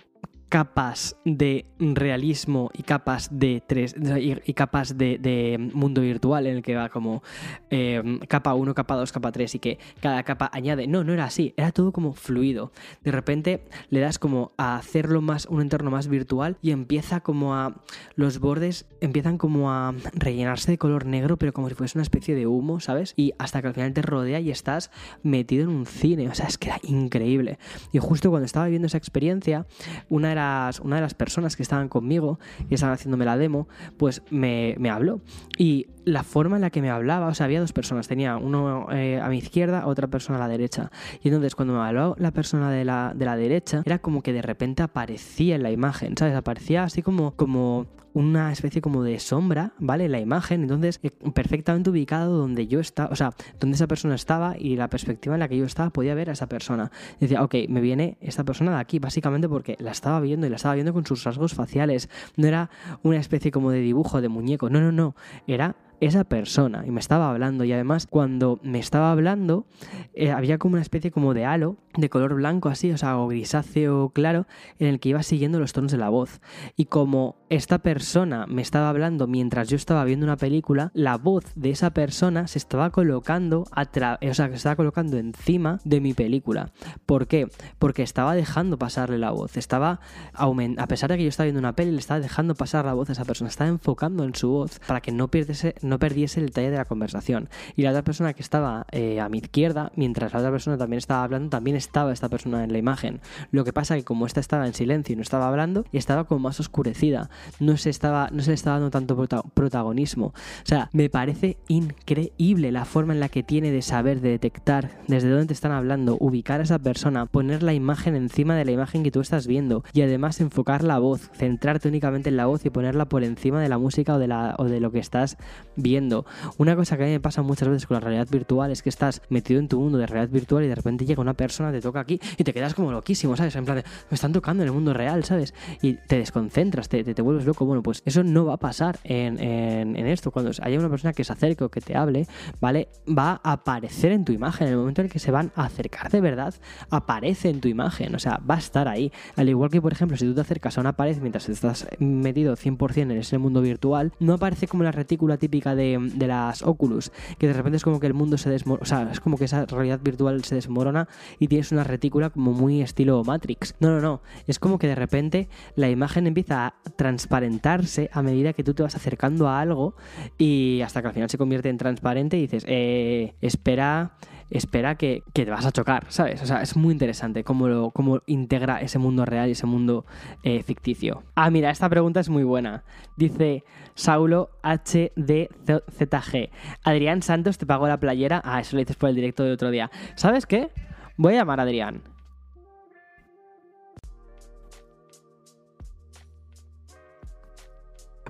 capas 0.52 1.16
de 1.24 1.66
realismo 1.80 2.72
y 2.74 2.84
capas 2.84 3.30
de 3.32 3.64
tres 3.66 3.96
y, 4.18 4.54
capas 4.54 4.98
de, 4.98 5.72
mundo 5.74 6.02
virtual 6.02 6.46
en 6.46 6.58
el 6.58 6.62
que 6.62 6.76
va 6.76 6.90
como 6.90 7.24
em, 7.70 8.20
capa 8.20 8.54
1, 8.54 8.74
capa 8.74 8.96
2, 8.96 9.14
capa 9.14 9.32
3 9.32 9.56
y 9.56 9.60
que 9.60 9.80
cada 10.02 10.22
capa 10.24 10.52
añade. 10.52 10.88
No, 10.88 11.06
no 11.06 11.14
era 11.14 11.24
así, 11.24 11.54
era 11.56 11.72
todo 11.72 11.94
como 11.94 12.12
fluido. 12.12 12.74
De 13.02 13.14
repente 13.14 13.64
le 13.90 14.02
das 14.02 14.20
como 14.20 14.52
a 14.58 14.76
hacerlo 14.76 15.22
más, 15.22 15.46
un 15.46 15.62
entorno 15.62 15.90
más 15.90 16.10
virtual 16.10 16.58
y 16.62 16.72
empieza 16.72 17.22
como 17.22 17.56
a. 17.56 17.82
Los 18.16 18.40
bordes 18.40 18.90
empiezan 19.00 19.38
como 19.38 19.72
a 19.72 19.94
rellenarse 20.12 20.72
de 20.72 20.78
color 20.78 21.06
negro, 21.06 21.38
pero 21.38 21.54
como 21.54 21.70
si 21.70 21.76
fuese 21.76 21.98
una 21.98 22.04
especie 22.04 22.36
de 22.36 22.46
humo, 22.46 22.82
¿sabes? 22.82 23.14
Y 23.16 23.32
hasta 23.40 23.62
que 23.62 23.70
al 23.70 23.74
final 23.74 23.94
te 23.94 24.02
rodea 24.02 24.42
y 24.42 24.52
estás 24.52 24.92
metido 25.24 25.64
en 25.64 25.70
un 25.70 25.86
cine. 25.86 26.28
O 26.28 26.36
sea, 26.36 26.48
es 26.48 26.58
que 26.58 26.68
era 26.68 26.80
increíble. 26.84 27.58
Y 27.94 28.00
justo 28.00 28.30
cuando 28.30 28.46
estaba 28.46 28.66
viviendo 28.66 28.88
esa 28.88 28.98
experiencia, 28.98 29.66
una 30.10 30.34
era 30.34 30.41
una 30.84 30.98
de 30.98 31.02
las 31.02 31.14
personas 31.14 31.56
que 31.56 31.64
estaban 31.64 31.90
conmigo 31.90 32.40
y 32.70 32.76
estaban 32.76 32.94
haciéndome 32.94 33.26
la 33.26 33.38
demo, 33.38 33.68
pues 33.98 34.22
me, 34.30 34.76
me 34.80 34.90
habló. 34.90 35.22
Y 35.58 35.88
la 36.06 36.24
forma 36.24 36.56
en 36.58 36.62
la 36.62 36.70
que 36.70 36.82
me 36.82 36.90
hablaba, 36.90 37.28
o 37.28 37.34
sea, 37.34 37.46
había 37.46 37.60
dos 37.60 37.74
personas, 37.74 38.08
tenía 38.08 38.38
uno 38.38 38.88
eh, 38.92 39.20
a 39.20 39.30
mi 39.30 39.38
izquierda, 39.38 39.86
otra 39.86 40.08
persona 40.08 40.38
a 40.38 40.42
la 40.42 40.48
derecha. 40.48 40.92
Y 41.22 41.28
entonces 41.28 41.56
cuando 41.56 41.74
me 41.74 41.80
habló 41.80 42.16
la 42.18 42.32
persona 42.32 42.72
de 42.72 42.86
la, 42.86 43.14
de 43.16 43.26
la 43.26 43.36
derecha, 43.36 43.84
era 43.86 44.00
como 44.00 44.22
que 44.22 44.34
de 44.34 44.42
repente 44.42 44.84
aparecía 44.84 45.56
en 45.56 45.64
la 45.64 45.72
imagen, 45.72 46.18
¿sabes? 46.18 46.36
Aparecía 46.36 46.84
así 46.84 47.02
como, 47.02 47.32
como 47.32 47.88
una 48.14 48.52
especie 48.52 48.82
como 48.82 49.04
de 49.04 49.20
sombra, 49.20 49.74
¿vale? 49.80 50.10
La 50.10 50.20
imagen, 50.20 50.64
entonces 50.64 51.00
eh, 51.04 51.12
perfectamente 51.34 51.90
ubicado 51.90 52.38
donde 52.38 52.68
yo 52.68 52.80
estaba, 52.80 53.10
o 53.12 53.16
sea, 53.16 53.34
donde 53.60 53.76
esa 53.76 53.88
persona 53.88 54.16
estaba 54.16 54.58
y 54.58 54.76
la 54.76 54.90
perspectiva 54.90 55.36
en 55.36 55.40
la 55.40 55.48
que 55.48 55.58
yo 55.58 55.66
estaba 55.66 55.90
podía 55.90 56.14
ver 56.16 56.30
a 56.30 56.34
esa 56.34 56.48
persona. 56.48 56.92
Decía, 57.20 57.44
ok, 57.44 57.56
me 57.70 57.82
viene 57.82 58.18
esta 58.22 58.44
persona 58.44 58.72
de 58.72 58.78
aquí, 58.78 59.00
básicamente 59.00 59.48
porque 59.48 59.78
la 59.80 59.92
estaba 59.92 60.20
viendo 60.20 60.48
y 60.48 60.50
la 60.50 60.56
estaba 60.58 60.76
viendo 60.76 60.94
con 60.94 61.06
sus 61.06 61.24
rasgos 61.24 61.54
faciales. 61.54 62.10
No 62.36 62.48
era 62.48 62.70
una 63.04 63.18
especie 63.18 63.52
como 63.52 63.72
de 63.72 63.80
dibujo 63.80 64.22
de 64.22 64.30
muñeco, 64.30 64.70
no, 64.70 64.82
no, 64.82 64.92
no, 64.92 65.16
era 65.48 65.76
esa 66.02 66.24
persona 66.24 66.84
y 66.86 66.92
me 66.92 67.00
estaba 67.00 67.30
hablando 67.30 67.64
y 67.64 67.72
además 67.72 68.08
cuando 68.08 68.60
me 68.64 68.80
estaba 68.80 69.12
hablando 69.12 69.66
eh, 70.14 70.32
había 70.32 70.58
como 70.58 70.74
una 70.74 70.82
especie 70.82 71.12
como 71.12 71.34
de 71.34 71.46
halo 71.46 71.78
de 71.98 72.10
color 72.10 72.36
blanco 72.36 72.70
así, 72.70 72.92
o 72.92 72.98
sea, 72.98 73.18
o 73.18 73.28
grisáceo 73.28 74.10
claro, 74.10 74.48
en 74.80 74.88
el 74.88 75.00
que 75.00 75.10
iba 75.10 75.24
siguiendo 75.24 75.60
los 75.60 75.74
tonos 75.74 75.92
de 75.92 75.98
la 75.98 76.10
voz. 76.10 76.42
Y 76.76 76.86
como 76.86 77.36
esta 77.50 77.80
persona 77.80 78.46
me 78.48 78.62
estaba 78.62 78.90
hablando 78.90 79.28
mientras 79.28 79.68
yo 79.68 79.76
estaba 79.76 80.06
viendo 80.06 80.26
una 80.26 80.38
película, 80.38 80.92
la 80.94 81.18
voz 81.18 81.46
de 81.56 81.72
esa 81.72 81.92
persona 81.92 82.48
se 82.48 82.60
estaba 82.60 82.92
colocando 82.92 83.66
a 83.72 83.82
o 83.84 84.34
sea, 84.34 84.48
se 84.50 84.56
estaba 84.56 84.76
colocando 84.76 85.18
encima 85.18 85.80
de 85.84 86.00
mi 86.00 86.14
película. 86.14 86.72
¿Por 87.06 87.28
qué? 87.28 87.48
Porque 87.78 88.04
estaba 88.04 88.36
dejando 88.36 88.78
pasarle 88.78 89.18
la 89.18 89.32
voz, 89.32 89.58
estaba 89.58 90.00
a 90.34 90.88
pesar 90.88 91.10
de 91.10 91.18
que 91.18 91.24
yo 91.24 91.30
estaba 91.30 91.46
viendo 91.46 91.60
una 91.60 91.76
peli, 91.76 91.92
le 91.92 91.98
estaba 91.98 92.20
dejando 92.20 92.56
pasar 92.56 92.86
la 92.86 92.94
voz 92.94 93.10
a 93.10 93.14
esa 93.14 93.26
persona, 93.26 93.50
estaba 93.50 93.70
enfocando 93.70 94.24
en 94.24 94.36
su 94.36 94.50
voz 94.50 94.80
para 94.88 95.02
que 95.02 95.12
no 95.12 95.28
perdiese 95.30 95.76
no 95.92 96.00
perdiese 96.00 96.40
el 96.40 96.48
detalle 96.48 96.72
de 96.72 96.78
la 96.78 96.86
conversación. 96.86 97.50
Y 97.76 97.82
la 97.82 97.90
otra 97.90 98.04
persona 98.04 98.34
que 98.34 98.42
estaba 98.42 98.88
eh, 98.92 99.20
a 99.20 99.28
mi 99.28 99.40
izquierda, 99.40 99.92
mientras 99.96 100.32
la 100.32 100.40
otra 100.40 100.52
persona 100.52 100.78
también 100.78 101.00
estaba 101.00 101.24
hablando, 101.24 101.50
también 101.50 101.76
estaba 101.76 102.14
esta 102.14 102.30
persona 102.30 102.64
en 102.64 102.72
la 102.72 102.78
imagen. 102.78 103.20
Lo 103.52 103.66
que 103.66 103.74
pasa 103.74 103.98
que 103.98 104.04
como 104.04 104.26
esta 104.26 104.40
estaba 104.40 104.66
en 104.66 104.74
silencio 104.74 105.12
y 105.12 105.16
no 105.18 105.22
estaba 105.22 105.50
hablando, 105.50 105.84
estaba 105.92 106.24
como 106.24 106.40
más 106.40 106.62
oscurecida. 106.62 107.30
No 107.60 107.76
se, 107.76 107.90
estaba, 107.90 108.30
no 108.32 108.42
se 108.42 108.52
le 108.52 108.56
estaba 108.56 108.78
dando 108.80 108.90
tanto 108.90 109.18
protagonismo. 109.54 110.28
O 110.28 110.34
sea, 110.64 110.90
me 110.94 111.10
parece 111.10 111.58
increíble 111.68 112.72
la 112.72 112.86
forma 112.86 113.14
en 113.14 113.20
la 113.20 113.28
que 113.28 113.44
tiene 113.44 113.72
de 113.72 113.82
saber, 113.82 114.22
de 114.22 114.30
detectar 114.30 115.02
desde 115.10 115.30
dónde 115.30 115.48
te 115.48 115.54
están 115.54 115.74
hablando, 115.74 116.16
ubicar 116.22 116.62
a 116.62 116.64
esa 116.64 116.80
persona, 116.80 117.26
poner 117.26 117.64
la 117.64 117.74
imagen 117.74 118.16
encima 118.16 118.56
de 118.56 118.64
la 118.64 118.72
imagen 118.72 119.04
que 119.04 119.12
tú 119.12 119.20
estás 119.20 119.46
viendo 119.46 119.84
y 119.92 120.04
además 120.04 120.40
enfocar 120.40 120.84
la 120.84 121.00
voz, 121.00 121.30
centrarte 121.34 121.90
únicamente 121.90 122.30
en 122.30 122.38
la 122.38 122.46
voz 122.46 122.66
y 122.66 122.70
ponerla 122.70 123.10
por 123.10 123.26
encima 123.26 123.62
de 123.62 123.68
la 123.68 123.78
música 123.78 124.16
o 124.16 124.20
de, 124.20 124.28
la, 124.28 124.56
o 124.58 124.66
de 124.66 124.80
lo 124.80 124.92
que 124.92 125.00
estás 125.00 125.38
viendo. 125.82 126.26
Una 126.58 126.76
cosa 126.76 126.98
que 126.98 127.04
a 127.04 127.06
mí 127.06 127.12
me 127.12 127.20
pasa 127.20 127.42
muchas 127.42 127.68
veces 127.68 127.88
con 127.88 127.96
la 127.96 128.02
realidad 128.02 128.28
virtual 128.30 128.72
es 128.72 128.82
que 128.82 128.90
estás 128.90 129.22
metido 129.30 129.60
en 129.60 129.68
tu 129.68 129.80
mundo 129.80 129.98
de 129.98 130.08
realidad 130.08 130.32
virtual 130.32 130.64
y 130.64 130.68
de 130.68 130.76
repente 130.76 131.06
llega 131.06 131.22
una 131.22 131.34
persona, 131.34 131.72
te 131.72 131.82
toca 131.82 132.00
aquí 132.00 132.20
y 132.38 132.44
te 132.44 132.54
quedas 132.54 132.74
como 132.74 132.92
loquísimo, 132.92 133.36
¿sabes? 133.36 133.56
En 133.56 133.66
plan, 133.66 133.78
de, 133.78 133.84
me 133.84 134.16
están 134.16 134.32
tocando 134.32 134.64
en 134.64 134.70
el 134.70 134.74
mundo 134.74 134.94
real, 134.94 135.24
¿sabes? 135.24 135.54
Y 135.82 135.94
te 135.94 136.18
desconcentras, 136.18 136.90
te, 136.90 137.04
te, 137.04 137.22
vuelves 137.22 137.46
loco. 137.46 137.66
Bueno, 137.66 137.84
pues 137.84 138.02
eso 138.06 138.24
no 138.24 138.46
va 138.46 138.54
a 138.54 138.58
pasar 138.58 139.00
en, 139.04 139.40
en, 139.40 140.08
esto. 140.08 140.32
Cuando 140.32 140.52
haya 140.62 140.80
una 140.80 140.90
persona 140.90 141.14
que 141.14 141.24
se 141.24 141.34
acerque 141.34 141.64
o 141.64 141.70
que 141.70 141.82
te 141.82 141.96
hable, 141.96 142.28
¿vale? 142.60 142.90
Va 143.08 143.40
a 143.44 143.54
aparecer 143.54 144.12
en 144.12 144.26
tu 144.26 144.32
imagen. 144.32 144.68
En 144.68 144.74
el 144.74 144.80
momento 144.80 145.02
en 145.02 145.06
el 145.06 145.12
que 145.12 145.20
se 145.20 145.32
van 145.32 145.52
a 145.56 145.66
acercar 145.66 146.12
de 146.12 146.22
verdad, 146.22 146.54
aparece 146.90 147.50
en 147.50 147.62
tu 147.62 147.68
imagen. 147.68 148.16
O 148.16 148.20
sea, 148.20 148.40
va 148.50 148.56
a 148.56 148.60
estar 148.60 148.88
ahí. 148.88 149.12
Al 149.36 149.50
igual 149.50 149.70
que, 149.70 149.82
por 149.82 149.92
ejemplo, 149.92 150.18
si 150.18 150.26
tú 150.26 150.34
te 150.34 150.42
acercas 150.42 150.78
a 150.78 150.82
una 150.82 150.94
pared 150.94 151.18
mientras 151.22 151.50
estás 151.50 151.88
metido 152.00 152.56
100% 152.56 153.02
en 153.02 153.12
ese 153.12 153.38
mundo 153.38 153.62
virtual, 153.62 154.14
no 154.20 154.34
aparece 154.34 154.68
como 154.68 154.84
la 154.84 154.92
retícula 154.92 155.38
típica 155.38 155.61
de, 155.76 156.00
las 156.28 156.64
Oculus, 156.64 157.12
que 157.38 157.48
de 157.48 157.54
repente 157.54 157.78
es 157.78 157.84
como 157.84 158.00
que 158.00 158.08
el 158.08 158.14
mundo 158.14 158.38
se 158.38 158.50
desmorona, 158.50 158.84
o 158.84 158.86
sea, 158.86 159.10
es 159.12 159.20
como 159.20 159.38
que 159.38 159.46
esa 159.46 159.66
realidad 159.66 160.00
virtual 160.04 160.44
se 160.44 160.56
desmorona 160.56 161.08
y 161.40 161.48
tienes 161.48 161.72
una 161.72 161.84
retícula 161.84 162.30
como 162.30 162.52
muy 162.54 162.82
estilo 162.82 163.24
Matrix. 163.24 163.76
No, 163.80 163.90
no, 163.90 164.02
no, 164.02 164.22
es 164.48 164.60
como 164.60 164.80
que 164.80 164.88
de 164.88 164.96
repente 164.96 165.50
la 165.76 165.90
imagen 165.90 166.28
empieza 166.28 166.68
a 166.68 166.74
transparentarse 166.96 168.10
a 168.14 168.22
medida 168.22 168.54
que 168.54 168.64
tú 168.64 168.74
te 168.74 168.84
vas 168.84 168.96
acercando 168.96 169.48
a 169.48 169.60
algo 169.60 169.96
y 170.38 170.82
hasta 170.82 171.02
que 171.02 171.08
al 171.08 171.14
final 171.14 171.30
se 171.30 171.38
convierte 171.38 171.70
en 171.70 171.78
transparente 171.78 172.38
y 172.38 172.42
dices, 172.42 172.66
eh, 172.68 173.36
espera 173.42 174.18
espera 174.52 174.96
que, 174.96 175.24
te 175.34 175.46
vas 175.46 175.66
a 175.66 175.72
chocar, 175.72 176.06
¿sabes? 176.10 176.42
O 176.42 176.46
sea, 176.46 176.62
es 176.62 176.76
muy 176.76 176.92
interesante 176.92 177.44
cómo, 177.44 177.68
lo, 177.68 177.92
cómo 177.92 178.22
integra 178.26 178.82
ese 178.82 179.00
mundo 179.00 179.26
real 179.26 179.50
y 179.50 179.54
ese 179.54 179.66
mundo 179.66 180.06
eh, 180.44 180.62
ficticio. 180.62 181.24
Ah, 181.36 181.50
mira, 181.50 181.72
esta 181.72 181.90
pregunta 181.90 182.20
es 182.20 182.30
muy 182.30 182.44
buena. 182.44 182.84
Dice 183.18 183.64
Saulo 183.96 184.52
HDZG. 184.64 186.50
Adrián 186.84 187.22
Santos 187.22 187.58
te 187.58 187.66
pagó 187.66 187.88
la 187.88 188.00
playera. 188.00 188.42
Ah, 188.44 188.60
eso 188.60 188.76
lo 188.76 188.82
dices 188.82 188.98
por 188.98 189.10
el 189.10 189.16
directo 189.16 189.44
de 189.44 189.54
otro 189.54 189.72
día. 189.72 189.90
¿Sabes 190.16 190.46
qué? 190.46 190.70
Voy 191.18 191.34
a 191.34 191.38
llamar 191.38 191.60
a 191.60 191.64
Adrián. 191.64 192.04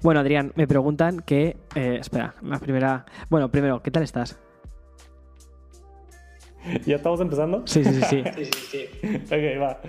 Bueno, 0.01 0.19
Adrián, 0.19 0.51
me 0.55 0.67
preguntan 0.67 1.19
que... 1.19 1.57
Eh, 1.75 1.97
espera, 1.99 2.33
la 2.41 2.57
primera... 2.59 3.05
Bueno, 3.29 3.51
primero, 3.51 3.83
¿qué 3.83 3.91
tal 3.91 4.01
estás? 4.01 4.39
¿Ya 6.85 6.97
estamos 6.97 7.19
empezando? 7.21 7.63
Sí, 7.65 7.83
sí, 7.83 8.01
sí. 8.09 8.23
Sí, 8.35 8.45
sí, 8.45 8.87
sí. 9.03 9.15
ok, 9.25 9.61
va. 9.61 9.79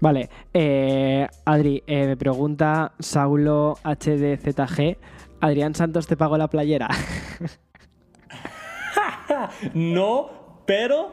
Vale, 0.00 0.28
eh, 0.54 1.26
Adri, 1.44 1.82
eh, 1.86 2.06
me 2.06 2.16
pregunta 2.16 2.92
Saulo 3.00 3.78
HDZG, 3.82 4.96
Adrián 5.40 5.74
Santos 5.74 6.06
te 6.06 6.16
pagó 6.16 6.36
la 6.38 6.48
playera. 6.48 6.88
No, 9.74 10.62
pero 10.66 11.12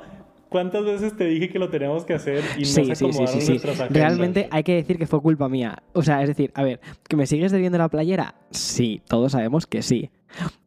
¿cuántas 0.49 0.83
veces 0.83 1.15
te 1.15 1.25
dije 1.25 1.49
que 1.49 1.59
lo 1.59 1.69
tenemos 1.69 2.05
que 2.05 2.13
hacer 2.13 2.43
y 2.57 2.61
no 2.61 2.65
sí, 2.65 2.73
se 2.73 2.83
sí, 2.83 2.95
sí, 2.95 3.05
acomodaron 3.05 3.41
sí, 3.41 3.41
sí. 3.41 3.51
nuestras 3.51 3.79
agendas? 3.81 4.01
Realmente 4.01 4.47
hay 4.51 4.63
que 4.63 4.75
decir 4.75 4.97
que 4.97 5.05
fue 5.05 5.21
culpa 5.21 5.49
mía. 5.49 5.83
O 5.93 6.01
sea, 6.01 6.21
es 6.21 6.29
decir, 6.29 6.51
a 6.55 6.63
ver, 6.63 6.79
¿que 7.07 7.15
me 7.15 7.27
sigues 7.27 7.51
debiendo 7.51 7.77
la 7.77 7.89
playera? 7.89 8.35
Sí, 8.51 9.01
todos 9.07 9.33
sabemos 9.33 9.67
que 9.67 9.81
sí. 9.81 10.09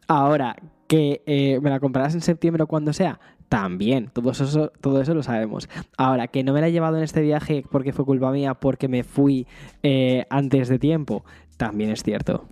Ahora, 0.07 0.57
¿que 0.87 1.23
eh, 1.27 1.59
me 1.61 1.71
la 1.71 1.81
comprarás 1.81 2.15
en 2.15 2.21
septiembre 2.21 2.63
o 2.63 2.67
cuando 2.67 2.93
sea? 2.93 3.19
También, 3.49 4.11
todo 4.13 4.31
eso, 4.31 4.71
todo 4.81 5.01
eso 5.01 5.15
lo 5.15 5.23
sabemos. 5.23 5.69
Ahora, 5.97 6.29
que 6.29 6.45
no 6.45 6.53
me 6.53 6.61
la 6.61 6.69
he 6.69 6.73
llevado 6.73 6.99
en 6.99 7.03
este 7.03 7.23
viaje 7.23 7.65
porque 7.71 7.93
fue 7.93 8.05
culpa 8.05 8.31
mía, 8.31 8.55
porque 8.55 8.89
me 8.89 9.05
fui 9.05 9.47
eh, 9.83 10.27
antes 10.29 10.69
de 10.69 10.79
tiempo, 10.79 11.25
también 11.57 11.91
es 11.91 12.03
cierto. 12.03 12.47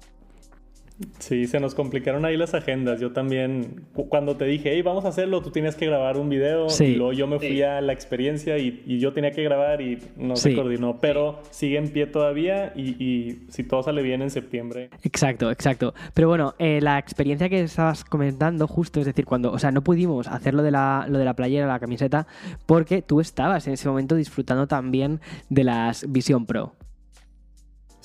Sí, 1.19 1.47
se 1.47 1.61
nos 1.61 1.75
complicaron 1.75 2.25
ahí 2.25 2.37
las 2.39 2.55
agendas. 2.55 3.01
Yo 3.01 3.13
también, 3.13 3.83
cu- 3.93 4.09
cuando 4.09 4.37
te 4.37 4.47
dije, 4.47 4.71
hey, 4.73 4.81
vamos 4.83 5.05
a 5.05 5.09
hacerlo, 5.09 5.43
tú 5.43 5.51
tenías 5.51 5.77
que 5.77 5.85
grabar 5.87 6.17
un 6.17 6.29
video. 6.31 6.71
Sí. 6.71 6.85
Y 6.85 6.95
luego 6.97 7.13
yo 7.13 7.27
me 7.27 7.39
fui 7.39 7.49
Sí. 7.49 7.63
a 7.63 7.81
la 7.83 7.93
experiencia 7.93 8.57
y, 8.57 8.83
y 8.87 8.99
yo 8.99 9.13
tenía 9.13 9.31
que 9.31 9.43
grabar 9.43 9.83
y 9.83 9.99
no 10.17 10.37
se 10.37 10.51
Sí. 10.51 10.57
coordinó. 10.57 10.99
Pero 11.01 11.41
sigue 11.51 11.77
en 11.77 11.91
pie 11.91 12.07
todavía 12.07 12.73
y, 12.75 13.03
y 13.03 13.47
si 13.51 13.63
todo 13.65 13.83
sale 13.83 14.01
bien 14.03 14.23
en 14.23 14.31
septiembre. 14.31 14.89
Exacto, 15.03 15.51
exacto. 15.51 15.93
Pero 16.15 16.29
bueno, 16.29 16.55
eh, 16.59 16.81
la 16.81 16.99
experiencia 16.99 17.49
que 17.51 17.61
estabas 17.61 18.03
comentando 18.05 18.67
justo, 18.67 18.99
es 19.01 19.07
decir, 19.07 19.27
cuando, 19.27 19.53
o 19.53 19.59
sea, 19.59 19.71
no 19.73 19.83
pudimos 19.83 20.29
hacer 20.29 20.55
lo 20.55 20.63
de 20.63 20.71
la, 20.71 21.07
lo 21.11 21.19
de 21.19 21.25
la 21.27 21.35
playera, 21.35 21.67
la 21.67 21.79
camiseta, 21.79 22.27
porque 22.65 23.03
tú 23.03 23.21
estabas 23.21 23.67
en 23.67 23.75
ese 23.75 23.87
momento 23.89 24.15
disfrutando 24.15 24.67
también 24.67 25.21
de 25.51 25.65
las 25.65 26.11
Vision 26.11 26.47
Pro. 26.47 26.73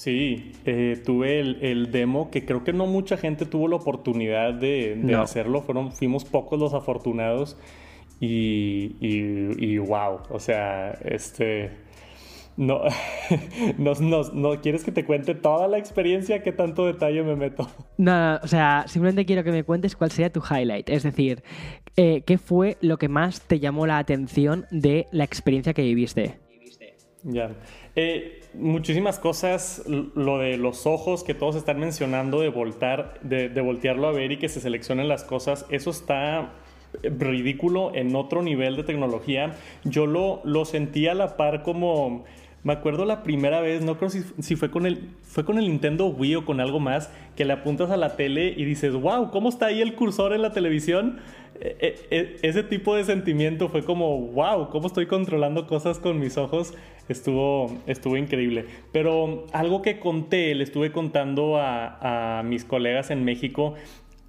Sí, 0.03 0.53
eh, 0.65 0.99
tuve 1.05 1.39
el, 1.39 1.59
el 1.61 1.91
demo 1.91 2.31
que 2.31 2.43
creo 2.43 2.63
que 2.63 2.73
no 2.73 2.87
mucha 2.87 3.17
gente 3.17 3.45
tuvo 3.45 3.67
la 3.67 3.75
oportunidad 3.75 4.51
de, 4.51 4.95
de 4.95 5.13
No. 5.13 5.21
hacerlo. 5.21 5.61
Fueron, 5.61 5.91
fuimos 5.91 6.25
pocos 6.25 6.59
los 6.59 6.73
afortunados 6.73 7.55
y, 8.19 8.95
y, 8.99 9.63
y 9.63 9.77
wow, 9.77 10.21
o 10.31 10.39
sea, 10.39 10.93
este... 11.05 11.69
No, 12.57 12.81
no, 13.77 13.93
no, 13.99 14.23
no, 14.33 14.59
¿quieres 14.61 14.83
que 14.83 14.91
te 14.91 15.05
cuente 15.05 15.35
toda 15.35 15.67
la 15.67 15.77
experiencia? 15.77 16.41
¿Qué 16.41 16.51
tanto 16.51 16.87
detalle 16.87 17.21
me 17.21 17.35
meto? 17.35 17.69
No, 17.97 18.33
no, 18.33 18.39
o 18.41 18.47
sea, 18.47 18.85
simplemente 18.87 19.27
quiero 19.27 19.43
que 19.43 19.51
me 19.51 19.63
cuentes 19.63 19.95
cuál 19.95 20.09
sería 20.09 20.31
tu 20.31 20.41
highlight. 20.41 20.89
Es 20.89 21.03
decir, 21.03 21.43
eh, 21.95 22.23
¿qué 22.25 22.39
fue 22.39 22.77
lo 22.81 22.97
que 22.97 23.07
más 23.07 23.41
te 23.47 23.59
llamó 23.59 23.85
la 23.85 23.99
atención 23.99 24.65
de 24.71 25.07
la 25.11 25.25
experiencia 25.25 25.75
que 25.75 25.83
viviste? 25.83 26.40
Ya. 27.23 27.51
Eh, 27.95 28.41
muchísimas 28.53 29.19
cosas, 29.19 29.83
lo 29.87 30.39
de 30.39 30.57
los 30.57 30.87
ojos 30.87 31.23
que 31.23 31.33
todos 31.33 31.55
están 31.55 31.79
mencionando, 31.79 32.41
de 32.41 32.49
voltar, 32.49 33.19
de, 33.21 33.49
de 33.49 33.61
voltearlo 33.61 34.07
a 34.07 34.11
ver 34.11 34.31
y 34.31 34.37
que 34.37 34.49
se 34.49 34.59
seleccionen 34.59 35.07
las 35.07 35.23
cosas, 35.23 35.65
eso 35.69 35.91
está 35.91 36.53
eh, 37.03 37.09
ridículo 37.09 37.93
en 37.93 38.15
otro 38.15 38.41
nivel 38.41 38.75
de 38.75 38.83
tecnología. 38.83 39.55
Yo 39.83 40.07
lo, 40.07 40.41
lo 40.43 40.65
sentí 40.65 41.07
a 41.07 41.13
la 41.13 41.37
par 41.37 41.63
como... 41.63 42.25
Me 42.63 42.73
acuerdo 42.73 43.05
la 43.05 43.23
primera 43.23 43.59
vez, 43.59 43.81
no 43.81 43.97
creo 43.97 44.11
si, 44.11 44.55
fue, 44.55 44.69
con 44.69 44.85
el, 44.85 45.09
fue 45.23 45.43
con 45.43 45.57
el 45.57 45.67
Nintendo 45.67 46.07
Wii 46.07 46.35
o 46.35 46.45
con 46.45 46.59
algo 46.59 46.79
más, 46.79 47.11
que 47.35 47.43
le 47.43 47.53
apuntas 47.53 47.89
a 47.89 47.97
la 47.97 48.15
tele 48.15 48.53
y 48.55 48.65
dices, 48.65 48.93
wow, 48.93 49.31
¿cómo 49.31 49.49
está 49.49 49.67
ahí 49.67 49.81
el 49.81 49.95
cursor 49.95 50.33
en 50.33 50.43
la 50.43 50.51
televisión? 50.51 51.19
Eh, 51.59 51.75
eh, 51.79 51.95
eh, 52.11 52.37
ese 52.43 52.61
tipo 52.61 52.95
de 52.95 53.03
sentimiento 53.03 53.67
fue 53.69 53.83
como, 53.83 54.19
wow, 54.27 54.69
¿cómo 54.69 54.85
estoy 54.85 55.07
controlando 55.07 55.65
cosas 55.65 55.97
con 55.97 56.19
mis 56.19 56.37
ojos? 56.37 56.75
Estuvo, 57.09 57.79
estuvo 57.87 58.15
increíble. 58.15 58.65
Pero 58.91 59.47
algo 59.53 59.81
que 59.81 59.99
conté, 59.99 60.53
le 60.53 60.63
estuve 60.63 60.91
contando 60.91 61.57
a, 61.57 62.39
a 62.39 62.43
mis 62.43 62.63
colegas 62.63 63.09
en 63.09 63.25
México, 63.25 63.73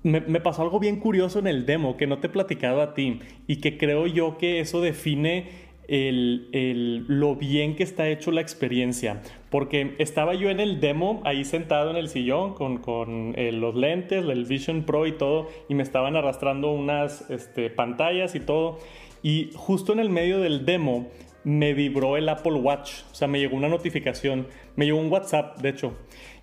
me, 0.03 0.21
me 0.21 0.41
pasó 0.41 0.63
algo 0.63 0.81
bien 0.81 0.99
curioso 0.99 1.39
en 1.39 1.47
el 1.47 1.67
demo 1.67 1.97
que 1.97 2.07
no 2.07 2.19
te 2.19 2.27
he 2.27 2.31
platicado 2.31 2.81
a 2.81 2.95
ti 2.95 3.21
y 3.47 3.57
que 3.57 3.79
creo 3.79 4.07
yo 4.07 4.37
que 4.39 4.61
eso 4.61 4.81
define 4.81 5.62
el, 5.93 6.49
el- 6.53 7.05
lo 7.07 7.37
bien 7.37 7.77
que 7.77 7.83
está 7.83 8.09
hecho 8.09 8.33
la 8.33 8.41
experiencia. 8.41 9.21
Porque 9.51 9.95
estaba 9.99 10.35
yo 10.35 10.49
en 10.49 10.59
el 10.59 10.81
demo, 10.81 11.21
ahí 11.25 11.45
sentado 11.45 11.91
en 11.91 11.97
el 11.97 12.09
sillón 12.09 12.55
con, 12.55 12.79
con, 12.79 13.35
eh, 13.37 13.53
los 13.53 13.75
lentes, 13.75 14.25
el 14.25 14.47
Vision 14.47 14.85
Pro 14.85 15.07
y 15.07 15.13
todo, 15.13 15.49
y 15.69 15.75
me 15.75 15.83
estaban 15.83 16.17
arrastrando 16.17 16.73
unas 16.73 17.31
este, 17.31 17.69
pantallas 17.69 18.35
y 18.35 18.41
todo. 18.41 18.79
Y 19.23 19.51
justo 19.55 19.93
en 19.93 20.01
el 20.01 20.09
medio 20.09 20.41
del 20.41 20.65
demo 20.65 21.09
me 21.45 21.75
vibró 21.75 22.17
el 22.17 22.29
Apple 22.31 22.55
Watch, 22.55 23.03
o 23.11 23.15
sea, 23.15 23.29
me 23.29 23.39
llegó 23.39 23.57
una 23.57 23.69
notificación, 23.69 24.47
me 24.77 24.87
llegó 24.87 24.99
un 24.99 25.13
WhatsApp, 25.13 25.59
de 25.61 25.69
hecho. 25.69 25.93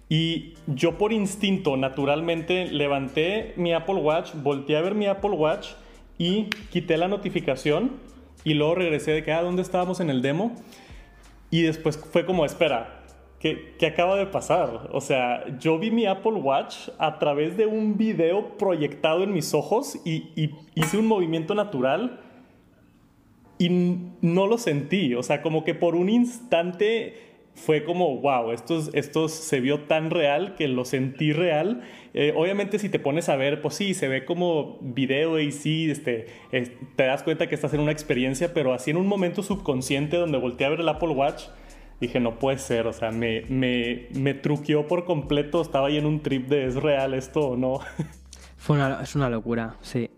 Y 0.09 0.53
yo 0.67 0.97
por 0.97 1.12
instinto, 1.12 1.75
naturalmente, 1.75 2.67
levanté 2.71 3.53
mi 3.55 3.73
Apple 3.73 3.95
Watch, 3.95 4.31
volteé 4.35 4.77
a 4.77 4.81
ver 4.81 4.93
mi 4.95 5.07
Apple 5.07 5.31
Watch 5.31 5.69
y 6.17 6.45
quité 6.71 6.97
la 6.97 7.07
notificación 7.07 7.91
y 8.43 8.54
luego 8.54 8.75
regresé 8.75 9.12
de 9.12 9.23
que, 9.23 9.32
ah, 9.32 9.41
¿dónde 9.41 9.62
estábamos 9.62 9.99
en 9.99 10.10
el 10.10 10.21
demo? 10.21 10.56
Y 11.52 11.63
después 11.63 11.97
fue 11.97 12.25
como, 12.25 12.45
espera, 12.45 13.04
¿qué, 13.39 13.75
qué 13.78 13.88
acaba 13.88 14.15
de 14.15 14.25
pasar? 14.25 14.89
O 14.91 15.02
sea, 15.02 15.45
yo 15.60 15.80
vi 15.80 15.91
mi 15.91 16.06
Apple 16.06 16.34
Watch 16.34 16.89
a 16.97 17.19
través 17.19 17.58
de 17.58 17.65
un 17.65 17.97
video 17.97 18.58
proyectado 18.58 19.23
en 19.23 19.34
mis 19.34 19.54
ojos 19.54 19.97
y, 20.06 20.32
y 20.36 20.56
hice 20.75 20.97
un 20.97 21.08
movimiento 21.08 21.56
natural 21.56 22.19
y 23.58 23.69
no 24.21 24.47
lo 24.47 24.58
sentí. 24.58 25.13
O 25.15 25.23
sea, 25.23 25.41
como 25.41 25.63
que 25.63 25.75
por 25.75 25.95
un 25.95 26.10
instante 26.10 27.28
fue 27.65 27.83
como, 27.83 28.17
wow, 28.21 28.51
esto, 28.51 28.77
es- 28.79 28.89
esto 28.93 29.27
se 29.29 29.59
vio 29.59 29.81
tan 29.81 30.09
real 30.09 30.55
que 30.55 30.67
lo 30.67 30.85
sentí 30.85 31.33
real. 31.33 31.81
Eh, 32.13 32.33
obviamente 32.35 32.79
si 32.79 32.89
te 32.89 32.99
pones 32.99 33.29
a 33.29 33.35
ver, 33.35 33.61
pues 33.61 33.75
sí, 33.75 33.93
se 33.93 34.07
ve 34.07 34.25
como 34.25 34.77
video 34.81 35.39
y 35.39 35.51
sí, 35.51 35.89
este, 35.91 36.27
es- 36.51 36.71
te 36.95 37.03
das 37.03 37.23
cuenta 37.23 37.47
que 37.47 37.55
estás 37.55 37.73
en 37.73 37.81
una 37.81 37.91
experiencia, 37.91 38.53
pero 38.53 38.73
así 38.73 38.91
en 38.91 38.97
un 38.97 39.07
momento 39.07 39.43
subconsciente 39.43 40.17
donde 40.17 40.37
volteé 40.37 40.67
a 40.67 40.69
ver 40.69 40.79
el 40.79 40.89
Apple 40.89 41.09
Watch, 41.09 41.43
dije, 42.01 42.19
no 42.19 42.39
puede 42.39 42.57
ser, 42.59 42.87
o 42.87 42.93
sea, 42.93 43.11
me, 43.11 43.41
me, 43.49 44.07
me 44.13 44.33
truqueó 44.33 44.87
por 44.87 45.03
completo, 45.05 45.61
estaba 45.61 45.87
ahí 45.89 45.97
en 45.97 46.05
un 46.05 46.21
trip 46.21 46.47
de, 46.47 46.65
¿es 46.65 46.75
real 46.75 47.13
esto 47.13 47.41
o 47.49 47.57
no? 47.57 47.79
Fue 48.57 48.75
una, 48.77 49.01
es 49.03 49.15
una 49.15 49.29
locura, 49.29 49.75
sí. 49.81 50.09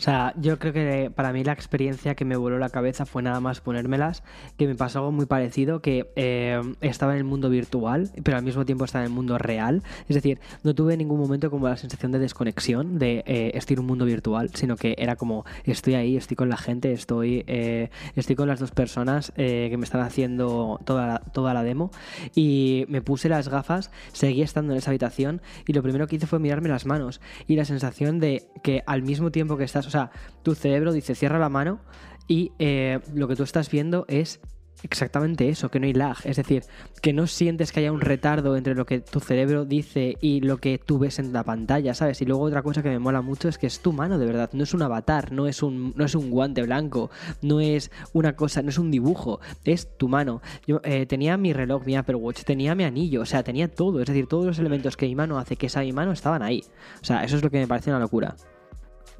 O 0.00 0.02
sea, 0.02 0.32
yo 0.40 0.58
creo 0.58 0.72
que 0.72 1.12
para 1.14 1.30
mí 1.30 1.44
la 1.44 1.52
experiencia 1.52 2.14
que 2.14 2.24
me 2.24 2.34
voló 2.34 2.58
la 2.58 2.70
cabeza 2.70 3.04
fue 3.04 3.22
nada 3.22 3.38
más 3.38 3.60
ponérmelas, 3.60 4.22
que 4.56 4.66
me 4.66 4.74
pasó 4.74 5.00
algo 5.00 5.12
muy 5.12 5.26
parecido, 5.26 5.82
que 5.82 6.10
eh, 6.16 6.58
estaba 6.80 7.12
en 7.12 7.18
el 7.18 7.24
mundo 7.24 7.50
virtual, 7.50 8.08
pero 8.24 8.38
al 8.38 8.42
mismo 8.42 8.64
tiempo 8.64 8.86
estaba 8.86 9.04
en 9.04 9.10
el 9.10 9.14
mundo 9.14 9.36
real. 9.36 9.82
Es 10.08 10.14
decir, 10.14 10.40
no 10.62 10.74
tuve 10.74 10.94
en 10.94 11.00
ningún 11.00 11.20
momento 11.20 11.50
como 11.50 11.68
la 11.68 11.76
sensación 11.76 12.12
de 12.12 12.18
desconexión, 12.18 12.98
de 12.98 13.22
eh, 13.26 13.50
estoy 13.52 13.74
en 13.74 13.80
un 13.80 13.88
mundo 13.88 14.06
virtual, 14.06 14.48
sino 14.54 14.76
que 14.76 14.94
era 14.96 15.16
como 15.16 15.44
estoy 15.64 15.96
ahí, 15.96 16.16
estoy 16.16 16.34
con 16.34 16.48
la 16.48 16.56
gente, 16.56 16.92
estoy, 16.92 17.44
eh, 17.46 17.90
estoy 18.16 18.36
con 18.36 18.48
las 18.48 18.58
dos 18.58 18.70
personas 18.70 19.34
eh, 19.36 19.66
que 19.68 19.76
me 19.76 19.84
están 19.84 20.00
haciendo 20.00 20.80
toda 20.86 21.06
la, 21.06 21.18
toda 21.18 21.52
la 21.52 21.62
demo 21.62 21.90
y 22.34 22.86
me 22.88 23.02
puse 23.02 23.28
las 23.28 23.50
gafas, 23.50 23.90
seguí 24.12 24.40
estando 24.40 24.72
en 24.72 24.78
esa 24.78 24.92
habitación 24.92 25.42
y 25.66 25.74
lo 25.74 25.82
primero 25.82 26.06
que 26.06 26.16
hice 26.16 26.26
fue 26.26 26.38
mirarme 26.38 26.70
las 26.70 26.86
manos 26.86 27.20
y 27.46 27.56
la 27.56 27.66
sensación 27.66 28.18
de 28.18 28.48
que 28.62 28.82
al 28.86 29.02
mismo 29.02 29.30
tiempo 29.30 29.58
que 29.58 29.64
estás, 29.64 29.89
o 29.90 29.92
sea, 29.92 30.12
tu 30.44 30.54
cerebro 30.54 30.92
dice 30.92 31.16
cierra 31.16 31.40
la 31.40 31.48
mano 31.48 31.80
y 32.28 32.52
eh, 32.60 33.00
lo 33.12 33.26
que 33.26 33.34
tú 33.34 33.42
estás 33.42 33.68
viendo 33.68 34.04
es 34.06 34.40
exactamente 34.84 35.48
eso, 35.48 35.68
que 35.68 35.80
no 35.80 35.86
hay 35.86 35.92
lag, 35.92 36.16
es 36.22 36.36
decir, 36.36 36.62
que 37.02 37.12
no 37.12 37.26
sientes 37.26 37.72
que 37.72 37.80
haya 37.80 37.90
un 37.90 38.00
retardo 38.00 38.56
entre 38.56 38.76
lo 38.76 38.86
que 38.86 39.00
tu 39.00 39.18
cerebro 39.18 39.64
dice 39.64 40.16
y 40.20 40.40
lo 40.40 40.58
que 40.58 40.78
tú 40.78 41.00
ves 41.00 41.18
en 41.18 41.32
la 41.32 41.42
pantalla, 41.42 41.92
¿sabes? 41.92 42.22
Y 42.22 42.24
luego 42.24 42.44
otra 42.44 42.62
cosa 42.62 42.84
que 42.84 42.88
me 42.88 43.00
mola 43.00 43.20
mucho 43.20 43.48
es 43.48 43.58
que 43.58 43.66
es 43.66 43.80
tu 43.80 43.92
mano 43.92 44.16
de 44.16 44.26
verdad, 44.26 44.50
no 44.52 44.62
es 44.62 44.72
un 44.72 44.82
avatar, 44.82 45.32
no 45.32 45.48
es 45.48 45.62
un, 45.62 45.92
no 45.96 46.04
es 46.04 46.14
un 46.14 46.30
guante 46.30 46.62
blanco, 46.62 47.10
no 47.42 47.60
es 47.60 47.90
una 48.12 48.36
cosa, 48.36 48.62
no 48.62 48.68
es 48.68 48.78
un 48.78 48.92
dibujo, 48.92 49.40
es 49.64 49.96
tu 49.98 50.08
mano. 50.08 50.40
Yo 50.68 50.80
eh, 50.84 51.06
tenía 51.06 51.36
mi 51.36 51.52
reloj, 51.52 51.84
mi 51.84 51.96
Apple 51.96 52.14
Watch, 52.14 52.44
tenía 52.44 52.76
mi 52.76 52.84
anillo, 52.84 53.22
o 53.22 53.26
sea, 53.26 53.42
tenía 53.42 53.68
todo, 53.68 54.00
es 54.00 54.06
decir, 54.06 54.28
todos 54.28 54.46
los 54.46 54.58
elementos 54.60 54.96
que 54.96 55.06
mi 55.06 55.16
mano 55.16 55.36
hace 55.36 55.56
que 55.56 55.68
sea 55.68 55.82
mi 55.82 55.92
mano 55.92 56.12
estaban 56.12 56.42
ahí. 56.42 56.62
O 57.02 57.04
sea, 57.04 57.24
eso 57.24 57.36
es 57.36 57.42
lo 57.42 57.50
que 57.50 57.58
me 57.58 57.66
parece 57.66 57.90
una 57.90 57.98
locura. 57.98 58.36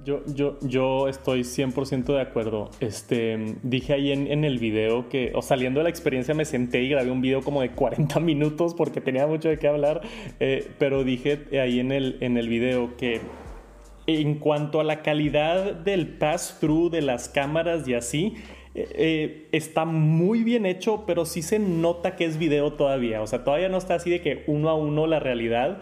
Yo, 0.04 0.22
yo, 0.26 0.58
yo 0.62 1.08
estoy 1.08 1.40
100% 1.40 2.04
de 2.14 2.20
acuerdo. 2.20 2.70
Este, 2.80 3.56
dije 3.62 3.92
ahí 3.92 4.12
en, 4.12 4.28
en 4.28 4.44
el 4.44 4.58
video 4.58 5.08
que, 5.08 5.32
o 5.34 5.42
saliendo 5.42 5.80
de 5.80 5.84
la 5.84 5.90
experiencia, 5.90 6.34
me 6.34 6.46
senté 6.46 6.82
y 6.82 6.88
grabé 6.88 7.10
un 7.10 7.20
video 7.20 7.42
como 7.42 7.60
de 7.60 7.70
40 7.70 8.18
minutos 8.20 8.74
porque 8.74 9.00
tenía 9.00 9.26
mucho 9.26 9.48
de 9.48 9.58
qué 9.58 9.68
hablar. 9.68 10.00
eh, 10.40 10.70
pero 10.78 11.04
dije 11.04 11.46
ahí 11.60 11.80
en 11.80 11.92
el, 11.92 12.16
en 12.20 12.38
el 12.38 12.48
video 12.48 12.96
que 12.96 13.20
en 14.06 14.38
cuanto 14.38 14.80
a 14.80 14.84
la 14.84 15.02
calidad 15.02 15.74
del 15.74 16.08
pass-through 16.18 16.90
de 16.90 17.02
las 17.02 17.28
cámaras 17.28 17.86
y 17.86 17.94
así, 17.94 18.34
eh, 18.74 18.88
eh, 18.94 19.48
está 19.52 19.84
muy 19.84 20.44
bien 20.44 20.64
hecho, 20.64 21.04
pero 21.06 21.24
sí 21.24 21.42
se 21.42 21.58
nota 21.58 22.16
que 22.16 22.24
es 22.24 22.38
video 22.38 22.72
todavía. 22.74 23.20
O 23.20 23.26
sea, 23.26 23.44
todavía 23.44 23.68
no 23.68 23.78
está 23.78 23.94
así 23.94 24.10
de 24.10 24.20
que 24.20 24.44
uno 24.46 24.68
a 24.68 24.74
uno 24.74 25.06
la 25.06 25.18
realidad, 25.20 25.80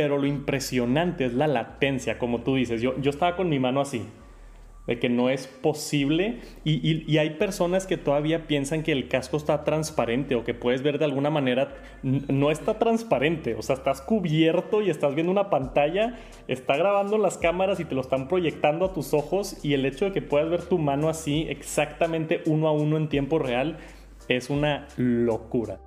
pero 0.00 0.16
lo 0.16 0.26
impresionante 0.26 1.26
es 1.26 1.34
la 1.34 1.46
latencia, 1.46 2.18
como 2.18 2.40
tú 2.40 2.54
dices. 2.54 2.80
Yo, 2.80 2.98
yo 3.02 3.10
estaba 3.10 3.36
con 3.36 3.50
mi 3.50 3.58
mano 3.58 3.82
así. 3.82 4.02
de 4.86 4.98
que 4.98 5.10
no 5.10 5.28
es 5.28 5.46
posible 5.46 6.38
y, 6.64 7.18
hay 7.18 7.30
personas 7.38 7.86
que 7.86 7.98
todavía 7.98 8.46
piensan 8.46 8.82
que 8.82 8.92
el 8.92 9.08
casco 9.08 9.36
está 9.36 9.62
transparente 9.62 10.36
o 10.36 10.42
que 10.42 10.54
puedes 10.54 10.82
ver 10.82 10.98
de 10.98 11.04
alguna 11.04 11.28
manera, 11.28 11.74
no 12.02 12.50
está 12.50 12.78
transparente, 12.78 13.54
o 13.56 13.62
sea, 13.62 13.76
estás 13.76 14.00
cubierto 14.00 14.80
y 14.80 14.88
estás 14.88 15.14
viendo 15.14 15.30
una 15.30 15.50
pantalla, 15.50 16.18
está 16.48 16.78
grabando 16.78 17.18
las 17.18 17.36
cámaras 17.36 17.78
y 17.78 17.84
te 17.84 17.94
lo 17.94 18.00
están 18.00 18.26
proyectando 18.26 18.86
a 18.86 18.94
tus 18.94 19.12
ojos 19.12 19.62
y 19.62 19.74
el 19.74 19.84
hecho 19.84 20.06
de 20.06 20.12
que 20.12 20.22
puedas 20.22 20.48
ver 20.48 20.62
tu 20.62 20.78
mano 20.78 21.10
así 21.10 21.46
exactamente 21.50 22.40
uno 22.46 22.68
a 22.68 22.72
uno 22.72 22.96
en 22.96 23.10
tiempo 23.10 23.38
real 23.38 23.76
es 24.28 24.48
una 24.48 24.88
locura. 24.96 25.78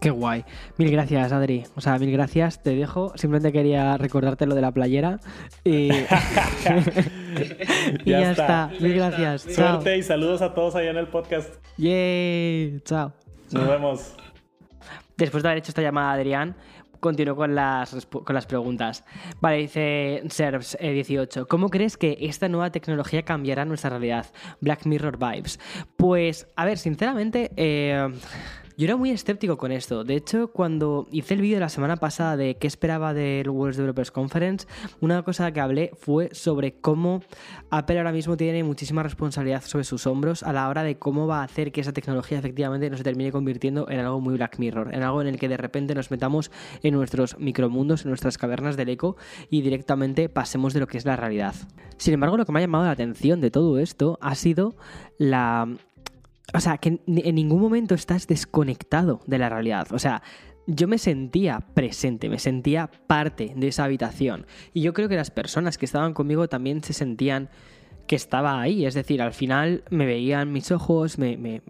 Qué 0.00 0.10
guay. 0.10 0.44
Mil 0.76 0.92
gracias, 0.92 1.32
Adri. 1.32 1.64
O 1.74 1.80
sea, 1.80 1.98
mil 1.98 2.12
gracias. 2.12 2.62
Te 2.62 2.76
dejo. 2.76 3.12
Simplemente 3.16 3.50
quería 3.52 3.96
recordarte 3.96 4.46
lo 4.46 4.54
de 4.54 4.60
la 4.60 4.70
playera. 4.70 5.18
Y, 5.64 5.88
ya, 8.04 8.30
está. 8.30 8.70
Mil 8.80 8.94
gracias. 8.94 9.42
Suerte 9.42 9.98
y 9.98 10.04
saludos 10.04 10.40
a 10.42 10.54
todos 10.54 10.76
allá 10.76 10.90
en 10.90 10.98
el 10.98 11.08
podcast. 11.08 11.52
Yay. 11.78 12.80
Chao. 12.84 13.12
Nos 13.50 13.68
vemos. 13.68 14.14
Después 15.16 15.42
de 15.42 15.48
haber 15.48 15.58
hecho 15.58 15.72
esta 15.72 15.82
llamada 15.82 16.10
a 16.10 16.12
Adrián, 16.12 16.54
continúo 17.00 17.34
con 17.34 17.56
las, 17.56 18.06
con 18.06 18.34
las 18.34 18.46
preguntas. 18.46 19.04
Vale, 19.40 19.56
dice 19.58 20.22
Servs18. 20.26 21.48
¿Cómo 21.48 21.70
crees 21.70 21.96
que 21.96 22.18
esta 22.20 22.48
nueva 22.48 22.70
tecnología 22.70 23.24
cambiará 23.24 23.64
nuestra 23.64 23.90
realidad? 23.90 24.26
Black 24.60 24.86
Mirror 24.86 25.18
Vibes. 25.18 25.58
Pues, 25.96 26.46
a 26.54 26.64
ver, 26.64 26.78
sinceramente... 26.78 27.50
Eh, 27.56 28.12
yo 28.78 28.84
era 28.84 28.96
muy 28.96 29.10
escéptico 29.10 29.58
con 29.58 29.72
esto. 29.72 30.04
De 30.04 30.14
hecho, 30.14 30.52
cuando 30.52 31.08
hice 31.10 31.34
el 31.34 31.40
vídeo 31.40 31.58
la 31.58 31.68
semana 31.68 31.96
pasada 31.96 32.36
de 32.36 32.54
qué 32.54 32.68
esperaba 32.68 33.12
del 33.12 33.50
World 33.50 33.74
Developers 33.74 34.12
Conference, 34.12 34.68
una 35.00 35.24
cosa 35.24 35.50
que 35.50 35.58
hablé 35.58 35.90
fue 35.98 36.28
sobre 36.32 36.74
cómo 36.74 37.24
Apple 37.70 37.98
ahora 37.98 38.12
mismo 38.12 38.36
tiene 38.36 38.62
muchísima 38.62 39.02
responsabilidad 39.02 39.64
sobre 39.64 39.82
sus 39.82 40.06
hombros 40.06 40.44
a 40.44 40.52
la 40.52 40.68
hora 40.68 40.84
de 40.84 40.96
cómo 40.96 41.26
va 41.26 41.40
a 41.40 41.42
hacer 41.42 41.72
que 41.72 41.80
esa 41.80 41.92
tecnología 41.92 42.38
efectivamente 42.38 42.88
no 42.88 42.96
se 42.96 43.02
termine 43.02 43.32
convirtiendo 43.32 43.90
en 43.90 43.98
algo 43.98 44.20
muy 44.20 44.34
Black 44.36 44.60
Mirror, 44.60 44.94
en 44.94 45.02
algo 45.02 45.22
en 45.22 45.26
el 45.26 45.40
que 45.40 45.48
de 45.48 45.56
repente 45.56 45.96
nos 45.96 46.12
metamos 46.12 46.52
en 46.84 46.94
nuestros 46.94 47.36
micromundos, 47.40 48.04
en 48.04 48.10
nuestras 48.10 48.38
cavernas 48.38 48.76
del 48.76 48.90
eco 48.90 49.16
y 49.50 49.62
directamente 49.62 50.28
pasemos 50.28 50.72
de 50.72 50.78
lo 50.78 50.86
que 50.86 50.98
es 50.98 51.04
la 51.04 51.16
realidad. 51.16 51.56
Sin 51.96 52.14
embargo, 52.14 52.36
lo 52.36 52.46
que 52.46 52.52
me 52.52 52.60
ha 52.60 52.62
llamado 52.62 52.84
la 52.84 52.92
atención 52.92 53.40
de 53.40 53.50
todo 53.50 53.80
esto 53.80 54.20
ha 54.22 54.36
sido 54.36 54.76
la 55.18 55.66
o 56.54 56.60
sea, 56.60 56.78
que 56.78 57.00
en 57.06 57.34
ningún 57.34 57.60
momento 57.60 57.94
estás 57.94 58.26
desconectado 58.26 59.20
de 59.26 59.38
la 59.38 59.48
realidad. 59.48 59.88
O 59.92 59.98
sea, 59.98 60.22
yo 60.66 60.86
me 60.86 60.98
sentía 60.98 61.60
presente, 61.74 62.28
me 62.28 62.38
sentía 62.38 62.90
parte 63.06 63.52
de 63.56 63.68
esa 63.68 63.84
habitación. 63.84 64.46
Y 64.72 64.82
yo 64.82 64.92
creo 64.92 65.08
que 65.08 65.16
las 65.16 65.30
personas 65.30 65.78
que 65.78 65.86
estaban 65.86 66.14
conmigo 66.14 66.48
también 66.48 66.82
se 66.82 66.92
sentían 66.92 67.48
que 68.06 68.16
estaba 68.16 68.60
ahí. 68.60 68.84
Es 68.84 68.94
decir, 68.94 69.22
al 69.22 69.32
final 69.32 69.84
me 69.90 70.04
veían 70.04 70.52
mis 70.52 70.72
ojos, 70.72 71.18
me, 71.18 71.62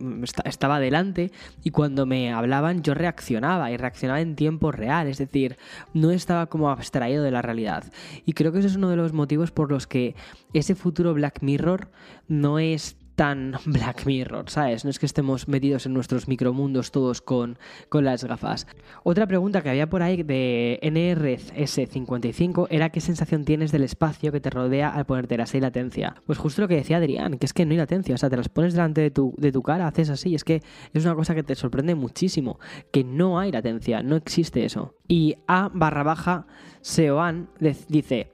estaba 0.44 0.80
delante 0.80 1.30
y 1.62 1.70
cuando 1.70 2.06
me 2.06 2.32
hablaban 2.32 2.82
yo 2.82 2.94
reaccionaba 2.94 3.70
y 3.70 3.76
reaccionaba 3.76 4.20
en 4.20 4.36
tiempo 4.36 4.72
real. 4.72 5.06
Es 5.08 5.18
decir, 5.18 5.58
no 5.92 6.10
estaba 6.10 6.46
como 6.46 6.70
abstraído 6.70 7.22
de 7.22 7.30
la 7.30 7.42
realidad. 7.42 7.84
Y 8.24 8.32
creo 8.32 8.52
que 8.52 8.60
ese 8.60 8.68
es 8.68 8.76
uno 8.76 8.88
de 8.88 8.96
los 8.96 9.12
motivos 9.12 9.50
por 9.50 9.70
los 9.70 9.86
que 9.86 10.14
ese 10.54 10.74
futuro 10.74 11.14
Black 11.14 11.42
Mirror 11.42 11.90
no 12.26 12.58
es 12.58 12.96
tan 13.18 13.56
Black 13.66 14.06
Mirror, 14.06 14.48
¿sabes? 14.48 14.84
No 14.84 14.90
es 14.90 15.00
que 15.00 15.06
estemos 15.06 15.48
metidos 15.48 15.86
en 15.86 15.92
nuestros 15.92 16.28
micromundos 16.28 16.92
todos 16.92 17.20
con, 17.20 17.58
con 17.88 18.04
las 18.04 18.22
gafas. 18.22 18.68
Otra 19.02 19.26
pregunta 19.26 19.60
que 19.60 19.70
había 19.70 19.90
por 19.90 20.02
ahí 20.02 20.22
de 20.22 20.78
NRS55 20.84 22.68
era 22.70 22.90
qué 22.90 23.00
sensación 23.00 23.44
tienes 23.44 23.72
del 23.72 23.82
espacio 23.82 24.30
que 24.30 24.40
te 24.40 24.50
rodea 24.50 24.90
al 24.90 25.04
ponerte 25.04 25.36
la 25.36 25.46
y 25.52 25.58
latencia. 25.58 26.14
Pues 26.26 26.38
justo 26.38 26.62
lo 26.62 26.68
que 26.68 26.76
decía 26.76 26.98
Adrián, 26.98 27.38
que 27.38 27.46
es 27.46 27.52
que 27.52 27.66
no 27.66 27.72
hay 27.72 27.78
latencia, 27.78 28.14
o 28.14 28.18
sea, 28.18 28.30
te 28.30 28.36
las 28.36 28.48
pones 28.48 28.74
delante 28.74 29.00
de 29.00 29.10
tu, 29.10 29.34
de 29.36 29.50
tu 29.50 29.62
cara, 29.62 29.88
haces 29.88 30.10
así, 30.10 30.36
es 30.36 30.44
que 30.44 30.62
es 30.94 31.04
una 31.04 31.16
cosa 31.16 31.34
que 31.34 31.42
te 31.42 31.56
sorprende 31.56 31.96
muchísimo, 31.96 32.60
que 32.92 33.02
no 33.02 33.40
hay 33.40 33.50
latencia, 33.50 34.00
no 34.00 34.14
existe 34.14 34.64
eso. 34.64 34.94
Y 35.08 35.38
A 35.48 35.70
barra 35.74 36.04
baja 36.04 36.46
Seoan 36.82 37.48
dice, 37.88 38.30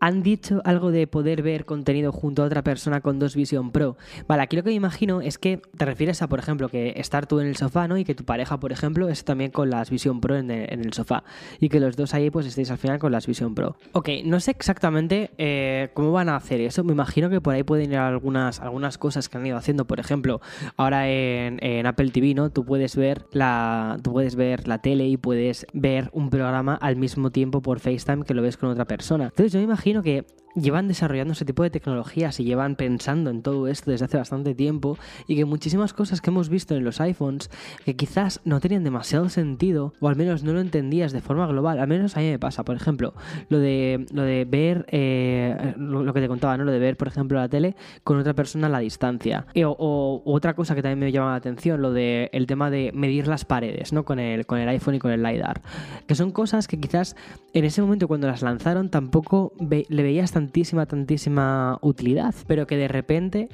han 0.00 0.22
dicho 0.22 0.60
algo 0.64 0.90
de 0.90 1.06
poder 1.06 1.42
ver 1.42 1.64
contenido 1.64 2.12
junto 2.12 2.42
a 2.42 2.46
otra 2.46 2.62
persona 2.62 3.00
con 3.00 3.18
dos 3.18 3.34
Vision 3.34 3.70
Pro. 3.70 3.96
Vale, 4.26 4.42
aquí 4.42 4.56
lo 4.56 4.62
que 4.62 4.70
me 4.70 4.74
imagino 4.74 5.20
es 5.20 5.38
que 5.38 5.60
te 5.76 5.84
refieres 5.84 6.22
a, 6.22 6.28
por 6.28 6.38
ejemplo, 6.38 6.68
que 6.68 6.94
estar 6.96 7.26
tú 7.26 7.40
en 7.40 7.46
el 7.46 7.56
sofá, 7.56 7.88
¿no? 7.88 7.96
Y 7.96 8.04
que 8.04 8.14
tu 8.14 8.24
pareja, 8.24 8.58
por 8.60 8.72
ejemplo, 8.72 9.08
es 9.08 9.24
también 9.24 9.50
con 9.50 9.70
las 9.70 9.90
Vision 9.90 10.20
Pro 10.20 10.36
en 10.36 10.50
el, 10.50 10.92
sofá. 10.92 11.24
Y 11.60 11.68
que 11.68 11.80
los 11.80 11.96
dos 11.96 12.14
ahí, 12.14 12.30
pues, 12.30 12.46
estéis 12.46 12.70
al 12.70 12.78
final 12.78 12.98
con 12.98 13.12
las 13.12 13.26
Vision 13.26 13.54
Pro. 13.54 13.76
Ok, 13.92 14.08
no 14.24 14.40
sé 14.40 14.50
exactamente 14.50 15.30
eh, 15.38 15.90
cómo 15.94 16.12
van 16.12 16.28
a 16.28 16.36
hacer 16.36 16.60
eso. 16.60 16.84
Me 16.84 16.92
imagino 16.92 17.30
que 17.30 17.40
por 17.40 17.54
ahí 17.54 17.62
pueden 17.62 17.92
ir 17.92 17.98
algunas, 17.98 18.60
algunas 18.60 18.98
cosas 18.98 19.28
que 19.28 19.38
han 19.38 19.46
ido 19.46 19.56
haciendo. 19.56 19.86
Por 19.86 20.00
ejemplo, 20.00 20.40
ahora 20.76 21.08
en, 21.08 21.58
en 21.64 21.86
Apple 21.86 22.10
TV, 22.10 22.34
¿no? 22.34 22.50
Tú 22.50 22.64
puedes 22.64 22.96
ver 22.96 23.26
la, 23.32 23.98
tú 24.02 24.12
puedes 24.12 24.36
ver 24.36 24.68
la 24.68 24.78
tele 24.78 25.06
y 25.06 25.16
puedes 25.16 25.66
ver 25.72 26.10
un 26.12 26.30
programa 26.30 26.74
al 26.74 26.96
mismo 26.96 27.30
tiempo 27.30 27.62
por 27.62 27.80
FaceTime 27.80 28.24
que 28.24 28.34
lo 28.34 28.42
ves 28.42 28.56
con 28.56 28.70
otra 28.70 28.84
persona. 28.84 29.24
Entonces 29.24 29.52
yo 29.52 29.60
imagino 29.64 30.02
que 30.02 30.24
llevan 30.54 30.88
desarrollando 30.88 31.32
ese 31.32 31.44
tipo 31.44 31.62
de 31.62 31.70
tecnologías 31.70 32.38
y 32.40 32.44
llevan 32.44 32.76
pensando 32.76 33.30
en 33.30 33.42
todo 33.42 33.68
esto 33.68 33.90
desde 33.90 34.04
hace 34.04 34.16
bastante 34.16 34.54
tiempo 34.54 34.96
y 35.26 35.36
que 35.36 35.44
muchísimas 35.44 35.92
cosas 35.92 36.20
que 36.20 36.30
hemos 36.30 36.48
visto 36.48 36.74
en 36.74 36.84
los 36.84 37.00
iPhones 37.00 37.50
que 37.84 37.96
quizás 37.96 38.40
no 38.44 38.60
tenían 38.60 38.84
demasiado 38.84 39.28
sentido 39.28 39.92
o 40.00 40.08
al 40.08 40.16
menos 40.16 40.42
no 40.42 40.52
lo 40.52 40.60
entendías 40.60 41.12
de 41.12 41.20
forma 41.20 41.46
global, 41.46 41.78
al 41.78 41.88
menos 41.88 42.16
a 42.16 42.20
mí 42.20 42.30
me 42.30 42.38
pasa, 42.38 42.64
por 42.64 42.76
ejemplo, 42.76 43.14
lo 43.48 43.58
de, 43.58 44.06
lo 44.12 44.22
de 44.22 44.44
ver, 44.44 44.86
eh, 44.90 45.74
lo, 45.76 46.12
que 46.12 46.20
te 46.20 46.28
contaba, 46.28 46.56
¿no? 46.56 46.64
Lo 46.64 46.72
de 46.72 46.78
ver, 46.78 46.96
por 46.96 47.08
ejemplo, 47.08 47.38
la 47.38 47.48
tele 47.48 47.74
con 48.02 48.18
otra 48.18 48.34
persona 48.34 48.66
a 48.68 48.70
la 48.70 48.78
distancia. 48.78 49.46
o, 49.64 50.22
otra 50.24 50.54
cosa 50.54 50.74
que 50.74 50.82
también 50.82 50.98
me 50.98 51.12
llama 51.12 51.30
la 51.30 51.36
atención, 51.36 51.80
lo 51.82 51.92
de 51.92 52.30
el 52.32 52.46
tema 52.46 52.70
de 52.70 52.92
medir 52.94 53.28
las 53.28 53.44
paredes, 53.44 53.92
¿no? 53.92 54.04
Con 54.04 54.18
el, 54.18 54.46
con 54.46 54.58
el 54.58 54.68
iPhone 54.68 54.94
y 54.94 54.98
con 54.98 55.10
el 55.10 55.22
LiDAR. 55.22 55.62
Que 56.06 56.14
son 56.14 56.30
cosas 56.30 56.68
que 56.68 56.78
quizás 56.78 57.16
en 57.52 57.64
ese 57.64 57.82
momento 57.82 58.08
cuando 58.08 58.26
las 58.26 58.42
lanzaron 58.42 58.90
tampoco 58.90 59.52
le 59.58 60.02
veías 60.02 60.32
tan 60.32 60.43
tantísima, 60.44 60.86
tantísima 60.86 61.78
utilidad, 61.80 62.34
pero 62.46 62.66
que 62.66 62.76
de 62.76 62.88
repente 62.88 63.48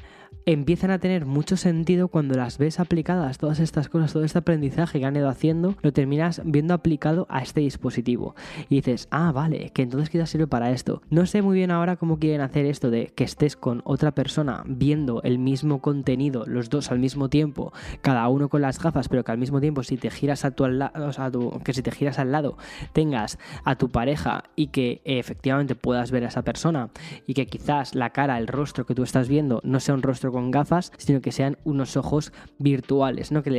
empiezan 0.47 0.91
a 0.91 0.99
tener 0.99 1.26
mucho 1.26 1.57
sentido 1.57 2.09
cuando 2.09 2.34
las 2.34 2.59
ves 2.59 2.80
aplicadas, 2.80 3.38
todas 3.38 3.61
estas 3.61 3.88
cosas, 3.88 4.12
todo 4.12 4.24
este 4.24 4.38
aprendizaje 4.38 5.01
que 5.01 5.07
han 5.07 5.16
ido 5.16 5.28
haciendo, 5.28 5.76
lo 5.82 5.93
terminas 5.93 6.43
viendo 6.45 6.74
aplicado 6.74 7.26
a 7.28 7.43
este 7.43 7.61
dispositivo. 7.61 8.34
Y 8.68 8.76
dices, 8.76 9.09
ah, 9.11 9.32
vale, 9.32 9.70
que 9.70 9.82
entonces 9.82 10.11
quizás 10.11 10.30
sirve 10.30 10.47
para 10.47 10.70
esto. 10.70 11.03
No 11.11 11.26
sé 11.26 11.43
muy 11.43 11.57
bien 11.57 11.70
ahora 11.70 11.97
cómo 11.97 12.18
quieren 12.18 12.41
hacer 12.41 12.66
esto 12.66 12.91
de 12.91 13.12
que 13.14 13.24
estés 13.24 13.57
con 13.57 13.82
otra 13.84 14.12
persona 14.12 14.62
viendo 14.66 15.22
el 15.22 15.38
mismo 15.38 15.80
contenido, 15.80 16.45
los 16.47 16.70
dos 16.70 16.91
al 16.91 16.99
mismo 16.99 17.28
tiempo, 17.28 17.72
cada 18.01 18.28
uno 18.28 18.49
con 18.49 18.62
las 18.62 18.78
gafas, 18.78 19.09
pero 19.09 19.24
que 19.24 19.32
al 19.32 19.38
mismo 19.38 19.61
tiempo 19.61 19.82
si 19.82 19.97
te 19.97 20.11
giras 20.11 20.45
a 20.45 20.53
tu, 20.53 20.66
lado, 20.66 21.07
o 21.07 21.12
sea, 21.12 21.30
que 21.64 21.72
si 21.72 21.82
te 21.82 21.91
giras 21.91 22.18
al 22.18 22.32
lado 22.32 22.57
tengas 22.93 23.38
a 23.64 23.76
tu 23.76 23.91
pareja 23.91 24.45
y 24.57 24.68
que 24.68 25.01
efectivamente 25.05 25.74
puedas 25.74 26.11
ver 26.11 26.24
a 26.24 26.28
esa 26.28 26.43
persona 26.43 26.91
y 27.26 27.34
que 27.34 27.47
quizás 27.47 27.95
la 27.95 28.11
cara, 28.11 28.38
el 28.38 28.47
rostro 28.47 28.86
que 28.86 28.95
tú 28.95 29.03
estás 29.03 29.28
viendo 29.28 29.61
no 29.64 29.80
sea 29.80 29.95
un 29.95 30.03
rostro 30.03 30.30
con 30.33 30.51
gafas, 30.51 30.93
sino 30.97 31.20
que 31.20 31.33
sean 31.33 31.57
unos 31.64 31.97
ojos 31.97 32.33
virtuales, 32.59 33.33
¿no? 33.33 33.43
Que, 33.43 33.51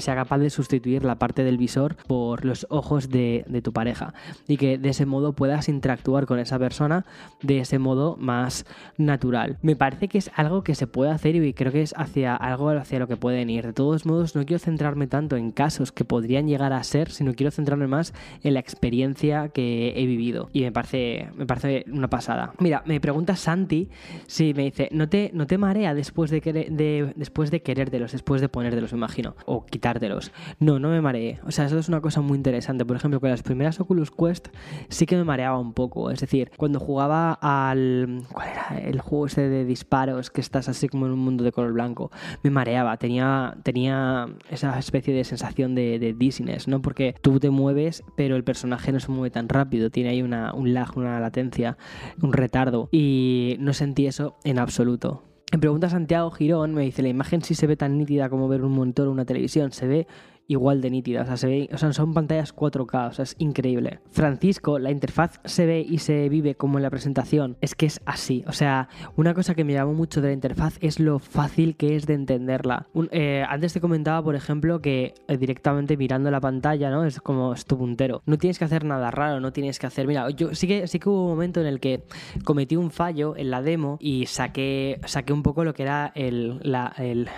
sea 0.00 0.14
capaz 0.14 0.38
de 0.38 0.50
sustituir 0.50 1.04
la 1.04 1.18
parte 1.18 1.44
del 1.44 1.58
visor 1.58 1.96
por 2.06 2.44
los 2.44 2.66
ojos 2.70 3.10
de, 3.10 3.44
tu 3.62 3.72
pareja 3.72 4.14
y 4.48 4.56
que 4.56 4.78
de 4.78 4.88
ese 4.88 5.04
modo 5.04 5.34
puedas 5.34 5.68
interactuar 5.68 6.24
con 6.24 6.38
esa 6.38 6.58
persona 6.58 7.04
de 7.42 7.60
ese 7.60 7.78
modo 7.78 8.16
más 8.18 8.64
natural. 8.96 9.58
Me 9.60 9.76
parece 9.76 10.08
que 10.08 10.18
es 10.18 10.30
algo 10.34 10.62
que 10.62 10.74
se 10.74 10.86
puede 10.86 11.10
hacer 11.10 11.36
y 11.36 11.52
creo 11.52 11.72
que 11.72 11.82
es 11.82 11.94
hacia 11.96 12.36
algo 12.36 12.70
hacia 12.70 12.98
lo 12.98 13.08
que 13.08 13.16
pueden 13.16 13.50
ir. 13.50 13.66
De 13.66 13.72
todos 13.72 14.06
modos, 14.06 14.34
no 14.34 14.46
quiero 14.46 14.58
centrarme 14.58 15.06
tanto 15.06 15.36
en 15.36 15.50
casos 15.50 15.92
que 15.92 16.04
podrían 16.04 16.46
llegar 16.46 16.72
a 16.72 16.82
ser, 16.82 17.10
sino 17.10 17.34
quiero 17.34 17.50
centrarme 17.50 17.86
más 17.86 18.14
en 18.42 18.54
la 18.54 18.60
experiencia 18.60 19.48
que 19.48 19.92
he 19.96 20.06
vivido 20.06 20.50
y 20.52 20.62
me 20.62 20.72
parece, 20.72 21.28
me 21.34 21.46
parece 21.46 21.84
una 21.92 22.08
pasada. 22.08 22.52
Mira, 22.58 22.82
me 22.86 23.00
pregunta 23.00 23.36
Santi 23.36 23.88
si 24.26 24.54
me 24.54 24.64
dice, 24.64 24.88
¿no 24.92 25.08
te, 25.08 25.30
no 25.34 25.46
te 25.46 25.58
marea 25.58 25.94
después 25.94 26.19
después 26.28 26.54
de, 26.54 26.66
de, 26.70 27.12
después 27.16 27.50
de 27.50 27.62
querértelos, 27.62 28.12
después 28.12 28.40
de 28.40 28.48
ponértelos, 28.48 28.92
me 28.92 28.98
imagino, 28.98 29.36
o 29.46 29.64
quitártelos. 29.64 30.32
No, 30.58 30.78
no 30.78 30.90
me 30.90 31.00
mareé. 31.00 31.38
O 31.46 31.52
sea, 31.52 31.66
eso 31.66 31.78
es 31.78 31.88
una 31.88 32.00
cosa 32.00 32.20
muy 32.20 32.36
interesante. 32.36 32.84
Por 32.84 32.96
ejemplo, 32.96 33.20
con 33.20 33.30
las 33.30 33.42
primeras 33.42 33.80
Oculus 33.80 34.10
Quest 34.10 34.48
sí 34.88 35.06
que 35.06 35.16
me 35.16 35.24
mareaba 35.24 35.58
un 35.58 35.72
poco. 35.72 36.10
Es 36.10 36.20
decir, 36.20 36.50
cuando 36.56 36.80
jugaba 36.80 37.38
al. 37.40 38.22
¿Cuál 38.32 38.48
era? 38.48 38.80
El 38.80 39.00
juego 39.00 39.26
este 39.26 39.48
de 39.48 39.64
disparos 39.64 40.30
que 40.30 40.40
estás 40.40 40.68
así 40.68 40.88
como 40.88 41.06
en 41.06 41.12
un 41.12 41.20
mundo 41.20 41.44
de 41.44 41.52
color 41.52 41.72
blanco. 41.72 42.10
Me 42.42 42.50
mareaba. 42.50 42.96
Tenía, 42.96 43.56
tenía 43.62 44.28
esa 44.50 44.78
especie 44.78 45.14
de 45.14 45.24
sensación 45.24 45.74
de, 45.74 45.98
de 45.98 46.12
dizziness, 46.12 46.68
¿no? 46.68 46.82
Porque 46.82 47.14
tú 47.20 47.38
te 47.38 47.50
mueves, 47.50 48.02
pero 48.16 48.36
el 48.36 48.44
personaje 48.44 48.92
no 48.92 49.00
se 49.00 49.10
mueve 49.10 49.30
tan 49.30 49.48
rápido. 49.48 49.90
Tiene 49.90 50.10
ahí 50.10 50.22
una, 50.22 50.52
un 50.54 50.74
lag, 50.74 50.96
una 50.96 51.20
latencia, 51.20 51.76
un 52.20 52.32
retardo. 52.32 52.88
Y 52.92 53.56
no 53.60 53.72
sentí 53.72 54.06
eso 54.06 54.36
en 54.44 54.58
absoluto. 54.58 55.29
Me 55.52 55.58
pregunta 55.58 55.90
Santiago 55.90 56.30
Girón, 56.30 56.74
me 56.74 56.82
dice, 56.82 57.02
la 57.02 57.08
imagen 57.08 57.42
sí 57.42 57.56
se 57.56 57.66
ve 57.66 57.76
tan 57.76 57.98
nítida 57.98 58.30
como 58.30 58.46
ver 58.46 58.62
un 58.62 58.70
monitor 58.70 59.08
o 59.08 59.10
una 59.10 59.24
televisión, 59.24 59.72
se 59.72 59.88
ve 59.88 60.06
igual 60.50 60.80
de 60.80 60.90
nítida. 60.90 61.22
O 61.22 61.26
sea, 61.26 61.36
se 61.36 61.46
ve, 61.46 61.68
o 61.72 61.78
sea, 61.78 61.92
son 61.92 62.12
pantallas 62.12 62.54
4K, 62.54 63.08
o 63.08 63.12
sea, 63.12 63.22
es 63.22 63.36
increíble. 63.38 64.00
Francisco, 64.10 64.80
la 64.80 64.90
interfaz 64.90 65.40
se 65.44 65.64
ve 65.64 65.86
y 65.88 65.98
se 65.98 66.28
vive 66.28 66.56
como 66.56 66.78
en 66.78 66.82
la 66.82 66.90
presentación. 66.90 67.56
Es 67.60 67.76
que 67.76 67.86
es 67.86 68.00
así. 68.04 68.42
O 68.48 68.52
sea, 68.52 68.88
una 69.14 69.32
cosa 69.32 69.54
que 69.54 69.62
me 69.62 69.74
llamó 69.74 69.94
mucho 69.94 70.20
de 70.20 70.28
la 70.28 70.34
interfaz 70.34 70.76
es 70.80 70.98
lo 70.98 71.20
fácil 71.20 71.76
que 71.76 71.94
es 71.94 72.06
de 72.06 72.14
entenderla. 72.14 72.88
Eh, 73.12 73.44
antes 73.48 73.72
te 73.72 73.80
comentaba, 73.80 74.24
por 74.24 74.34
ejemplo, 74.34 74.82
que 74.82 75.14
eh, 75.28 75.36
directamente 75.36 75.96
mirando 75.96 76.32
la 76.32 76.40
pantalla, 76.40 76.90
¿no? 76.90 77.04
Es 77.04 77.20
como 77.20 77.52
es 77.54 77.64
tu 77.64 77.78
puntero. 77.78 78.22
No 78.26 78.36
tienes 78.36 78.58
que 78.58 78.64
hacer 78.64 78.84
nada 78.84 79.12
raro, 79.12 79.38
no 79.38 79.52
tienes 79.52 79.78
que 79.78 79.86
hacer. 79.86 80.08
Mira, 80.08 80.28
yo 80.30 80.52
sí 80.56 80.66
que 80.66 80.88
sí 80.88 80.98
que 80.98 81.08
hubo 81.08 81.26
un 81.26 81.30
momento 81.30 81.60
en 81.60 81.66
el 81.68 81.78
que 81.78 82.02
cometí 82.42 82.74
un 82.74 82.90
fallo 82.90 83.36
en 83.36 83.50
la 83.50 83.62
demo 83.62 83.98
y 84.00 84.26
saqué, 84.26 85.00
saqué 85.04 85.32
un 85.32 85.44
poco 85.44 85.62
lo 85.62 85.74
que 85.74 85.84
era 85.84 86.10
el, 86.16 86.58
la, 86.64 86.92
el. 86.98 87.28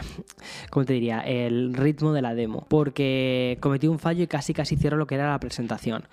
¿Cómo 0.71 0.87
te 0.87 0.95
diría? 0.95 1.21
El 1.21 1.75
ritmo 1.75 2.15
de 2.15 2.23
la 2.23 2.35
demo. 2.35 2.67
Porque 2.71 3.02
cometí 3.61 3.87
un 3.87 3.99
fallo 3.99 4.23
y 4.23 4.27
casi 4.27 4.55
casi 4.55 4.77
cierro 4.77 4.97
lo 4.97 5.07
que 5.07 5.15
era 5.15 5.31
la 5.31 5.39
presentación. 5.39 6.05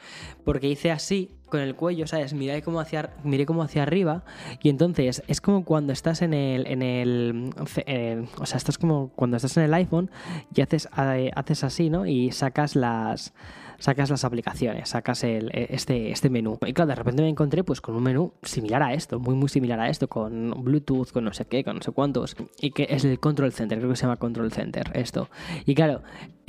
Porque 0.43 0.67
hice 0.67 0.91
así 0.91 1.31
con 1.49 1.59
el 1.61 1.75
cuello, 1.75 2.07
¿sabes? 2.07 2.33
Miré 2.33 2.61
como 2.61 2.79
hacia, 2.79 3.09
miré 3.23 3.45
como 3.45 3.63
hacia 3.63 3.83
arriba 3.83 4.23
y 4.61 4.69
entonces 4.69 5.23
es 5.27 5.41
como 5.41 5.65
cuando 5.65 5.93
estás 5.93 6.21
en 6.21 6.33
el, 6.33 6.67
en 6.67 6.81
el, 6.81 7.53
eh, 7.85 8.25
o 8.39 8.45
sea, 8.45 8.57
estás 8.57 8.77
como 8.77 9.09
cuando 9.15 9.37
estás 9.37 9.57
en 9.57 9.63
el 9.63 9.73
iPhone 9.73 10.09
y 10.53 10.61
haces, 10.61 10.87
eh, 10.97 11.31
haces 11.35 11.63
así, 11.63 11.89
¿no? 11.89 12.05
Y 12.05 12.31
sacas 12.31 12.75
las 12.75 13.33
sacas 13.79 14.09
las 14.09 14.25
aplicaciones, 14.25 14.89
sacas 14.89 15.23
el, 15.23 15.49
e, 15.53 15.67
este, 15.71 16.11
este 16.11 16.29
menú. 16.29 16.57
Y 16.65 16.73
claro, 16.73 16.89
de 16.89 16.95
repente 16.95 17.21
me 17.21 17.29
encontré 17.29 17.63
pues 17.63 17.81
con 17.81 17.95
un 17.95 18.03
menú 18.03 18.33
similar 18.43 18.83
a 18.83 18.93
esto, 18.93 19.19
muy 19.19 19.35
muy 19.35 19.49
similar 19.49 19.79
a 19.79 19.89
esto, 19.89 20.07
con 20.07 20.51
Bluetooth, 20.63 21.11
con 21.11 21.23
no 21.23 21.33
sé 21.33 21.45
qué, 21.45 21.63
con 21.63 21.77
no 21.77 21.81
sé 21.81 21.91
cuántos, 21.91 22.35
y 22.59 22.71
que 22.71 22.87
es 22.89 23.05
el 23.05 23.19
Control 23.19 23.51
Center, 23.53 23.77
creo 23.79 23.89
que 23.89 23.95
se 23.95 24.03
llama 24.03 24.17
Control 24.17 24.51
Center, 24.51 24.91
esto. 24.93 25.29
Y 25.65 25.75
claro, 25.75 26.01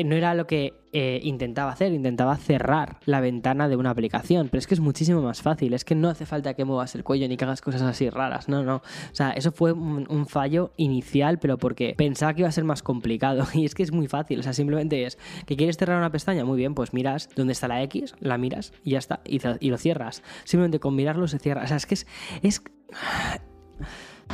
no 0.04 0.16
era 0.16 0.34
lo 0.34 0.46
que 0.46 0.74
eh, 0.92 1.20
intentaba 1.22 1.70
hacer, 1.70 1.92
intentaba 1.92 2.36
cerrar 2.36 2.98
la 3.04 3.20
ventana 3.20 3.68
de 3.68 3.76
una 3.76 3.90
aplicación, 3.90 4.48
pero 4.48 4.58
es 4.58 4.66
que 4.66 4.74
es 4.74 4.80
muchísimo 4.80 5.22
más 5.22 5.40
fácil, 5.40 5.72
es 5.72 5.84
que 5.84 5.94
no 5.94 6.08
hace 6.08 6.26
falta 6.26 6.54
que 6.54 6.64
muevas 6.64 6.94
el 6.94 7.04
cuello 7.04 7.28
ni 7.28 7.36
que 7.36 7.44
hagas 7.44 7.60
cosas 7.60 7.82
así 7.82 8.10
raras, 8.10 8.48
no, 8.48 8.64
no, 8.64 8.76
o 8.76 9.14
sea, 9.14 9.30
eso 9.30 9.52
fue 9.52 9.72
un, 9.72 10.26
fallo 10.26 10.72
inicial, 10.76 11.38
pero 11.38 11.58
porque 11.58 11.94
pensaba 11.96 12.34
que 12.34 12.40
iba 12.40 12.48
a 12.48 12.52
ser 12.52 12.64
más 12.64 12.82
complicado 12.82 13.46
y 13.54 13.64
es 13.64 13.74
que 13.74 13.82
es 13.82 13.92
muy 13.92 14.08
fácil, 14.08 14.40
o 14.40 14.42
sea, 14.42 14.52
simplemente 14.52 15.04
es 15.04 15.18
que 15.46 15.56
quieres 15.56 15.76
cerrar 15.76 15.98
una 15.98 16.10
pestaña, 16.10 16.44
muy 16.44 16.58
bien, 16.58 16.74
pues 16.74 16.92
miras 16.92 17.28
dónde 17.36 17.52
está 17.52 17.68
la 17.68 17.82
X, 17.82 18.14
la 18.20 18.36
miras 18.36 18.72
y 18.82 18.90
ya 18.90 18.98
está, 18.98 19.20
y, 19.24 19.70
lo 19.70 19.78
cierras, 19.78 20.22
simplemente 20.44 20.80
con 20.80 20.94
mirarlo 20.96 21.28
se 21.28 21.38
cierra, 21.38 21.62
o 21.62 21.66
sea, 21.66 21.76
es 21.76 21.86
que 21.86 21.94
es 22.42 22.62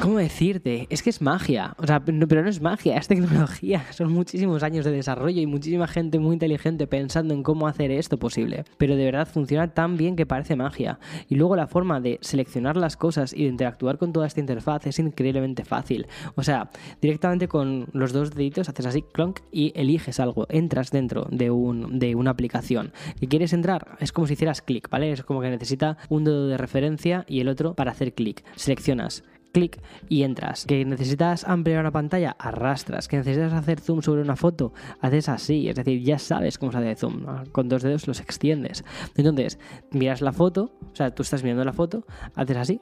¿Cómo 0.01 0.19
decirte? 0.19 0.87
Es 0.91 1.03
que 1.03 1.09
es 1.09 1.23
magia. 1.23 1.75
O 1.79 1.87
sea, 1.87 2.05
pero 2.05 2.43
no 2.43 2.49
es 2.51 2.61
magia, 2.61 2.99
es 2.99 3.09
tecnología. 3.09 3.83
Son 3.93 4.13
muchísimos 4.13 4.63
años 4.63 4.85
de 4.85 4.93
desarrollo 4.93 5.41
y 5.41 5.47
muchísima 5.47 5.89
gente 5.89 6.19
muy 6.19 6.35
inteligente 6.35 6.87
pensando 6.87 7.33
en 7.33 7.43
cómo 7.43 7.67
hacer 7.67 7.91
esto 7.91 8.19
posible. 8.19 8.65
Pero 8.77 8.95
de 8.95 9.05
verdad 9.07 9.27
funciona 9.27 9.73
tan 9.73 9.97
bien 9.97 10.15
que 10.15 10.27
parece 10.27 10.55
magia. 10.55 10.99
Y 11.31 11.37
luego 11.37 11.57
la 11.57 11.67
forma 11.67 12.01
de 12.01 12.19
seleccionar 12.21 12.77
las 12.77 12.99
cosas 12.99 13.33
y 13.33 13.45
de 13.45 13.49
interactuar 13.49 13.97
con 13.97 14.13
toda 14.13 14.27
esta 14.27 14.41
interfaz 14.41 14.87
es 14.87 14.99
increíblemente 14.99 15.65
fácil. 15.65 16.07
O 16.35 16.43
sea, 16.43 16.71
directamente 17.01 17.49
con 17.49 17.87
los 17.93 18.13
dos 18.13 18.33
deditos 18.33 18.69
haces 18.69 18.85
así, 18.87 19.03
clonk, 19.03 19.41
y 19.51 19.73
eliges 19.75 20.21
algo. 20.21 20.47
Entras 20.51 20.91
dentro 20.91 21.27
de, 21.31 21.51
un, 21.51 21.99
de 21.99 22.15
una 22.15 22.33
aplicación. 22.33 22.93
¿Y 23.19 23.29
quieres 23.29 23.55
entrar? 23.55 23.97
Es 23.99 24.13
como 24.13 24.27
si 24.27 24.35
hicieras 24.35 24.61
clic, 24.61 24.91
¿vale? 24.91 25.11
Es 25.11 25.23
como 25.23 25.41
que 25.41 25.49
necesita 25.49 25.97
un 26.11 26.25
dedo 26.25 26.49
de 26.49 26.59
referencia 26.59 27.25
y 27.27 27.41
el 27.41 27.49
otro 27.49 27.75
para 27.75 27.93
hacer 27.93 28.13
clic. 28.13 28.45
Seleccionas 28.57 29.25
clic 29.57 29.81
y 30.11 30.23
entras. 30.23 30.67
Que 30.67 30.85
necesitas 30.85 31.45
ampliar 31.45 31.81
una 31.81 31.91
pantalla, 31.91 32.37
arrastras. 32.39 33.09
Que 33.09 33.17
necesitas 33.17 33.55
hacer 33.55 33.81
zoom 33.81 34.03
sobre 34.03 34.21
una 34.21 34.37
foto, 34.37 34.75
haces 35.01 35.31
así. 35.31 35.69
Es 35.69 35.77
decir, 35.77 36.03
ya 36.03 36.19
sabes 36.19 36.59
cómo 36.59 36.73
se 36.73 36.79
hace 36.79 36.95
zoom. 36.97 37.25
Con 37.53 37.71
dos 37.71 37.83
dedos 37.83 38.07
los 38.07 38.21
extiendes. 38.21 38.85
Entonces, 39.17 39.59
miras 39.93 40.21
la 40.21 40.33
foto, 40.33 40.73
o 40.93 40.95
sea, 40.95 41.15
tú 41.15 41.23
estás 41.23 41.43
mirando 41.43 41.65
la 41.65 41.73
foto, 41.73 42.05
haces 42.35 42.57
así 42.59 42.81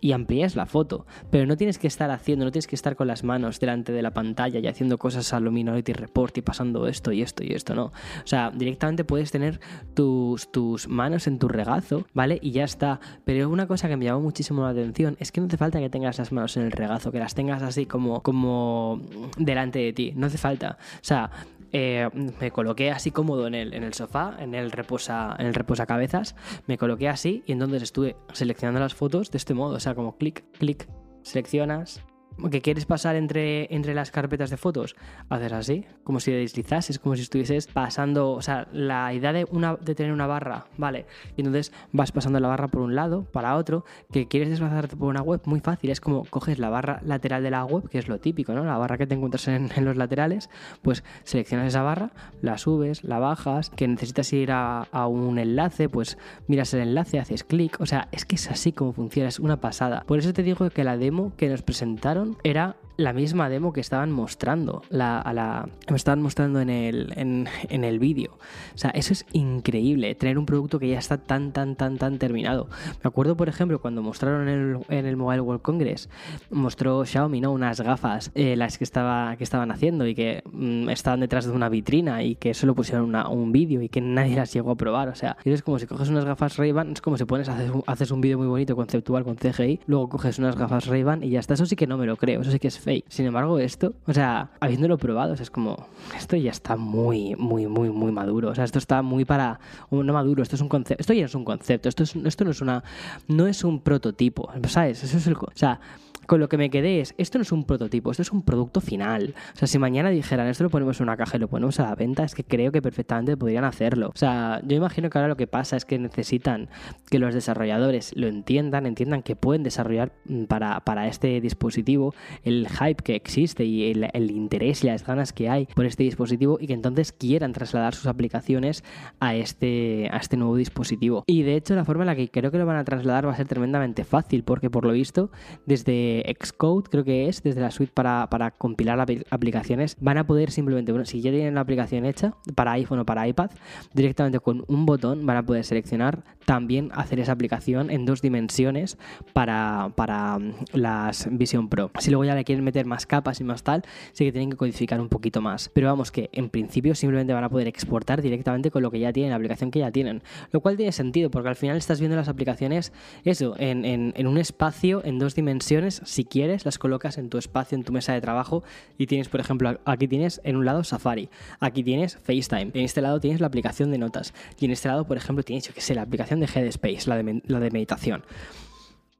y 0.00 0.12
amplías 0.12 0.56
la 0.56 0.66
foto. 0.66 1.06
Pero 1.30 1.46
no 1.46 1.56
tienes 1.56 1.78
que 1.78 1.86
estar 1.86 2.10
haciendo, 2.10 2.44
no 2.44 2.52
tienes 2.52 2.66
que 2.66 2.76
estar 2.76 2.96
con 2.96 3.06
las 3.06 3.24
manos 3.24 3.60
delante 3.60 3.92
de 3.92 4.02
la 4.02 4.12
pantalla 4.12 4.58
y 4.58 4.66
haciendo 4.66 4.98
cosas 4.98 5.32
a 5.32 5.40
Luminosity 5.40 5.92
Report 5.92 6.36
y 6.38 6.42
pasando 6.42 6.86
esto 6.86 7.12
y 7.12 7.22
esto 7.22 7.44
y 7.44 7.52
esto, 7.52 7.74
no. 7.74 7.86
O 7.86 8.26
sea, 8.26 8.50
directamente 8.54 9.04
puedes 9.04 9.30
tener 9.30 9.60
tus, 9.94 10.50
tus 10.50 10.88
manos 10.88 11.26
en 11.26 11.38
tu 11.38 11.48
regazo, 11.48 12.06
¿vale? 12.14 12.38
Y 12.42 12.52
ya 12.52 12.64
está. 12.64 13.00
Pero 13.24 13.48
una 13.48 13.66
cosa 13.66 13.88
que 13.88 13.96
me 13.96 14.04
llamó 14.04 14.20
muchísimo 14.20 14.62
la 14.62 14.70
atención 14.70 15.16
es 15.18 15.32
que 15.32 15.40
no 15.40 15.46
hace 15.46 15.56
falta 15.56 15.80
que 15.80 15.90
tengas 15.90 16.18
las 16.18 16.32
manos 16.32 16.56
en 16.56 16.64
el 16.64 16.72
regazo, 16.72 17.12
que 17.12 17.18
las 17.18 17.34
tengas 17.34 17.62
así 17.62 17.86
como, 17.86 18.22
como 18.22 19.00
delante 19.38 19.78
de 19.78 19.92
ti. 19.92 20.12
No 20.16 20.26
hace 20.26 20.38
falta. 20.38 20.78
O 20.80 21.04
sea, 21.04 21.30
eh, 21.72 22.08
me 22.40 22.50
coloqué 22.50 22.90
así 22.90 23.10
cómodo 23.10 23.46
en 23.46 23.54
el, 23.54 23.74
en 23.74 23.82
el 23.82 23.94
sofá, 23.94 24.36
en 24.38 24.54
el, 24.54 24.70
reposa, 24.70 25.34
en 25.38 25.46
el 25.46 25.54
reposacabezas, 25.54 26.36
me 26.66 26.78
coloqué 26.78 27.08
así 27.08 27.42
y 27.46 27.52
entonces 27.52 27.82
estuve 27.82 28.16
seleccionando 28.32 28.80
las 28.80 28.94
fotos 28.94 29.30
de 29.30 29.38
este 29.38 29.54
modo, 29.54 29.74
o 29.74 29.80
sea, 29.80 29.94
como 29.94 30.16
clic, 30.16 30.44
clic, 30.58 30.88
seleccionas, 31.22 32.05
que 32.50 32.60
quieres 32.60 32.84
pasar 32.84 33.16
entre, 33.16 33.74
entre 33.74 33.94
las 33.94 34.10
carpetas 34.10 34.50
de 34.50 34.56
fotos, 34.56 34.96
haces 35.28 35.52
así, 35.52 35.84
como 36.04 36.20
si 36.20 36.32
deslizases, 36.32 36.98
como 36.98 37.16
si 37.16 37.22
estuvieses 37.22 37.66
pasando, 37.66 38.32
o 38.32 38.42
sea, 38.42 38.68
la 38.72 39.12
idea 39.14 39.32
de, 39.32 39.46
una, 39.50 39.76
de 39.76 39.94
tener 39.94 40.12
una 40.12 40.26
barra, 40.26 40.66
¿vale? 40.76 41.06
Y 41.36 41.40
entonces 41.40 41.72
vas 41.92 42.12
pasando 42.12 42.38
la 42.40 42.48
barra 42.48 42.68
por 42.68 42.82
un 42.82 42.94
lado, 42.94 43.24
para 43.24 43.56
otro, 43.56 43.84
que 44.12 44.28
quieres 44.28 44.50
desplazarte 44.50 44.96
por 44.96 45.08
una 45.08 45.22
web, 45.22 45.40
muy 45.46 45.60
fácil, 45.60 45.90
es 45.90 46.00
como 46.00 46.24
coges 46.24 46.58
la 46.58 46.68
barra 46.68 47.00
lateral 47.04 47.42
de 47.42 47.50
la 47.50 47.64
web, 47.64 47.88
que 47.88 47.98
es 47.98 48.08
lo 48.08 48.18
típico, 48.18 48.52
¿no? 48.52 48.64
La 48.64 48.76
barra 48.76 48.98
que 48.98 49.06
te 49.06 49.14
encuentras 49.14 49.48
en, 49.48 49.70
en 49.74 49.84
los 49.84 49.96
laterales, 49.96 50.50
pues 50.82 51.04
seleccionas 51.24 51.68
esa 51.68 51.82
barra, 51.82 52.10
la 52.42 52.58
subes, 52.58 53.02
la 53.04 53.18
bajas, 53.18 53.70
que 53.70 53.88
necesitas 53.88 54.32
ir 54.32 54.52
a, 54.52 54.82
a 54.82 55.06
un 55.06 55.38
enlace, 55.38 55.88
pues 55.88 56.18
miras 56.46 56.72
el 56.74 56.80
enlace, 56.80 57.18
haces 57.18 57.44
clic, 57.44 57.80
o 57.80 57.86
sea, 57.86 58.08
es 58.12 58.24
que 58.24 58.36
es 58.36 58.50
así 58.50 58.72
como 58.72 58.92
funciona, 58.92 59.28
es 59.28 59.38
una 59.38 59.60
pasada. 59.60 60.04
Por 60.06 60.18
eso 60.18 60.32
te 60.32 60.42
digo 60.42 60.68
que 60.70 60.84
la 60.84 60.96
demo 60.96 61.32
que 61.36 61.48
nos 61.48 61.62
presentaron 61.62 62.25
era 62.42 62.76
la 62.96 63.12
misma 63.12 63.48
demo 63.48 63.72
que 63.72 63.80
estaban 63.80 64.10
mostrando, 64.10 64.82
la, 64.88 65.20
a 65.20 65.32
la, 65.32 65.68
me 65.90 65.96
estaban 65.96 66.22
mostrando 66.22 66.60
en 66.60 66.70
el, 66.70 67.12
en, 67.16 67.84
el 67.84 67.98
vídeo. 67.98 68.38
O 68.74 68.78
sea, 68.78 68.90
eso 68.90 69.12
es 69.12 69.26
increíble, 69.32 70.14
tener 70.14 70.38
un 70.38 70.46
producto 70.46 70.78
que 70.78 70.88
ya 70.88 70.98
está 70.98 71.18
tan, 71.18 71.52
tan, 71.52 71.76
tan, 71.76 71.98
tan 71.98 72.18
terminado. 72.18 72.68
Me 73.02 73.08
acuerdo, 73.08 73.36
por 73.36 73.48
ejemplo, 73.48 73.80
cuando 73.80 74.02
mostraron 74.02 74.48
en 74.48 74.48
el, 74.48 74.78
en 74.88 75.06
el 75.06 75.16
Mobile 75.16 75.42
World 75.42 75.62
Congress, 75.62 76.08
mostró 76.50 77.04
Xiaomi, 77.04 77.40
¿no? 77.40 77.52
Unas 77.52 77.80
gafas, 77.80 78.30
eh, 78.34 78.56
las 78.56 78.78
que, 78.78 78.84
estaba, 78.84 79.36
que 79.36 79.44
estaban 79.44 79.70
haciendo 79.70 80.06
y 80.06 80.14
que 80.14 80.42
mm, 80.50 80.88
estaban 80.88 81.20
detrás 81.20 81.44
de 81.44 81.52
una 81.52 81.68
vitrina 81.68 82.22
y 82.22 82.36
que 82.36 82.54
solo 82.54 82.74
pusieron 82.74 83.14
un 83.14 83.52
vídeo 83.52 83.82
y 83.82 83.88
que 83.88 84.00
nadie 84.00 84.36
las 84.36 84.52
llegó 84.52 84.70
a 84.70 84.76
probar. 84.76 85.08
O 85.08 85.14
sea, 85.14 85.36
es 85.44 85.62
como 85.62 85.78
si 85.78 85.86
coges 85.86 86.08
unas 86.08 86.24
gafas 86.24 86.56
Ray-Ban, 86.56 86.92
es 86.92 87.00
como 87.00 87.16
si 87.18 87.24
pones, 87.24 87.48
haces 87.48 87.70
un, 87.70 87.82
haces 87.86 88.10
un 88.10 88.20
vídeo 88.20 88.38
muy 88.38 88.46
bonito, 88.46 88.74
conceptual 88.74 89.24
con 89.24 89.36
CGI, 89.36 89.80
luego 89.86 90.08
coges 90.08 90.38
unas 90.38 90.56
gafas 90.56 90.86
Ray-Ban 90.86 91.22
y 91.22 91.30
ya 91.30 91.40
está. 91.40 91.54
Eso 91.54 91.66
sí 91.66 91.76
que 91.76 91.86
no 91.86 91.98
me 91.98 92.06
lo 92.06 92.16
creo, 92.16 92.40
eso 92.40 92.50
sí 92.50 92.58
que 92.58 92.68
es 92.68 92.78
Sin 93.08 93.26
embargo, 93.26 93.58
esto, 93.58 93.94
o 94.06 94.12
sea, 94.12 94.50
habiéndolo 94.60 94.96
probado, 94.96 95.34
es 95.34 95.50
como, 95.50 95.88
esto 96.16 96.36
ya 96.36 96.52
está 96.52 96.76
muy, 96.76 97.34
muy, 97.34 97.66
muy, 97.66 97.90
muy 97.90 98.12
maduro. 98.12 98.50
O 98.50 98.54
sea, 98.54 98.64
esto 98.64 98.78
está 98.78 99.02
muy 99.02 99.24
para, 99.24 99.58
no 99.90 100.12
maduro, 100.12 100.42
esto 100.42 100.54
es 100.54 100.62
un 100.62 100.68
concepto, 100.68 101.00
esto 101.00 101.12
ya 101.12 101.24
es 101.24 101.34
un 101.34 101.44
concepto, 101.44 101.88
esto, 101.88 102.04
es, 102.04 102.14
esto 102.14 102.44
no 102.44 102.50
es 102.52 102.60
una, 102.60 102.84
no 103.26 103.46
es 103.48 103.64
un 103.64 103.80
prototipo, 103.80 104.50
¿sabes? 104.68 105.02
Eso 105.02 105.16
es 105.16 105.26
el, 105.26 105.34
o 105.34 105.50
sea, 105.54 105.80
con 106.26 106.40
lo 106.40 106.48
que 106.48 106.56
me 106.56 106.70
quedé 106.70 107.00
es, 107.00 107.14
esto 107.18 107.38
no 107.38 107.42
es 107.42 107.52
un 107.52 107.64
prototipo, 107.64 108.10
esto 108.10 108.22
es 108.22 108.32
un 108.32 108.42
producto 108.42 108.80
final. 108.80 109.34
O 109.54 109.56
sea, 109.56 109.68
si 109.68 109.78
mañana 109.78 110.10
dijeran, 110.10 110.46
esto 110.48 110.64
lo 110.64 110.70
ponemos 110.70 111.00
en 111.00 111.04
una 111.04 111.16
caja 111.16 111.36
y 111.36 111.40
lo 111.40 111.48
ponemos 111.48 111.78
a 111.80 111.84
la 111.84 111.94
venta, 111.94 112.24
es 112.24 112.34
que 112.34 112.44
creo 112.44 112.72
que 112.72 112.82
perfectamente 112.82 113.36
podrían 113.36 113.64
hacerlo. 113.64 114.08
O 114.14 114.18
sea, 114.18 114.60
yo 114.64 114.76
imagino 114.76 115.10
que 115.10 115.18
ahora 115.18 115.28
lo 115.28 115.36
que 115.36 115.46
pasa 115.46 115.76
es 115.76 115.84
que 115.84 115.98
necesitan 115.98 116.68
que 117.10 117.18
los 117.18 117.34
desarrolladores 117.34 118.12
lo 118.16 118.26
entiendan, 118.26 118.86
entiendan 118.86 119.22
que 119.22 119.36
pueden 119.36 119.62
desarrollar 119.62 120.12
mm, 120.26 120.44
para, 120.44 120.80
para 120.80 121.08
este 121.08 121.40
dispositivo 121.40 122.14
el 122.44 122.68
hype 122.68 123.02
que 123.02 123.14
existe 123.14 123.64
y 123.64 123.90
el, 123.90 124.08
el, 124.12 124.30
interés 124.30 124.84
y 124.84 124.86
las 124.88 125.04
ganas 125.06 125.32
que 125.32 125.48
hay 125.48 125.66
por 125.66 125.86
este 125.86 126.02
dispositivo 126.02 126.58
y 126.60 126.66
que 126.66 126.72
entonces 126.72 127.12
quieran 127.12 127.52
trasladar 127.52 127.94
sus 127.94 128.06
aplicaciones 128.06 128.84
a 129.20 129.34
este, 129.34 130.08
a 130.12 130.18
este 130.18 130.36
nuevo 130.36 130.56
dispositivo. 130.56 131.24
Y 131.26 131.42
de 131.42 131.56
hecho, 131.56 131.74
la 131.74 131.84
forma 131.84 132.02
en 132.02 132.06
la 132.06 132.16
que 132.16 132.28
creo 132.28 132.50
que 132.50 132.58
lo 132.58 132.66
van 132.66 132.76
a 132.76 132.84
trasladar 132.84 133.26
va 133.26 133.32
a 133.32 133.36
ser 133.36 133.48
tremendamente 133.48 134.04
fácil, 134.04 134.42
porque 134.44 134.70
por 134.70 134.84
lo 134.84 134.92
visto, 134.92 135.30
desde 135.66 136.15
Xcode, 136.40 136.88
creo 136.90 137.04
que 137.04 137.28
es, 137.28 137.42
desde 137.42 137.60
la 137.60 137.70
suite 137.70 137.92
para, 137.92 138.28
para 138.30 138.50
compilar 138.50 139.00
aplicaciones, 139.30 139.96
van 140.00 140.18
a 140.18 140.26
poder 140.26 140.50
simplemente, 140.50 140.92
bueno, 140.92 141.04
si 141.04 141.20
ya 141.20 141.30
tienen 141.30 141.54
la 141.54 141.60
aplicación 141.60 142.04
hecha 142.04 142.34
para 142.54 142.72
iPhone 142.72 143.00
o 143.00 143.04
para 143.04 143.26
iPad, 143.26 143.50
directamente 143.94 144.40
con 144.40 144.64
un 144.68 144.86
botón 144.86 145.26
van 145.26 145.36
a 145.36 145.42
poder 145.44 145.64
seleccionar 145.64 146.22
también 146.46 146.90
hacer 146.94 147.20
esa 147.20 147.32
aplicación 147.32 147.90
en 147.90 148.06
dos 148.06 148.22
dimensiones 148.22 148.96
para, 149.32 149.92
para 149.96 150.38
mm, 150.38 150.54
las 150.72 151.28
Vision 151.30 151.68
Pro. 151.68 151.90
Si 151.98 152.10
luego 152.10 152.24
ya 152.24 152.34
le 152.34 152.44
quieren 152.44 152.64
meter 152.64 152.86
más 152.86 153.04
capas 153.04 153.40
y 153.40 153.44
más 153.44 153.62
tal, 153.62 153.82
sí 154.12 154.24
que 154.24 154.32
tienen 154.32 154.50
que 154.50 154.56
codificar 154.56 155.00
un 155.00 155.08
poquito 155.08 155.42
más. 155.42 155.68
Pero 155.74 155.88
vamos 155.88 156.10
que 156.10 156.30
en 156.32 156.48
principio 156.48 156.94
simplemente 156.94 157.34
van 157.34 157.44
a 157.44 157.48
poder 157.48 157.66
exportar 157.66 158.22
directamente 158.22 158.70
con 158.70 158.82
lo 158.82 158.90
que 158.90 159.00
ya 159.00 159.12
tienen, 159.12 159.30
la 159.30 159.36
aplicación 159.36 159.70
que 159.70 159.80
ya 159.80 159.90
tienen. 159.90 160.22
Lo 160.52 160.60
cual 160.60 160.76
tiene 160.76 160.92
sentido 160.92 161.30
porque 161.30 161.48
al 161.48 161.56
final 161.56 161.76
estás 161.76 161.98
viendo 161.98 162.16
las 162.16 162.28
aplicaciones, 162.28 162.92
eso, 163.24 163.56
en, 163.58 163.84
en, 163.84 164.14
en 164.16 164.26
un 164.26 164.38
espacio 164.38 165.04
en 165.04 165.18
dos 165.18 165.34
dimensiones 165.34 166.00
si 166.06 166.24
quieres, 166.24 166.64
las 166.64 166.78
colocas 166.78 167.18
en 167.18 167.28
tu 167.28 167.38
espacio, 167.38 167.76
en 167.76 167.84
tu 167.84 167.92
mesa 167.92 168.14
de 168.14 168.20
trabajo 168.20 168.62
y 168.96 169.06
tienes, 169.06 169.28
por 169.28 169.40
ejemplo, 169.40 169.78
aquí 169.84 170.08
tienes 170.08 170.40
en 170.44 170.56
un 170.56 170.64
lado 170.64 170.84
Safari, 170.84 171.28
aquí 171.60 171.82
tienes 171.82 172.16
FaceTime, 172.16 172.70
en 172.72 172.84
este 172.84 173.02
lado 173.02 173.20
tienes 173.20 173.40
la 173.40 173.48
aplicación 173.48 173.90
de 173.90 173.98
notas 173.98 174.32
y 174.58 174.64
en 174.64 174.70
este 174.70 174.88
lado, 174.88 175.06
por 175.06 175.16
ejemplo, 175.16 175.42
tienes, 175.44 175.66
yo 175.66 175.74
que 175.74 175.80
sé, 175.80 175.94
la 175.94 176.02
aplicación 176.02 176.40
de 176.40 176.46
Headspace, 176.46 177.08
la 177.08 177.16
de, 177.16 177.42
la 177.46 177.60
de 177.60 177.70
meditación. 177.70 178.22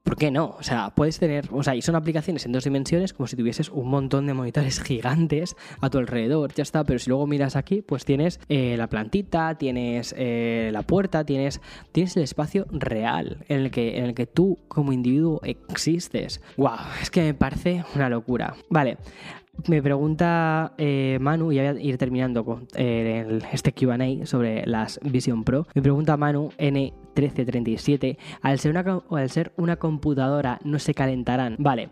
¿Por 0.07 0.15
qué 0.15 0.31
no? 0.31 0.55
O 0.57 0.63
sea, 0.63 0.91
puedes 0.91 1.19
tener, 1.19 1.49
o 1.51 1.63
sea, 1.63 1.75
y 1.75 1.81
son 1.81 1.97
aplicaciones 1.97 2.45
en 2.45 2.53
dos 2.53 2.63
dimensiones 2.63 3.11
como 3.11 3.27
si 3.27 3.35
tuvieses 3.35 3.67
un 3.67 3.89
montón 3.89 4.25
de 4.25 4.33
monitores 4.33 4.79
gigantes 4.83 5.57
a 5.81 5.89
tu 5.89 5.97
alrededor, 5.97 6.53
ya 6.53 6.63
está, 6.63 6.85
pero 6.85 6.97
si 6.97 7.09
luego 7.09 7.27
miras 7.27 7.57
aquí, 7.57 7.81
pues 7.81 8.05
tienes 8.05 8.39
eh, 8.47 8.75
la 8.77 8.87
plantita, 8.87 9.55
tienes 9.55 10.15
eh, 10.17 10.69
la 10.71 10.83
puerta, 10.83 11.25
tienes, 11.25 11.59
tienes 11.91 12.15
el 12.15 12.23
espacio 12.23 12.67
real 12.71 13.43
en 13.49 13.59
el, 13.59 13.69
que, 13.69 13.97
en 13.97 14.05
el 14.05 14.13
que 14.13 14.27
tú 14.27 14.57
como 14.69 14.93
individuo 14.93 15.41
existes. 15.43 16.39
¡Wow! 16.55 16.77
Es 17.01 17.11
que 17.11 17.23
me 17.23 17.33
parece 17.33 17.83
una 17.93 18.07
locura. 18.07 18.55
Vale, 18.69 18.99
me 19.67 19.81
pregunta 19.81 20.73
eh, 20.77 21.17
Manu, 21.19 21.51
y 21.51 21.57
voy 21.57 21.65
a 21.65 21.73
ir 21.73 21.97
terminando 21.97 22.45
con 22.45 22.65
este 22.77 23.73
QA 23.73 23.97
sobre 24.25 24.65
las 24.65 25.01
Vision 25.03 25.43
Pro. 25.43 25.67
Me 25.75 25.81
pregunta 25.81 26.15
Manu 26.15 26.51
N1337, 27.17 28.17
al 28.41 28.59
ser, 28.59 28.71
una, 28.71 29.03
al 29.09 29.29
ser 29.29 29.53
una 29.57 29.77
computadora 29.77 30.59
no 30.63 30.79
se 30.79 30.93
calentarán. 30.93 31.55
Vale, 31.59 31.89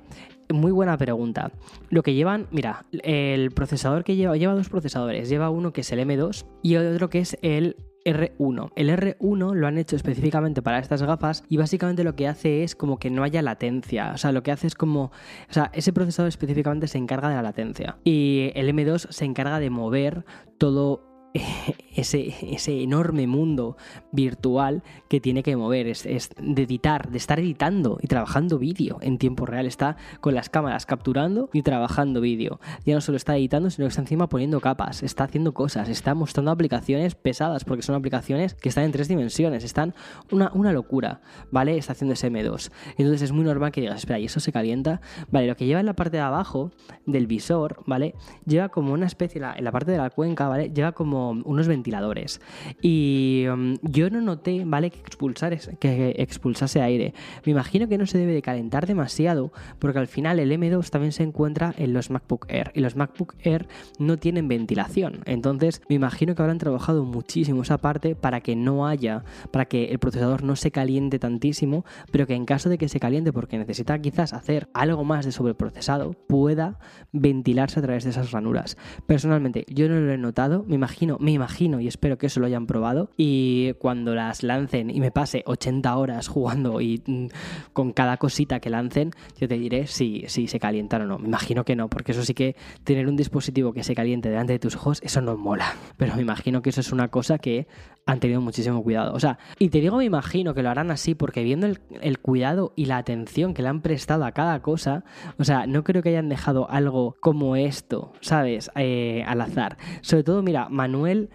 muy 0.54 0.72
buena 0.72 0.98
pregunta. 0.98 1.52
Lo 1.90 2.04
que 2.04 2.14
llevan, 2.14 2.48
mira, 2.52 2.86
el 2.92 3.52
procesador 3.52 4.04
que 4.04 4.16
lleva, 4.16 4.38
lleva 4.38 4.54
dos 4.54 4.70
procesadores. 4.70 5.30
Lleva 5.30 5.50
uno 5.50 5.74
que 5.74 5.82
es 5.82 5.92
el 5.92 6.00
M2 6.00 6.46
y 6.62 6.76
otro 6.76 7.10
que 7.10 7.20
es 7.20 7.38
el 7.42 7.76
R1. 8.06 8.72
El 8.76 8.90
R1 8.90 9.54
lo 9.54 9.68
han 9.68 9.78
hecho 9.78 9.96
específicamente 9.96 10.62
para 10.62 10.80
estas 10.80 11.02
gafas 11.02 11.44
y 11.50 11.58
básicamente 11.58 12.04
lo 12.04 12.16
que 12.16 12.28
hace 12.28 12.64
es 12.64 12.76
como 12.76 13.00
que 13.00 13.10
no 13.10 13.24
haya 13.24 13.42
latencia. 13.42 14.12
O 14.14 14.18
sea, 14.18 14.32
lo 14.32 14.44
que 14.44 14.52
hace 14.52 14.68
es 14.68 14.76
como... 14.76 15.06
O 15.50 15.54
sea, 15.54 15.72
ese 15.74 15.92
procesador 15.92 16.30
específicamente 16.30 16.88
se 16.88 17.00
encarga 17.00 17.30
de 17.30 17.36
la 17.36 17.42
latencia. 17.42 17.98
Y 18.04 18.52
el 18.54 18.70
M2 18.70 19.08
se 19.10 19.26
encarga 19.26 19.60
de 19.60 19.72
mover 19.72 20.26
todo 20.58 21.15
ese, 21.96 22.34
ese 22.54 22.82
enorme 22.82 23.28
mundo 23.28 23.78
virtual 24.12 24.84
que 25.10 25.20
tiene 25.20 25.44
que 25.44 25.56
mover, 25.56 25.88
es, 25.88 26.04
de 26.04 26.64
editar, 26.64 27.10
de 27.10 27.18
estar 27.18 27.40
editando 27.40 27.98
y 28.02 28.08
trabajando 28.08 28.60
vídeo 28.60 28.98
en 29.02 29.18
tiempo 29.18 29.46
real. 29.46 29.66
Está 29.66 29.98
con 30.22 30.36
las 30.36 30.50
cámaras 30.50 30.86
capturando 30.86 31.50
y 31.54 31.62
trabajando 31.62 32.22
vídeo. 32.22 32.60
Ya 32.86 32.96
no 32.96 33.02
solo 33.02 33.18
está 33.18 33.36
editando, 33.36 33.70
sino 33.70 33.86
que 33.86 33.90
está 33.90 34.02
encima 34.02 34.28
poniendo 34.30 34.60
capas, 34.60 35.04
está 35.04 35.26
haciendo 35.26 35.54
cosas, 35.54 35.90
está 35.90 36.14
mostrando 36.14 36.52
aplicaciones 36.52 37.16
pesadas, 37.16 37.64
porque 37.64 37.84
son 37.84 37.96
aplicaciones 37.96 38.54
que 38.54 38.70
están 38.70 38.86
en 38.86 38.92
tres 38.92 39.08
dimensiones, 39.08 39.64
están 39.64 39.94
una, 40.32 40.52
una 40.54 40.72
locura, 40.72 41.22
¿vale? 41.52 41.78
Está 41.78 41.94
haciendo 41.94 42.14
ese 42.14 42.32
M2. 42.32 42.72
Entonces 42.98 43.22
es 43.22 43.32
muy 43.32 43.44
normal 43.44 43.72
que 43.72 43.82
digas, 43.82 43.98
espera, 43.98 44.20
¿y 44.20 44.26
eso 44.26 44.40
se 44.40 44.52
calienta? 44.52 45.02
Vale, 45.32 45.48
lo 45.48 45.56
que 45.56 45.66
lleva 45.66 45.80
en 45.80 45.86
la 45.86 45.94
parte 45.94 46.18
de 46.18 46.24
abajo 46.24 46.72
del 47.06 47.28
visor, 47.28 47.84
¿vale? 47.86 48.16
Lleva 48.46 48.70
como 48.70 48.94
una 48.94 49.06
especie, 49.06 49.42
en 49.42 49.64
la 49.64 49.72
parte 49.72 49.92
de 49.92 49.98
la 49.98 50.10
cuenca, 50.10 50.48
¿vale? 50.48 50.70
Lleva 50.70 50.92
como 50.92 51.25
unos 51.32 51.68
ventiladores. 51.68 52.42
Y 52.82 53.46
um, 53.52 53.76
yo 53.82 54.10
no 54.10 54.22
noté, 54.22 54.64
¿vale? 54.66 54.90
Que, 54.90 55.00
expulsar, 55.00 55.58
que 55.80 56.16
expulsase 56.18 56.82
aire. 56.82 57.14
Me 57.46 57.52
imagino 57.52 57.88
que 57.88 57.98
no 57.98 58.06
se 58.06 58.18
debe 58.18 58.34
de 58.34 58.42
calentar 58.42 58.88
demasiado 58.88 59.52
porque 59.80 60.00
al 60.00 60.08
final 60.08 60.40
el 60.40 60.52
M2 60.52 60.90
también 60.90 61.12
se 61.12 61.24
encuentra 61.24 61.74
en 61.78 61.94
los 61.94 62.10
MacBook 62.10 62.46
Air 62.50 62.72
y 62.74 62.82
los 62.82 62.96
MacBook 62.96 63.36
Air 63.44 63.68
no 64.00 64.18
tienen 64.18 64.48
ventilación. 64.48 65.22
Entonces 65.26 65.82
me 65.90 65.96
imagino 65.96 66.36
que 66.36 66.42
habrán 66.42 66.58
trabajado 66.58 67.04
muchísimo 67.06 67.64
esa 67.64 67.78
parte 67.78 68.16
para 68.16 68.42
que 68.42 68.56
no 68.56 68.88
haya, 68.88 69.24
para 69.52 69.66
que 69.66 69.86
el 69.86 70.00
procesador 70.00 70.44
no 70.44 70.56
se 70.56 70.72
caliente 70.72 71.20
tantísimo, 71.20 71.86
pero 72.12 72.28
que 72.28 72.36
en 72.36 72.46
caso 72.46 72.70
de 72.70 72.78
que 72.78 72.90
se 72.90 73.00
caliente 73.00 73.34
porque 73.34 73.58
necesita 73.58 74.00
quizás 74.00 74.34
hacer 74.34 74.70
algo 74.74 75.04
más 75.04 75.26
de 75.26 75.32
sobreprocesado, 75.32 76.14
pueda 76.14 76.80
ventilarse 77.12 77.80
a 77.80 77.84
través 77.84 78.04
de 78.04 78.10
esas 78.12 78.32
ranuras. 78.32 78.78
Personalmente 79.06 79.66
yo 79.70 79.90
no 79.90 80.00
lo 80.00 80.12
he 80.12 80.18
notado, 80.18 80.64
me 80.68 80.76
imagino 80.76 81.15
me 81.20 81.32
imagino 81.32 81.80
y 81.80 81.88
espero 81.88 82.18
que 82.18 82.28
eso 82.28 82.40
lo 82.40 82.46
hayan 82.46 82.68
probado. 82.68 83.10
Y 83.18 83.74
cuando 83.74 84.16
las 84.16 84.44
lancen 84.44 84.90
y 84.90 85.00
me 85.00 85.12
pase 85.12 85.44
80 85.46 85.96
horas 85.96 86.28
jugando 86.28 86.82
y 86.82 87.02
mm, 87.06 87.28
con 87.74 87.92
cada 87.92 88.18
cosita 88.18 88.60
que 88.60 88.70
lancen, 88.70 89.12
yo 89.40 89.48
te 89.48 89.58
diré 89.58 89.88
si, 89.88 90.24
si 90.28 90.48
se 90.48 90.60
calientan 90.60 91.04
o 91.04 91.06
no. 91.06 91.18
Me 91.20 91.28
imagino 91.28 91.66
que 91.66 91.76
no, 91.76 91.90
porque 91.90 92.12
eso 92.12 92.24
sí 92.24 92.34
que 92.34 92.56
tener 92.84 93.08
un 93.08 93.16
dispositivo 93.16 93.74
que 93.74 93.84
se 93.84 93.96
caliente 93.96 94.30
delante 94.30 94.54
de 94.54 94.60
tus 94.60 94.76
ojos, 94.76 95.02
eso 95.04 95.22
no 95.22 95.38
mola. 95.38 95.76
Pero 95.98 96.16
me 96.16 96.22
imagino 96.22 96.62
que 96.62 96.70
eso 96.70 96.82
es 96.82 96.92
una 96.92 97.10
cosa 97.10 97.38
que 97.38 97.68
han 98.06 98.20
tenido 98.20 98.42
muchísimo 98.42 98.84
cuidado. 98.84 99.14
O 99.14 99.20
sea, 99.20 99.40
y 99.58 99.70
te 99.70 99.82
digo 99.82 99.98
me 99.98 100.06
imagino 100.06 100.54
que 100.54 100.64
lo 100.64 100.70
harán 100.70 100.92
así 100.92 101.16
porque 101.16 101.44
viendo 101.44 101.68
el, 101.68 102.20
cuidado 102.20 102.72
y 102.76 102.86
la 102.86 102.98
atención 102.98 103.54
que 103.54 103.62
le 103.62 103.70
han 103.70 103.82
prestado 103.82 104.26
a 104.26 104.32
cada 104.32 104.62
cosa, 104.62 105.04
o 105.38 105.44
sea, 105.44 105.68
no 105.68 105.84
creo 105.84 106.02
que 106.02 106.10
hayan 106.10 106.30
dejado 106.30 106.70
algo 106.70 107.16
como 107.20 107.56
esto, 107.56 108.14
¿sabes? 108.22 108.70
Eh, 108.76 109.24
al 109.28 109.42
azar. 109.42 109.78
Sobre 110.02 110.24
todo, 110.24 110.44
mira, 110.44 110.70
Manuel 110.70 111.30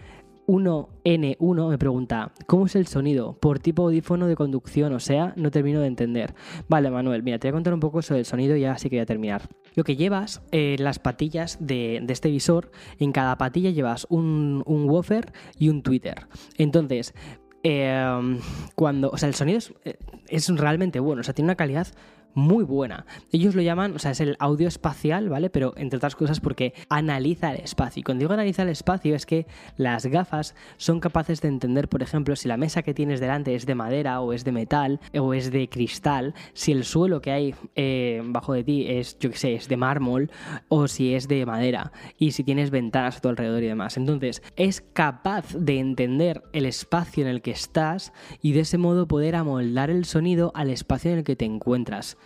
1N1 0.47 1.69
me 1.69 1.77
pregunta, 1.77 2.33
¿cómo 2.47 2.65
es 2.65 2.75
el 2.75 2.87
sonido? 2.87 3.37
Por 3.39 3.59
tipo 3.59 3.83
audífono 3.83 4.27
de 4.27 4.35
conducción, 4.35 4.93
o 4.93 4.99
sea, 4.99 5.33
no 5.35 5.51
termino 5.51 5.81
de 5.81 5.87
entender. 5.87 6.33
Vale, 6.67 6.89
Manuel, 6.89 7.23
mira, 7.23 7.39
te 7.39 7.47
voy 7.47 7.51
a 7.51 7.53
contar 7.53 7.73
un 7.73 7.79
poco 7.79 8.01
sobre 8.01 8.19
el 8.19 8.25
sonido 8.25 8.55
y 8.55 8.61
ya 8.61 8.77
sí 8.77 8.89
que 8.89 8.97
voy 8.97 9.03
a 9.03 9.05
terminar. 9.05 9.43
Lo 9.75 9.83
que 9.83 9.95
llevas, 9.95 10.41
eh, 10.51 10.75
las 10.79 10.99
patillas 10.99 11.57
de, 11.59 12.03
este 12.09 12.29
visor, 12.29 12.71
en 12.99 13.11
cada 13.11 13.37
patilla 13.37 13.69
llevas 13.69 14.05
un, 14.09 14.63
un 14.65 14.89
woofer 14.89 15.31
y 15.57 15.69
un 15.69 15.81
tweeter. 15.81 16.27
Entonces, 16.57 17.13
em, 17.63 18.39
cuando, 18.75 19.09
o 19.09 19.17
sea, 19.17 19.29
el 19.29 19.35
sonido 19.35 19.59
es, 19.59 19.73
eh, 19.85 19.97
es 20.27 20.47
realmente 20.49 20.99
bueno, 20.99 21.21
o 21.21 21.23
sea, 21.23 21.33
tiene 21.33 21.47
una 21.47 21.55
calidad 21.55 21.87
muy 22.33 22.63
buena. 22.63 23.05
Ellos 23.31 23.55
lo 23.55 23.61
llaman, 23.61 23.95
o 23.95 23.99
sea, 23.99 24.11
es 24.11 24.21
el 24.21 24.35
audio 24.39 24.67
espacial, 24.67 25.29
¿vale? 25.29 25.49
Pero 25.49 25.73
entre 25.77 25.97
otras 25.97 26.15
cosas 26.15 26.39
porque 26.39 26.73
analiza 26.89 27.53
el 27.53 27.61
espacio. 27.61 28.01
Y 28.01 28.03
cuando 28.03 28.23
digo 28.23 28.33
analiza 28.33 28.63
el 28.63 28.69
espacio 28.69 29.15
es 29.15 29.25
que 29.25 29.47
las 29.77 30.05
gafas 30.05 30.55
son 30.77 30.99
capaces 30.99 31.41
de 31.41 31.47
entender, 31.47 31.89
por 31.89 32.01
ejemplo, 32.01 32.35
si 32.35 32.47
la 32.47 32.57
mesa 32.57 32.83
que 32.83 32.93
tienes 32.93 33.19
delante 33.19 33.55
es 33.55 33.65
de 33.65 33.75
madera 33.75 34.21
o 34.21 34.33
es 34.33 34.43
de 34.43 34.51
metal 34.51 34.99
o 35.17 35.33
es 35.33 35.51
de 35.51 35.69
cristal, 35.69 36.33
si 36.53 36.71
el 36.71 36.83
suelo 36.83 37.21
que 37.21 37.31
hay 37.31 37.55
eh, 37.75 38.21
bajo 38.25 38.53
de 38.53 38.63
ti 38.63 38.85
es, 38.87 39.17
yo 39.19 39.29
qué 39.29 39.37
sé, 39.37 39.53
es 39.55 39.67
de 39.67 39.77
mármol 39.77 40.31
o 40.69 40.87
si 40.87 41.13
es 41.13 41.27
de 41.27 41.45
madera 41.45 41.91
y 42.17 42.31
si 42.31 42.43
tienes 42.43 42.71
ventanas 42.71 43.17
a 43.17 43.21
tu 43.21 43.29
alrededor 43.29 43.63
y 43.63 43.67
demás. 43.67 43.97
Entonces, 43.97 44.41
es 44.55 44.81
capaz 44.93 45.53
de 45.53 45.79
entender 45.79 46.43
el 46.53 46.65
espacio 46.65 47.23
en 47.23 47.29
el 47.29 47.41
que 47.41 47.51
estás 47.51 48.13
y 48.41 48.53
de 48.53 48.61
ese 48.61 48.77
modo 48.77 49.07
poder 49.07 49.35
amoldar 49.35 49.89
el 49.89 50.05
sonido 50.05 50.51
al 50.55 50.69
espacio 50.69 51.11
en 51.11 51.19
el 51.19 51.23
que 51.23 51.35
te 51.35 51.45
encuentras. 51.45 52.17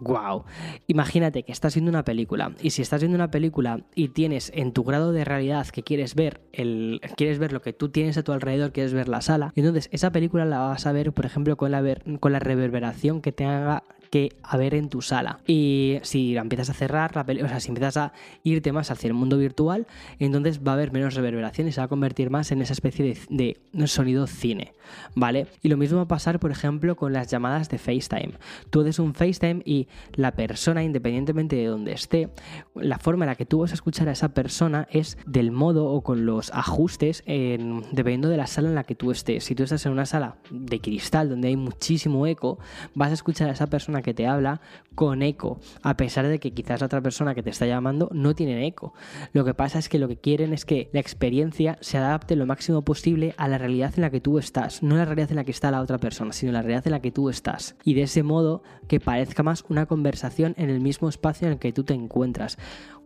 Wow. 0.00 0.44
Imagínate 0.86 1.44
que 1.44 1.52
estás 1.52 1.74
viendo 1.74 1.90
una 1.90 2.04
película 2.04 2.52
y 2.60 2.70
si 2.70 2.82
estás 2.82 3.00
viendo 3.00 3.14
una 3.14 3.30
película 3.30 3.80
y 3.94 4.08
tienes 4.08 4.50
en 4.54 4.72
tu 4.72 4.82
grado 4.82 5.12
de 5.12 5.24
realidad 5.24 5.68
que 5.68 5.82
quieres 5.82 6.14
ver 6.14 6.40
el 6.52 7.00
quieres 7.16 7.38
ver 7.38 7.52
lo 7.52 7.62
que 7.62 7.72
tú 7.72 7.88
tienes 7.90 8.18
a 8.18 8.24
tu 8.24 8.32
alrededor, 8.32 8.72
quieres 8.72 8.92
ver 8.92 9.08
la 9.08 9.20
sala, 9.20 9.52
entonces 9.54 9.88
esa 9.92 10.10
película 10.10 10.44
la 10.44 10.58
vas 10.58 10.86
a 10.86 10.92
ver, 10.92 11.12
por 11.12 11.26
ejemplo, 11.26 11.56
con 11.56 11.70
la 11.70 11.82
con 12.18 12.32
la 12.32 12.40
reverberación 12.40 13.20
que 13.20 13.32
te 13.32 13.44
haga 13.44 13.84
que 14.14 14.30
haber 14.44 14.76
en 14.76 14.90
tu 14.90 15.02
sala. 15.02 15.40
Y 15.44 15.98
si 16.02 16.36
empiezas 16.36 16.70
a 16.70 16.72
cerrar, 16.72 17.16
la 17.16 17.22
o 17.22 17.48
sea, 17.48 17.58
si 17.58 17.70
empiezas 17.70 17.96
a 17.96 18.12
irte 18.44 18.70
más 18.70 18.92
hacia 18.92 19.08
el 19.08 19.14
mundo 19.14 19.36
virtual, 19.38 19.88
entonces 20.20 20.60
va 20.60 20.70
a 20.70 20.74
haber 20.74 20.92
menos 20.92 21.14
reverberación 21.14 21.66
y 21.66 21.72
se 21.72 21.80
va 21.80 21.86
a 21.86 21.88
convertir 21.88 22.30
más 22.30 22.52
en 22.52 22.62
esa 22.62 22.74
especie 22.74 23.16
de, 23.28 23.56
sonido 23.88 24.28
cine, 24.28 24.72
¿vale? 25.16 25.48
Y 25.62 25.68
lo 25.68 25.76
mismo 25.76 25.96
va 25.96 26.04
a 26.04 26.06
pasar, 26.06 26.38
por 26.38 26.52
ejemplo, 26.52 26.94
con 26.94 27.12
las 27.12 27.26
llamadas 27.26 27.68
de 27.70 27.78
FaceTime. 27.78 28.34
Tú 28.70 28.82
haces 28.82 29.00
un 29.00 29.14
FaceTime 29.14 29.62
y 29.64 29.88
la 30.12 30.30
persona, 30.30 30.84
independientemente 30.84 31.56
de 31.56 31.66
donde 31.66 31.90
esté, 31.90 32.28
la 32.76 32.98
forma 32.98 33.24
en 33.24 33.30
la 33.30 33.34
que 33.34 33.46
tú 33.46 33.58
vas 33.58 33.72
a 33.72 33.74
escuchar 33.74 34.08
a 34.08 34.12
esa 34.12 34.28
persona 34.28 34.86
es 34.92 35.18
del 35.26 35.50
modo 35.50 35.86
o 35.86 36.02
con 36.02 36.24
los 36.24 36.52
ajustes 36.52 37.24
dependiendo 37.26 38.28
de 38.28 38.36
la 38.36 38.46
sala 38.46 38.68
en 38.68 38.76
la 38.76 38.84
que 38.84 38.94
tú 38.94 39.10
estés. 39.10 39.42
Si 39.42 39.56
tú 39.56 39.64
estás 39.64 39.84
en 39.86 39.90
una 39.92 40.06
sala 40.06 40.36
de 40.52 40.80
cristal 40.80 41.30
donde 41.30 41.48
hay 41.48 41.56
muchísimo 41.56 42.28
eco, 42.28 42.60
vas 42.94 43.10
a 43.10 43.14
escuchar 43.14 43.48
a 43.48 43.52
esa 43.52 43.66
persona 43.66 44.03
que 44.04 44.14
te 44.14 44.28
habla 44.28 44.60
con 44.94 45.22
eco, 45.22 45.58
a 45.82 45.96
pesar 45.96 46.28
de 46.28 46.38
que 46.38 46.52
quizás 46.52 46.80
la 46.80 46.86
otra 46.86 47.00
persona 47.00 47.34
que 47.34 47.42
te 47.42 47.50
está 47.50 47.66
llamando 47.66 48.08
no 48.12 48.36
tiene 48.36 48.64
eco. 48.66 48.94
Lo 49.32 49.44
que 49.44 49.54
pasa 49.54 49.80
es 49.80 49.88
que 49.88 49.98
lo 49.98 50.06
que 50.06 50.18
quieren 50.18 50.52
es 50.52 50.64
que 50.64 50.90
la 50.92 51.00
experiencia 51.00 51.78
se 51.80 51.98
adapte 51.98 52.36
lo 52.36 52.46
máximo 52.46 52.82
posible 52.82 53.34
a 53.36 53.48
la 53.48 53.58
realidad 53.58 53.92
en 53.96 54.02
la 54.02 54.10
que 54.10 54.20
tú 54.20 54.38
estás, 54.38 54.84
no 54.84 54.96
la 54.96 55.04
realidad 55.04 55.30
en 55.30 55.36
la 55.36 55.44
que 55.44 55.50
está 55.50 55.72
la 55.72 55.80
otra 55.80 55.98
persona, 55.98 56.32
sino 56.32 56.52
la 56.52 56.62
realidad 56.62 56.86
en 56.86 56.92
la 56.92 57.00
que 57.00 57.10
tú 57.10 57.28
estás. 57.28 57.74
Y 57.82 57.94
de 57.94 58.02
ese 58.02 58.22
modo 58.22 58.62
que 58.86 59.00
parezca 59.00 59.42
más 59.42 59.64
una 59.68 59.86
conversación 59.86 60.54
en 60.56 60.70
el 60.70 60.80
mismo 60.80 61.08
espacio 61.08 61.48
en 61.48 61.54
el 61.54 61.58
que 61.58 61.72
tú 61.72 61.82
te 61.82 61.94
encuentras. 61.94 62.58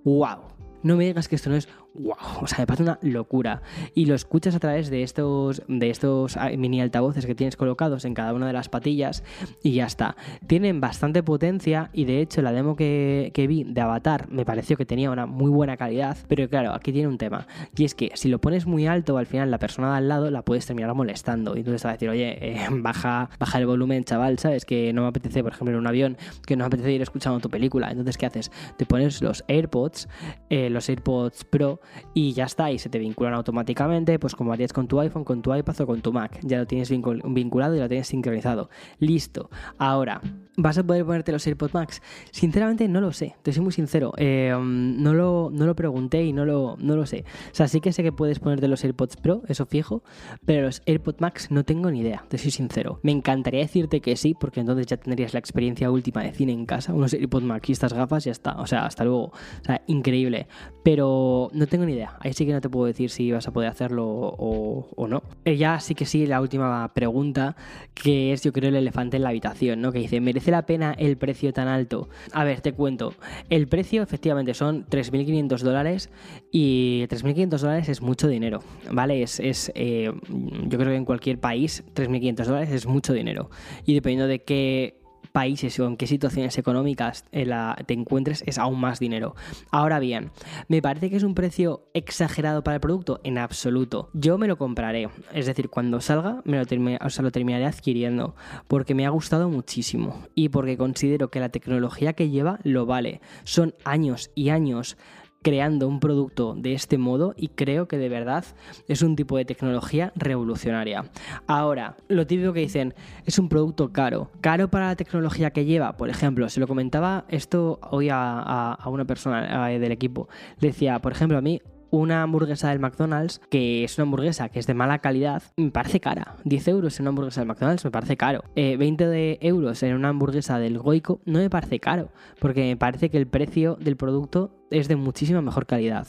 ¡Wow! 0.05 0.59
no 0.83 0.97
me 0.97 1.07
digas 1.07 1.29
que 1.29 1.37
esto 1.37 1.51
no 1.51 1.57
es 1.57 1.69
wow, 1.95 2.43
o 2.43 2.47
sea, 2.47 2.61
me 2.61 2.67
parece 2.67 2.83
una 2.83 2.99
locura. 3.03 3.63
Y 3.95 4.07
lo 4.07 4.15
escuchas 4.15 4.55
a 4.55 4.61
través 4.61 4.91
de 4.91 5.03
estos, 5.03 5.63
de 5.69 5.91
estos 5.91 6.37
ah, 6.37 6.51
mini 6.57 6.81
altavoces 6.81 7.27
que 7.27 7.35
tienes 7.35 7.57
colocados 7.57 8.05
en 8.05 8.15
cada 8.15 8.33
una 8.35 8.47
de 8.47 8.53
las 8.53 8.69
patillas 8.69 9.25
y 9.63 9.73
ya 9.73 9.87
está. 9.87 10.17
Tienen 10.47 10.81
bastante 10.81 11.23
potencia 11.23 11.91
y 11.93 12.05
de 12.05 12.21
hecho 12.21 12.43
la 12.43 12.53
demo 12.53 12.77
que, 12.77 13.33
vi 13.49 13.65
de 13.65 13.81
Avatar 13.81 14.29
me 14.31 14.45
pareció 14.45 14.77
que 14.77 14.85
tenía 14.85 15.11
una 15.11 15.27
muy 15.27 15.51
buena 15.51 15.77
calidad, 15.77 16.17
pero 16.29 16.49
claro, 16.49 16.73
aquí 16.73 16.93
tiene 16.93 17.09
un 17.09 17.19
tema. 17.19 17.47
Y 17.77 17.85
es 17.85 17.95
que 17.95 18.11
si 18.15 18.29
lo 18.29 18.41
pones 18.41 18.67
muy 18.67 18.87
alto, 18.87 19.19
al 19.19 19.27
final 19.27 19.51
la 19.51 19.59
persona 19.59 19.93
de 19.93 19.99
al 19.99 20.09
lado 20.09 20.31
la 20.31 20.43
puedes 20.43 20.67
terminar 20.67 20.95
molestando. 20.95 21.57
Y 21.57 21.61
entonces 21.61 21.85
va 21.85 21.91
a 21.91 21.93
decir, 21.95 22.09
oye, 22.09 22.39
eh, 22.41 22.67
baja, 22.71 23.31
baja 23.39 23.59
el 23.59 23.67
volumen, 23.67 24.05
chaval, 24.05 24.39
¿sabes? 24.39 24.65
Que 24.65 24.93
no 24.93 25.03
me 25.03 25.09
apetece, 25.09 25.43
por 25.43 25.53
ejemplo, 25.53 25.75
en 25.75 25.81
un 25.81 25.87
avión, 25.87 26.17
que 26.47 26.57
no 26.57 26.65
me 26.65 26.67
apetece 26.67 26.93
ir 26.93 27.03
escuchando 27.03 27.41
tu 27.41 27.51
película. 27.51 27.91
Entonces, 27.91 28.17
¿qué 28.17 28.27
haces? 28.27 28.51
Te 28.77 28.87
pones 28.87 29.23
los 29.23 29.45
AirPods, 29.49 30.09
eh, 30.51 30.71
los 30.71 30.89
AirPods 30.89 31.45
Pro, 31.45 31.78
y 32.15 32.33
ya 32.33 32.45
está, 32.45 32.71
y 32.71 32.79
se 32.79 32.89
te 32.89 32.99
vinculan 32.99 33.35
automáticamente, 33.35 34.19
pues 34.19 34.35
como 34.35 34.53
harías 34.53 34.73
con 34.73 34.89
tu 34.89 35.01
iPhone, 35.01 35.25
con 35.25 35.43
tu 35.43 35.55
iPad 35.55 35.81
o 35.81 35.87
con 35.87 36.01
tu 36.01 36.13
Mac. 36.13 36.39
Ya 36.43 36.59
lo 36.59 36.67
tienes 36.67 36.91
vinculado 36.91 37.77
y 37.77 37.79
lo 37.79 37.89
tienes 37.89 38.09
sincronizado. 38.09 38.71
Listo. 38.99 39.51
Ahora, 39.79 40.21
¿Vas 40.61 40.77
a 40.77 40.83
poder 40.83 41.05
ponerte 41.05 41.31
los 41.31 41.47
AirPods 41.47 41.73
Max? 41.73 42.03
Sinceramente 42.33 42.89
no 42.89 43.01
lo 43.01 43.13
sé, 43.13 43.37
te 43.45 43.53
soy 43.53 43.63
muy 43.63 43.71
sincero. 43.71 44.13
Um, 44.19 45.01
no, 45.01 45.15
lo, 45.15 45.51
no 45.53 45.67
lo 45.67 45.77
pregunté 45.77 46.25
y 46.25 46.33
no 46.33 46.45
lo, 46.45 46.77
no 46.81 46.97
lo 46.97 47.07
sé. 47.07 47.25
O 47.53 47.55
sea, 47.55 47.69
sí 47.69 47.81
que 47.81 47.93
sé 47.93 48.03
que 48.03 48.11
puedes 48.11 48.41
ponerte 48.41 48.67
los 48.67 48.83
AirPods 48.83 49.19
Pro, 49.19 49.43
eso 49.47 49.67
fijo, 49.67 50.03
pero 50.45 50.63
los 50.63 50.83
AirPods 50.85 51.21
Max 51.21 51.53
no 51.53 51.65
tengo 51.65 51.93
ni 51.93 52.01
idea, 52.01 52.25
te 52.29 52.39
soy 52.39 52.51
sincero. 52.51 52.99
Me 53.05 53.13
encantaría 53.13 53.61
decirte 53.61 54.01
que 54.01 54.17
sí, 54.17 54.35
porque 54.35 54.59
entonces 54.59 54.87
ya 54.87 54.97
tendrías 54.97 55.33
la 55.33 55.39
experiencia 55.39 55.93
última 55.93 56.25
de 56.25 56.33
cine 56.33 56.55
en 56.55 56.67
casa, 56.67 56.93
unos 56.93 57.15
AirPods 57.15 57.45
Max 57.45 57.69
y 57.69 57.73
estas 57.73 57.93
gafas 57.93 58.25
ya 58.25 58.33
está. 58.33 58.57
O 58.57 58.67
sea, 58.67 58.85
hasta 58.85 59.05
luego. 59.05 59.27
O 59.27 59.65
sea, 59.65 59.83
increíble. 59.87 60.49
Pero 60.83 61.51
no 61.53 61.68
tengo 61.69 61.85
ni 61.85 61.93
idea. 61.93 62.17
Ahí 62.21 62.33
sí 62.33 62.47
que 62.47 62.53
no 62.53 62.61
te 62.61 62.69
puedo 62.69 62.87
decir 62.87 63.11
si 63.11 63.31
vas 63.33 63.47
a 63.47 63.53
poder 63.53 63.69
hacerlo 63.69 64.07
o, 64.07 64.89
o 64.95 65.09
no. 65.09 65.23
Eh, 65.45 65.57
ya 65.57 65.81
sí 65.81 65.95
que 65.95 66.07
sí, 66.07 66.27
la 66.27 66.41
última 66.41 66.93
pregunta, 66.95 67.57
que 67.95 68.33
es 68.33 68.43
yo 68.43 68.53
creo 68.53 68.69
el 68.71 68.77
elefante 68.77 69.17
en 69.17 69.23
la 69.23 69.31
habitación, 69.31 69.81
¿no? 69.81 69.93
Que 69.93 70.01
dice, 70.01 70.21
¿merece 70.21 70.51
la 70.51 70.67
pena 70.67 70.95
el 70.99 71.17
precio 71.17 71.53
tan 71.53 71.69
alto? 71.69 72.09
A 72.33 72.45
ver, 72.45 72.61
te 72.61 72.73
cuento. 72.73 73.15
El 73.51 73.69
precio 73.69 74.03
efectivamente 74.03 74.55
son 74.55 74.87
3.500 74.87 75.59
dólares 75.61 76.11
y 76.51 77.07
3.500 77.09 77.59
dólares 77.59 77.89
es 77.89 78.03
mucho 78.03 78.29
dinero, 78.29 78.63
¿vale? 78.91 79.23
Es, 79.23 79.41
es 79.41 79.73
eh, 79.75 80.13
yo 80.29 80.79
creo 80.79 80.91
que 80.91 80.97
en 80.97 81.05
cualquier 81.05 81.39
país 81.39 81.85
3.500 81.95 82.45
dólares 82.45 82.71
es 82.71 82.87
mucho 82.87 83.13
dinero. 83.13 83.51
Y 83.85 83.95
dependiendo 83.95 84.27
de 84.27 84.43
qué 84.43 84.98
países 85.39 85.79
o 85.79 85.87
en 85.87 85.97
qué 85.97 86.09
situaciones 86.09 86.59
económicas 86.59 87.25
eh, 87.31 87.49
te 87.87 87.95
encuentres 87.95 88.43
es 88.45 88.59
aún 88.59 88.81
más 88.81 88.99
dinero. 88.99 89.37
Ahora 89.71 90.01
bien, 90.01 90.33
¿me 90.67 90.83
parece 90.83 91.11
que 91.11 91.17
es 91.17 91.23
un 91.23 91.37
precio 91.37 91.85
exagerado 91.95 92.65
para 92.65 92.75
el 92.75 92.81
producto? 92.81 93.21
En 93.23 93.39
absoluto. 93.39 94.11
Yo 94.15 94.37
me 94.37 94.49
lo 94.49 94.59
compraré. 94.59 95.09
Es 95.33 95.47
decir, 95.47 95.69
cuando 95.69 96.01
salga 96.01 96.43
me 96.45 96.57
lo, 96.57 96.65
lo 96.65 97.31
terminaré 97.31 97.67
adquiriendo 97.67 98.35
porque 98.67 98.97
me 98.97 99.07
ha 99.07 99.11
gustado 99.11 99.49
muchísimo 99.49 100.25
y 100.35 100.49
porque 100.49 100.77
considero 100.77 101.31
que 101.31 101.39
la 101.39 101.51
tecnología 101.51 102.15
que 102.15 102.31
lleva 102.31 102.59
lo 102.65 102.85
vale. 102.85 103.21
Son 103.45 103.77
años 103.85 104.33
y 104.35 104.49
años 104.49 104.97
creando 105.43 105.89
un 105.89 106.01
producto 106.01 106.55
de 106.55 106.75
este 106.75 106.99
modo 106.99 107.35
y 107.37 107.49
creo 107.49 107.89
que 107.89 107.99
de 107.99 108.09
verdad 108.09 108.45
es 108.89 109.03
un 109.03 109.17
tipo 109.17 109.37
de 109.37 109.45
tecnología 109.45 110.13
revolucionaria. 110.17 111.05
Ahora, 111.47 111.97
lo 112.09 112.27
típico 112.27 112.53
que 112.53 112.61
dicen 112.61 112.95
es 113.25 113.39
un 113.39 113.49
producto 113.49 113.93
caro. 113.93 114.31
Caro 114.41 114.69
para 114.69 114.89
la 114.89 114.97
tecnología 114.97 115.51
que 115.51 115.65
lleva, 115.65 115.97
por 115.97 116.11
ejemplo, 116.11 116.49
se 116.49 116.61
lo 116.61 116.67
comentaba 116.67 117.25
esto 117.29 117.79
hoy 117.91 118.09
a, 118.11 118.79
una 118.87 119.05
persona 119.05 119.69
del 119.69 119.93
equipo. 119.93 120.29
Decía, 120.61 120.99
por 121.01 121.13
ejemplo, 121.13 121.39
a 121.39 121.41
mí 121.41 121.61
una 121.91 122.23
hamburguesa 122.23 122.69
del 122.69 122.81
McDonald's, 122.81 123.41
que 123.51 123.85
es 123.85 123.97
una 123.97 124.03
hamburguesa 124.03 124.49
que 124.49 124.59
es 124.59 124.67
de 124.67 124.75
mala 124.75 124.99
calidad, 124.99 125.43
me 125.57 125.71
parece 125.71 126.01
cara. 126.01 126.37
10 126.45 126.69
euros 126.69 126.99
en 126.99 127.05
una 127.05 127.11
hamburguesa 127.11 127.41
del 127.41 127.49
McDonald's 127.49 127.85
me 127.85 127.91
parece 127.91 128.17
caro. 128.17 128.45
20 128.55 129.05
eh, 129.05 129.07
de 129.07 129.39
euros 129.41 129.83
en 129.83 129.95
una 129.95 130.11
hamburguesa 130.11 130.59
del 130.59 130.79
Goico 130.79 131.21
no 131.25 131.39
me 131.39 131.51
parece 131.51 131.81
caro, 131.81 132.11
porque 132.41 132.63
me 132.63 132.77
parece 132.77 133.11
que 133.11 133.19
el 133.19 133.27
precio 133.27 133.77
del 133.81 133.97
producto 133.97 134.58
es 134.71 134.89
de 134.89 134.97
muchísima 134.97 135.43
mejor 135.43 135.67
calidad. 135.67 136.07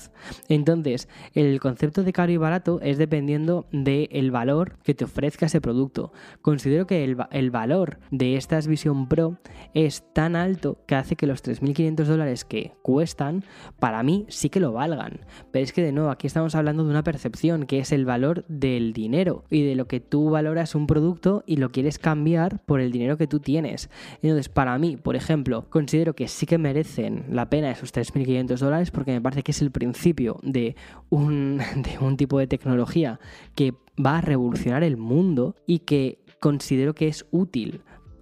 Entonces, 0.47 1.07
el 1.33 1.59
concepto 1.59 2.03
de 2.03 2.13
caro 2.13 2.31
y 2.31 2.37
barato 2.37 2.79
es 2.81 2.97
dependiendo 2.97 3.67
del 3.71 4.31
valor 4.31 4.77
que 4.83 4.93
te 4.93 5.05
ofrezca 5.05 5.45
ese 5.45 5.61
producto. 5.61 6.11
Considero 6.41 6.87
que 6.87 7.03
el, 7.03 7.51
valor 7.51 7.99
de 8.11 8.35
esta 8.35 8.59
Vision 8.59 9.07
Pro 9.07 9.37
es 9.73 10.03
tan 10.13 10.35
alto 10.35 10.83
que 10.85 10.95
hace 10.95 11.15
que 11.15 11.27
los 11.27 11.43
3.500 11.43 12.03
dólares 12.05 12.45
que 12.45 12.73
cuestan, 12.81 13.43
para 13.79 14.03
mí 14.03 14.25
sí 14.29 14.49
que 14.49 14.59
lo 14.59 14.73
valgan. 14.73 15.21
Pero 15.51 15.63
es 15.63 15.73
que 15.73 15.83
de 15.83 15.91
nuevo, 15.91 16.09
aquí 16.09 16.27
estamos 16.27 16.55
hablando 16.55 16.83
de 16.83 16.89
una 16.89 17.03
percepción, 17.03 17.65
que 17.65 17.79
es 17.79 17.91
el 17.91 18.05
valor 18.05 18.45
del 18.47 18.93
dinero 18.93 19.43
y 19.49 19.63
de 19.63 19.75
lo 19.75 19.87
que 19.87 19.99
tú 19.99 20.29
valoras 20.29 20.75
un 20.75 20.87
producto 20.87 21.43
y 21.45 21.57
lo 21.57 21.71
quieres 21.71 21.99
cambiar 21.99 22.63
por 22.65 22.81
el 22.81 22.91
dinero 22.91 23.17
que 23.17 23.27
tú 23.27 23.39
tienes. 23.39 23.89
Entonces, 24.21 24.49
para 24.49 24.77
mí, 24.77 24.97
por 24.97 25.15
ejemplo, 25.15 25.65
considero 25.69 26.13
que 26.13 26.27
sí 26.27 26.45
que 26.45 26.57
merecen 26.57 27.25
la 27.29 27.49
pena 27.49 27.71
esos 27.71 27.93
3.500 27.93 28.48
dólares 28.57 28.91
porque 28.91 29.11
me 29.11 29.21
parece 29.21 29.43
que 29.43 29.51
es 29.51 29.61
el 29.61 29.71
principio 29.71 30.39
de 30.43 30.75
un, 31.09 31.57
de 31.75 31.97
un 31.99 32.17
tipo 32.17 32.39
de 32.39 32.47
tecnología 32.47 33.19
que 33.55 33.73
va 34.03 34.17
a 34.17 34.21
revolucionar 34.21 34.83
el 34.83 34.97
mundo 34.97 35.55
y 35.67 35.79
que 35.79 36.19
considero 36.39 36.95
que 36.95 37.07
es 37.07 37.25
útil 37.31 37.81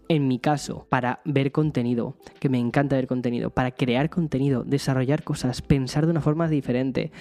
en 0.10 0.28
mi 0.28 0.40
caso, 0.40 0.88
para 0.90 1.20
ver 1.26 1.52
contenido, 1.52 2.16
que 2.40 2.50
me 2.50 2.60
encanta 2.60 2.96
ver 2.96 3.08
contenido, 3.08 3.50
para 3.50 3.72
crear 3.72 4.10
contenido, 4.10 4.64
desarrollar 4.64 5.24
cosas, 5.24 5.62
pensar 5.62 6.06
de 6.06 6.12
una 6.12 6.22
forma 6.22 6.48
diferente. 6.48 7.12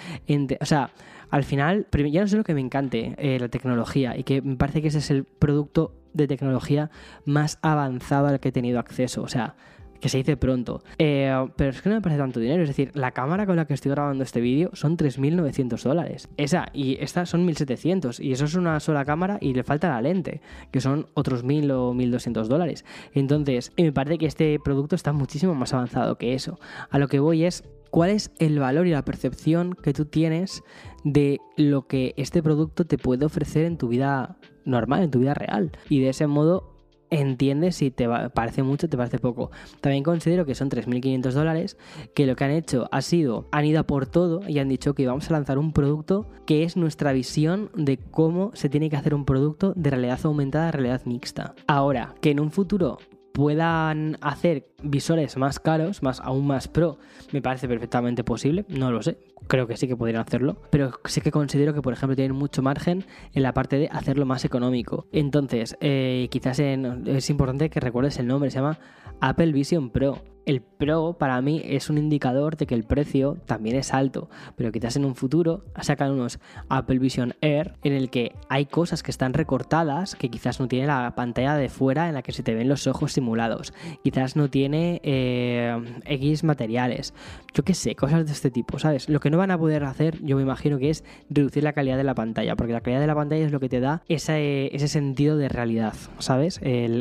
o 0.59 0.65
sea, 0.65 0.91
al 1.29 1.43
final, 1.43 1.87
ya 1.91 2.21
no 2.21 2.27
sé 2.27 2.37
lo 2.37 2.43
que 2.43 2.53
me 2.53 2.61
encante 2.61 3.15
eh, 3.17 3.39
la 3.39 3.49
tecnología 3.49 4.17
y 4.17 4.23
que 4.23 4.41
me 4.41 4.55
parece 4.55 4.81
que 4.81 4.87
ese 4.87 4.99
es 4.99 5.11
el 5.11 5.25
producto 5.25 5.93
de 6.13 6.27
tecnología 6.27 6.89
más 7.25 7.59
avanzado 7.61 8.27
al 8.27 8.39
que 8.39 8.49
he 8.49 8.51
tenido 8.53 8.79
acceso. 8.79 9.21
O 9.23 9.27
sea, 9.27 9.55
que 9.99 10.09
se 10.09 10.17
dice 10.17 10.37
pronto. 10.37 10.81
Eh, 10.97 11.33
pero 11.55 11.69
es 11.71 11.81
que 11.81 11.89
no 11.89 11.95
me 11.95 12.01
parece 12.01 12.19
tanto 12.19 12.39
dinero. 12.39 12.63
Es 12.63 12.69
decir, 12.69 12.91
la 12.93 13.11
cámara 13.11 13.45
con 13.45 13.55
la 13.55 13.65
que 13.65 13.73
estoy 13.73 13.91
grabando 13.91 14.23
este 14.23 14.41
vídeo 14.41 14.69
son 14.73 14.97
3.900 14.97 15.81
dólares. 15.83 16.29
Esa 16.37 16.69
y 16.73 16.97
esta 17.01 17.25
son 17.25 17.47
1.700. 17.47 18.23
Y 18.23 18.31
eso 18.31 18.45
es 18.45 18.55
una 18.55 18.79
sola 18.79 19.05
cámara 19.05 19.37
y 19.41 19.53
le 19.53 19.63
falta 19.63 19.89
la 19.89 20.01
lente, 20.01 20.41
que 20.71 20.81
son 20.81 21.07
otros 21.13 21.43
1.000 21.43 21.71
o 21.71 21.93
1.200 21.93 22.47
dólares. 22.47 22.85
Entonces, 23.13 23.71
me 23.77 23.91
parece 23.91 24.17
que 24.17 24.25
este 24.25 24.59
producto 24.59 24.95
está 24.95 25.13
muchísimo 25.13 25.55
más 25.55 25.73
avanzado 25.73 26.17
que 26.17 26.33
eso. 26.33 26.59
A 26.89 26.99
lo 26.99 27.07
que 27.07 27.19
voy 27.19 27.45
es 27.45 27.63
cuál 27.89 28.09
es 28.09 28.31
el 28.39 28.59
valor 28.59 28.87
y 28.87 28.91
la 28.91 29.05
percepción 29.05 29.73
que 29.73 29.93
tú 29.93 30.05
tienes 30.05 30.63
de 31.03 31.39
lo 31.55 31.87
que 31.87 32.13
este 32.17 32.43
producto 32.43 32.85
te 32.85 32.97
puede 32.97 33.25
ofrecer 33.25 33.65
en 33.65 33.77
tu 33.77 33.87
vida 33.87 34.37
normal, 34.65 35.03
en 35.03 35.11
tu 35.11 35.19
vida 35.19 35.33
real. 35.33 35.71
Y 35.89 36.01
de 36.01 36.09
ese 36.09 36.27
modo 36.27 36.76
entiendes 37.09 37.75
si 37.77 37.91
te 37.91 38.07
parece 38.33 38.63
mucho 38.63 38.87
o 38.87 38.89
te 38.89 38.97
parece 38.97 39.19
poco. 39.19 39.51
También 39.81 40.03
considero 40.03 40.45
que 40.45 40.55
son 40.55 40.69
3.500 40.69 41.31
dólares, 41.31 41.77
que 42.13 42.25
lo 42.25 42.35
que 42.35 42.43
han 42.43 42.51
hecho 42.51 42.87
ha 42.91 43.01
sido, 43.01 43.47
han 43.51 43.65
ido 43.65 43.79
a 43.79 43.83
por 43.83 44.05
todo 44.07 44.41
y 44.47 44.59
han 44.59 44.69
dicho 44.69 44.93
que 44.93 45.07
vamos 45.07 45.29
a 45.29 45.33
lanzar 45.33 45.57
un 45.57 45.73
producto 45.73 46.29
que 46.45 46.63
es 46.63 46.77
nuestra 46.77 47.13
visión 47.13 47.69
de 47.75 47.97
cómo 47.97 48.51
se 48.53 48.69
tiene 48.69 48.89
que 48.89 48.95
hacer 48.95 49.13
un 49.13 49.25
producto 49.25 49.73
de 49.75 49.89
realidad 49.89 50.19
aumentada 50.23 50.69
a 50.69 50.71
realidad 50.71 51.01
mixta. 51.05 51.55
Ahora, 51.67 52.15
que 52.21 52.31
en 52.31 52.39
un 52.39 52.51
futuro 52.51 52.97
puedan 53.37 54.17
hacer 54.21 54.65
visores 54.81 55.37
más 55.37 55.59
caros, 55.59 56.01
más 56.01 56.19
aún 56.21 56.47
más 56.47 56.67
pro, 56.67 56.97
me 57.31 57.39
parece 57.39 57.67
perfectamente 57.67 58.23
posible, 58.23 58.65
no 58.67 58.91
lo 58.91 59.03
sé, 59.03 59.19
creo 59.45 59.67
que 59.67 59.77
sí 59.77 59.87
que 59.87 59.95
podrían 59.95 60.21
hacerlo, 60.21 60.59
pero 60.71 60.93
sí 61.05 61.21
que 61.21 61.29
considero 61.29 61.71
que 61.71 61.83
por 61.83 61.93
ejemplo 61.93 62.15
tienen 62.15 62.35
mucho 62.35 62.63
margen 62.63 63.05
en 63.35 63.43
la 63.43 63.53
parte 63.53 63.77
de 63.77 63.89
hacerlo 63.91 64.25
más 64.25 64.43
económico. 64.43 65.05
Entonces, 65.11 65.77
eh, 65.81 66.29
quizás 66.31 66.57
es 66.57 67.29
importante 67.29 67.69
que 67.69 67.79
recuerdes 67.79 68.17
el 68.17 68.25
nombre, 68.25 68.49
se 68.49 68.57
llama 68.57 68.79
Apple 69.21 69.51
Vision 69.51 69.91
Pro 69.91 70.17
el 70.47 70.61
Pro 70.61 71.17
para 71.19 71.41
mí 71.41 71.61
es 71.65 71.89
un 71.89 71.97
indicador 71.97 72.55
de 72.55 72.65
que 72.67 72.73
el 72.73 72.85
precio 72.85 73.37
también 73.45 73.75
es 73.75 73.93
alto, 73.93 74.29
pero 74.55 74.71
quizás 74.71 74.95
en 74.95 75.03
un 75.03 75.13
futuro 75.13 75.65
sacan 75.81 76.11
unos 76.11 76.39
Apple 76.69 76.99
Vision 76.99 77.35
Air 77.41 77.73
en 77.83 77.91
el 77.91 78.09
que 78.09 78.33
hay 78.47 78.65
cosas 78.65 79.03
que 79.03 79.11
están 79.11 79.33
recortadas 79.33 80.15
que 80.15 80.29
quizás 80.29 80.61
no 80.61 80.69
tiene 80.69 80.87
la 80.87 81.13
pantalla 81.15 81.55
de 81.55 81.67
fuera 81.67 82.07
en 82.07 82.13
la 82.13 82.21
que 82.21 82.31
se 82.31 82.43
te 82.43 82.55
ven 82.55 82.69
los 82.69 82.87
ojos 82.87 83.11
simulados, 83.11 83.73
quizás 84.03 84.37
no 84.37 84.49
tiene 84.49 85.01
eh, 85.03 85.77
X 86.05 86.45
materiales, 86.45 87.13
yo 87.53 87.63
qué 87.63 87.73
sé, 87.73 87.95
cosas 87.95 88.25
de 88.25 88.31
este 88.31 88.49
tipo, 88.49 88.79
¿sabes? 88.79 89.09
Lo 89.09 89.19
que 89.19 89.29
no 89.29 89.37
van 89.37 89.51
a 89.51 89.57
poder 89.57 89.83
hacer, 89.83 90.17
yo 90.23 90.37
me 90.37 90.43
imagino 90.43 90.79
que 90.79 90.89
es 90.89 91.03
reducir 91.29 91.63
la 91.63 91.73
calidad 91.73 91.97
de 91.97 92.05
la 92.05 92.15
pantalla, 92.15 92.55
porque 92.55 92.71
la 92.71 92.81
calidad 92.81 93.01
de 93.01 93.07
la 93.07 93.15
pantalla 93.15 93.45
es 93.45 93.51
lo 93.51 93.59
que 93.59 93.67
te 93.67 93.81
da 93.81 94.01
ese, 94.07 94.73
ese 94.73 94.87
sentido 94.87 95.35
de 95.35 95.49
realidad, 95.49 95.93
¿sabes? 96.19 96.59
El, 96.63 96.99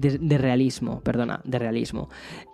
de, 0.00 0.18
de 0.20 0.38
realismo, 0.38 1.00
perdona, 1.02 1.40
de 1.44 1.58
realismo. 1.60 2.08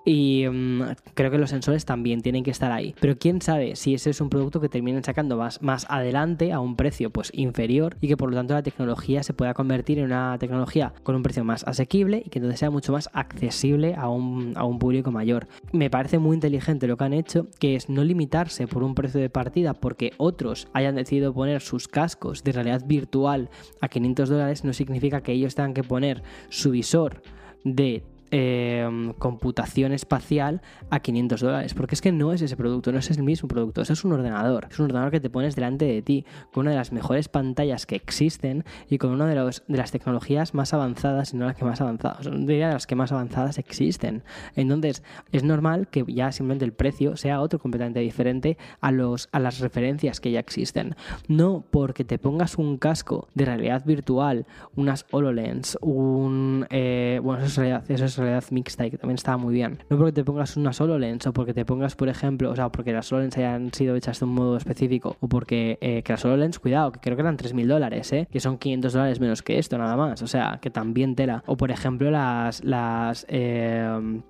Y 0.04 0.33
Y 0.34 0.48
mm, 0.48 0.82
creo 1.14 1.30
que 1.30 1.38
los 1.38 1.50
sensores 1.50 1.84
también 1.84 2.20
tienen 2.20 2.42
que 2.42 2.50
estar 2.50 2.72
ahí. 2.72 2.94
Pero 3.00 3.16
quién 3.16 3.40
sabe 3.40 3.76
si 3.76 3.94
ese 3.94 4.10
es 4.10 4.20
un 4.20 4.30
producto 4.30 4.60
que 4.60 4.68
terminen 4.68 5.04
sacando 5.04 5.36
más, 5.36 5.62
más 5.62 5.86
adelante 5.88 6.52
a 6.52 6.58
un 6.58 6.74
precio 6.74 7.10
pues 7.10 7.30
inferior 7.34 7.96
y 8.00 8.08
que 8.08 8.16
por 8.16 8.30
lo 8.30 8.36
tanto 8.36 8.54
la 8.54 8.62
tecnología 8.62 9.22
se 9.22 9.32
pueda 9.32 9.54
convertir 9.54 9.98
en 9.98 10.06
una 10.06 10.36
tecnología 10.38 10.92
con 11.04 11.14
un 11.14 11.22
precio 11.22 11.44
más 11.44 11.62
asequible 11.64 12.22
y 12.24 12.30
que 12.30 12.40
entonces 12.40 12.58
sea 12.58 12.70
mucho 12.70 12.92
más 12.92 13.08
accesible 13.12 13.94
a 13.96 14.08
un, 14.08 14.54
a 14.56 14.64
un 14.64 14.78
público 14.78 15.12
mayor. 15.12 15.46
Me 15.72 15.90
parece 15.90 16.18
muy 16.18 16.34
inteligente 16.34 16.88
lo 16.88 16.96
que 16.96 17.04
han 17.04 17.12
hecho, 17.12 17.46
que 17.60 17.76
es 17.76 17.88
no 17.88 18.02
limitarse 18.02 18.66
por 18.66 18.82
un 18.82 18.94
precio 18.94 19.20
de 19.20 19.30
partida 19.30 19.74
porque 19.74 20.12
otros 20.16 20.66
hayan 20.72 20.96
decidido 20.96 21.32
poner 21.32 21.60
sus 21.60 21.86
cascos 21.86 22.42
de 22.42 22.52
realidad 22.52 22.82
virtual 22.84 23.50
a 23.80 23.88
500 23.88 24.28
dólares, 24.28 24.64
no 24.64 24.72
significa 24.72 25.22
que 25.22 25.32
ellos 25.32 25.54
tengan 25.54 25.74
que 25.74 25.84
poner 25.84 26.22
su 26.48 26.72
visor 26.72 27.22
de 27.64 28.04
Em, 28.30 29.12
computación 29.12 29.92
espacial 29.92 30.60
a 30.90 31.00
500 31.00 31.40
dólares. 31.40 31.74
Porque 31.74 31.94
es 31.94 32.00
que 32.00 32.10
no 32.10 32.32
es 32.32 32.42
ese 32.42 32.56
producto, 32.56 32.90
no 32.90 32.98
es 32.98 33.10
el 33.10 33.22
mismo 33.22 33.48
producto. 33.48 33.82
Eso 33.82 33.92
es 33.92 34.04
un 34.04 34.12
ordenador. 34.12 34.66
Es 34.70 34.78
un 34.78 34.86
ordenador 34.86 35.10
que 35.12 35.20
te 35.20 35.30
pones 35.30 35.54
delante 35.54 35.84
de 35.84 36.02
ti, 36.02 36.24
con 36.52 36.62
una 36.62 36.72
de 36.72 36.76
las 36.76 36.92
mejores 36.92 37.28
pantallas 37.28 37.86
que 37.86 37.96
existen 37.96 38.64
y 38.88 38.98
con 38.98 39.10
una 39.10 39.26
de, 39.26 39.34
los, 39.36 39.62
de 39.68 39.76
las 39.76 39.92
tecnologías 39.92 40.54
más 40.54 40.74
avanzadas, 40.74 41.32
y 41.32 41.36
no 41.36 41.46
las 41.46 41.56
que 41.56 41.64
más 41.64 41.80
avanzadas, 41.80 42.28
diría 42.30 42.70
las 42.70 42.86
que 42.86 42.96
más 42.96 43.12
avanzadas 43.12 43.58
existen. 43.58 44.24
Entonces, 44.56 45.02
es 45.30 45.44
normal 45.44 45.88
que 45.88 46.04
ya 46.08 46.32
simplemente 46.32 46.64
el 46.64 46.72
precio 46.72 47.16
sea 47.16 47.40
otro 47.40 47.58
completamente 47.58 48.00
diferente 48.00 48.58
a, 48.80 48.90
los, 48.90 49.28
a 49.32 49.38
las 49.38 49.60
referencias 49.60 50.20
que 50.20 50.32
ya 50.32 50.40
existen. 50.40 50.96
No 51.28 51.64
porque 51.70 52.04
te 52.04 52.18
pongas 52.18 52.58
un 52.58 52.78
casco 52.78 53.28
de 53.34 53.44
realidad 53.44 53.84
virtual, 53.84 54.46
unas 54.74 55.06
HoloLens, 55.10 55.78
un. 55.80 56.66
Eh, 56.70 57.20
bueno, 57.22 57.44
eso 57.44 57.46
es 57.46 57.56
realidad, 57.56 57.90
eso 57.90 58.04
es 58.06 58.13
realidad 58.22 58.44
mixta 58.50 58.86
y 58.86 58.90
que 58.90 58.98
también 58.98 59.16
estaba 59.16 59.36
muy 59.36 59.54
bien. 59.54 59.78
No 59.88 59.96
porque 59.96 60.12
te 60.12 60.24
pongas 60.24 60.56
una 60.56 60.72
solo 60.72 60.98
lens 60.98 61.26
o 61.26 61.32
porque 61.32 61.54
te 61.54 61.64
pongas, 61.64 61.96
por 61.96 62.08
ejemplo, 62.08 62.50
o 62.50 62.56
sea, 62.56 62.70
porque 62.70 62.92
las 62.92 63.06
solo 63.06 63.22
lens 63.22 63.36
hayan 63.36 63.72
sido 63.72 63.96
hechas 63.96 64.20
de 64.20 64.26
un 64.26 64.34
modo 64.34 64.56
específico 64.56 65.16
o 65.20 65.28
porque 65.28 65.78
eh, 65.80 66.02
que 66.02 66.12
las 66.12 66.20
solo 66.20 66.36
lens, 66.36 66.58
cuidado, 66.58 66.92
que 66.92 67.00
creo 67.00 67.16
que 67.16 67.22
eran 67.22 67.36
3.000 67.36 67.66
dólares, 67.66 68.12
¿eh? 68.12 68.28
que 68.30 68.40
son 68.40 68.58
500 68.58 68.92
dólares 68.92 69.20
menos 69.20 69.42
que 69.42 69.58
esto, 69.58 69.78
nada 69.78 69.96
más. 69.96 70.22
O 70.22 70.26
sea, 70.26 70.58
que 70.60 70.70
también 70.70 71.14
tela. 71.14 71.42
O 71.46 71.56
por 71.56 71.70
ejemplo, 71.70 72.10
las. 72.10 72.62
las 72.64 73.26
eh, 73.28 74.20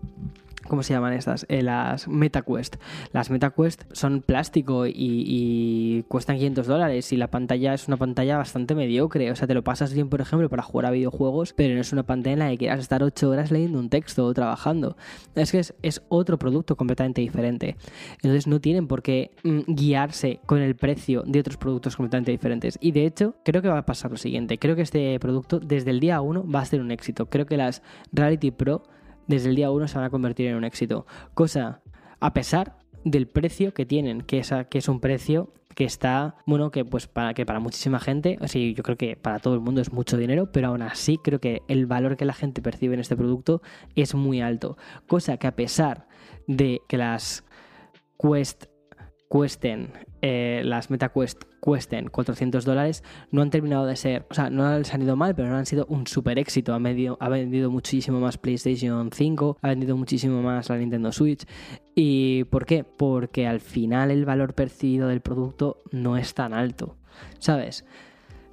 ¿Cómo 0.68 0.82
se 0.82 0.94
llaman 0.94 1.12
estas? 1.12 1.44
Eh, 1.48 1.62
las 1.62 2.08
MetaQuest. 2.08 2.76
Las 3.12 3.30
MetaQuest 3.30 3.82
son 3.92 4.22
plástico 4.22 4.86
y, 4.86 6.04
cuestan 6.08 6.36
500 6.36 6.66
dólares 6.66 7.12
y 7.12 7.16
la 7.16 7.28
pantalla 7.28 7.74
es 7.74 7.86
una 7.88 7.96
pantalla 7.96 8.38
bastante 8.38 8.74
mediocre. 8.74 9.30
O 9.30 9.36
sea, 9.36 9.46
te 9.46 9.54
lo 9.54 9.62
pasas 9.62 9.92
bien, 9.92 10.08
por 10.08 10.20
ejemplo, 10.20 10.48
para 10.48 10.62
jugar 10.62 10.86
a 10.86 10.90
videojuegos, 10.90 11.52
pero 11.52 11.74
no 11.74 11.80
es 11.80 11.92
una 11.92 12.04
pantalla 12.04 12.32
en 12.32 12.38
la 12.38 12.50
que 12.50 12.58
quieras 12.58 12.80
estar 12.80 13.02
8 13.02 13.28
horas 13.28 13.50
leyendo 13.50 13.78
un 13.78 13.90
texto 13.90 14.24
o 14.24 14.32
trabajando. 14.32 14.96
Es 15.34 15.52
que 15.52 15.58
es, 15.58 16.02
otro 16.08 16.38
producto 16.38 16.76
completamente 16.76 17.20
diferente. 17.20 17.76
Entonces 18.16 18.46
no 18.46 18.60
tienen 18.60 18.86
por 18.86 19.02
qué 19.02 19.32
mm, 19.42 19.60
guiarse 19.66 20.40
con 20.46 20.60
el 20.60 20.76
precio 20.76 21.22
de 21.26 21.40
otros 21.40 21.56
productos 21.56 21.96
completamente 21.96 22.32
diferentes. 22.32 22.78
Y 22.80 22.92
de 22.92 23.06
hecho, 23.06 23.34
creo 23.44 23.62
que 23.62 23.68
va 23.68 23.78
a 23.78 23.86
pasar 23.86 24.10
lo 24.10 24.16
siguiente. 24.16 24.58
Creo 24.58 24.76
que 24.76 24.82
este 24.82 25.18
producto 25.20 25.60
desde 25.60 25.90
el 25.90 26.00
día 26.00 26.20
1 26.20 26.46
va 26.50 26.60
a 26.60 26.64
ser 26.64 26.80
un 26.80 26.90
éxito. 26.90 27.26
Creo 27.26 27.46
que 27.46 27.56
las 27.56 27.82
Reality 28.12 28.50
Pro 28.50 28.84
desde 29.26 29.48
el 29.48 29.56
día 29.56 29.70
1 29.70 29.88
se 29.88 29.96
van 29.96 30.04
a 30.04 30.10
convertir 30.10 30.46
en 30.46 30.56
un 30.56 30.64
éxito. 30.64 31.06
Cosa 31.34 31.82
a 32.20 32.32
pesar 32.32 32.76
del 33.04 33.26
precio 33.26 33.74
que 33.74 33.84
tienen, 33.84 34.22
que 34.22 34.38
es, 34.38 34.52
que 34.70 34.78
es 34.78 34.88
un 34.88 35.00
precio 35.00 35.52
que 35.74 35.84
está, 35.84 36.36
bueno, 36.46 36.70
que 36.70 36.84
pues 36.84 37.06
para 37.06 37.34
que 37.34 37.44
para 37.44 37.60
muchísima 37.60 38.00
gente, 38.00 38.38
o 38.40 38.46
yo 38.46 38.82
creo 38.82 38.96
que 38.96 39.16
para 39.16 39.40
todo 39.40 39.54
el 39.54 39.60
mundo 39.60 39.80
es 39.80 39.92
mucho 39.92 40.16
dinero, 40.16 40.50
pero 40.52 40.68
aún 40.68 40.82
así 40.82 41.18
creo 41.18 41.40
que 41.40 41.62
el 41.68 41.86
valor 41.86 42.16
que 42.16 42.24
la 42.24 42.32
gente 42.32 42.62
percibe 42.62 42.94
en 42.94 43.00
este 43.00 43.16
producto 43.16 43.60
es 43.94 44.14
muy 44.14 44.40
alto. 44.40 44.76
Cosa 45.06 45.36
que 45.36 45.46
a 45.46 45.56
pesar 45.56 46.06
de 46.46 46.80
que 46.88 46.96
las 46.96 47.44
Quest 48.18 48.66
cuesten, 49.28 49.92
eh, 50.22 50.62
las 50.64 50.90
MetaQuest 50.90 51.44
cuesten 51.60 52.08
400 52.08 52.64
dólares, 52.64 53.02
no 53.30 53.42
han 53.42 53.50
terminado 53.50 53.86
de 53.86 53.96
ser, 53.96 54.26
o 54.30 54.34
sea, 54.34 54.50
no 54.50 54.66
han 54.66 54.84
salido 54.84 55.16
mal, 55.16 55.34
pero 55.34 55.48
no 55.48 55.56
han 55.56 55.66
sido 55.66 55.86
un 55.86 56.06
super 56.06 56.38
éxito. 56.38 56.74
Ha, 56.74 56.76
ha 56.76 57.28
vendido 57.28 57.70
muchísimo 57.70 58.20
más 58.20 58.38
PlayStation 58.38 59.10
5, 59.10 59.58
ha 59.62 59.68
vendido 59.68 59.96
muchísimo 59.96 60.42
más 60.42 60.68
la 60.68 60.76
Nintendo 60.76 61.10
Switch. 61.10 61.46
¿Y 61.94 62.44
por 62.44 62.66
qué? 62.66 62.84
Porque 62.84 63.46
al 63.46 63.60
final 63.60 64.10
el 64.10 64.24
valor 64.24 64.54
percibido 64.54 65.08
del 65.08 65.20
producto 65.20 65.78
no 65.90 66.16
es 66.16 66.34
tan 66.34 66.52
alto, 66.52 66.96
¿sabes? 67.38 67.84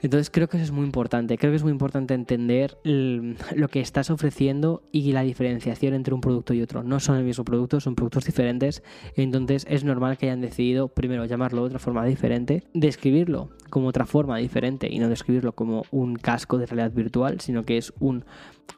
Entonces 0.02 0.30
creo 0.30 0.50
que 0.50 0.58
eso 0.58 0.66
es 0.66 0.72
muy 0.72 0.86
importante. 0.86 1.38
Creo 1.38 1.52
que 1.52 1.58
es 1.58 1.64
muy 1.64 1.72
importante 1.72 2.14
entender 2.14 2.78
lo 2.84 3.68
que 3.68 3.80
estás 3.80 4.10
ofreciendo 4.10 4.84
y 4.92 5.12
la 5.12 5.22
diferenciación 5.22 5.94
entre 5.94 6.14
un 6.14 6.22
producto 6.22 6.54
y 6.54 6.62
otro. 6.62 6.84
No 6.84 7.00
son 7.00 7.18
el 7.18 7.24
mismo 7.24 7.44
producto, 7.44 7.80
son 7.80 7.96
productos 7.96 8.26
diferentes. 8.26 8.84
Entonces 9.16 9.66
es 9.70 9.84
normal 9.84 10.18
que 10.18 10.28
hayan 10.28 10.42
decidido 10.42 10.88
primero 10.88 11.26
llamarlo 11.26 11.62
de 11.62 11.68
otra 11.68 11.80
forma 11.80 12.06
diferente, 12.06 12.64
describirlo 12.74 13.50
como 13.70 13.88
otra 13.88 14.06
forma 14.06 14.38
diferente 14.38 14.88
y 14.92 15.00
no 15.00 15.10
describirlo 15.10 15.54
como 15.54 15.84
un 15.92 16.16
casco 16.16 16.58
de 16.58 16.66
realidad 16.66 16.92
virtual, 16.92 17.40
sino 17.40 17.64
que 17.64 17.78
es 17.78 17.94
un 18.00 18.26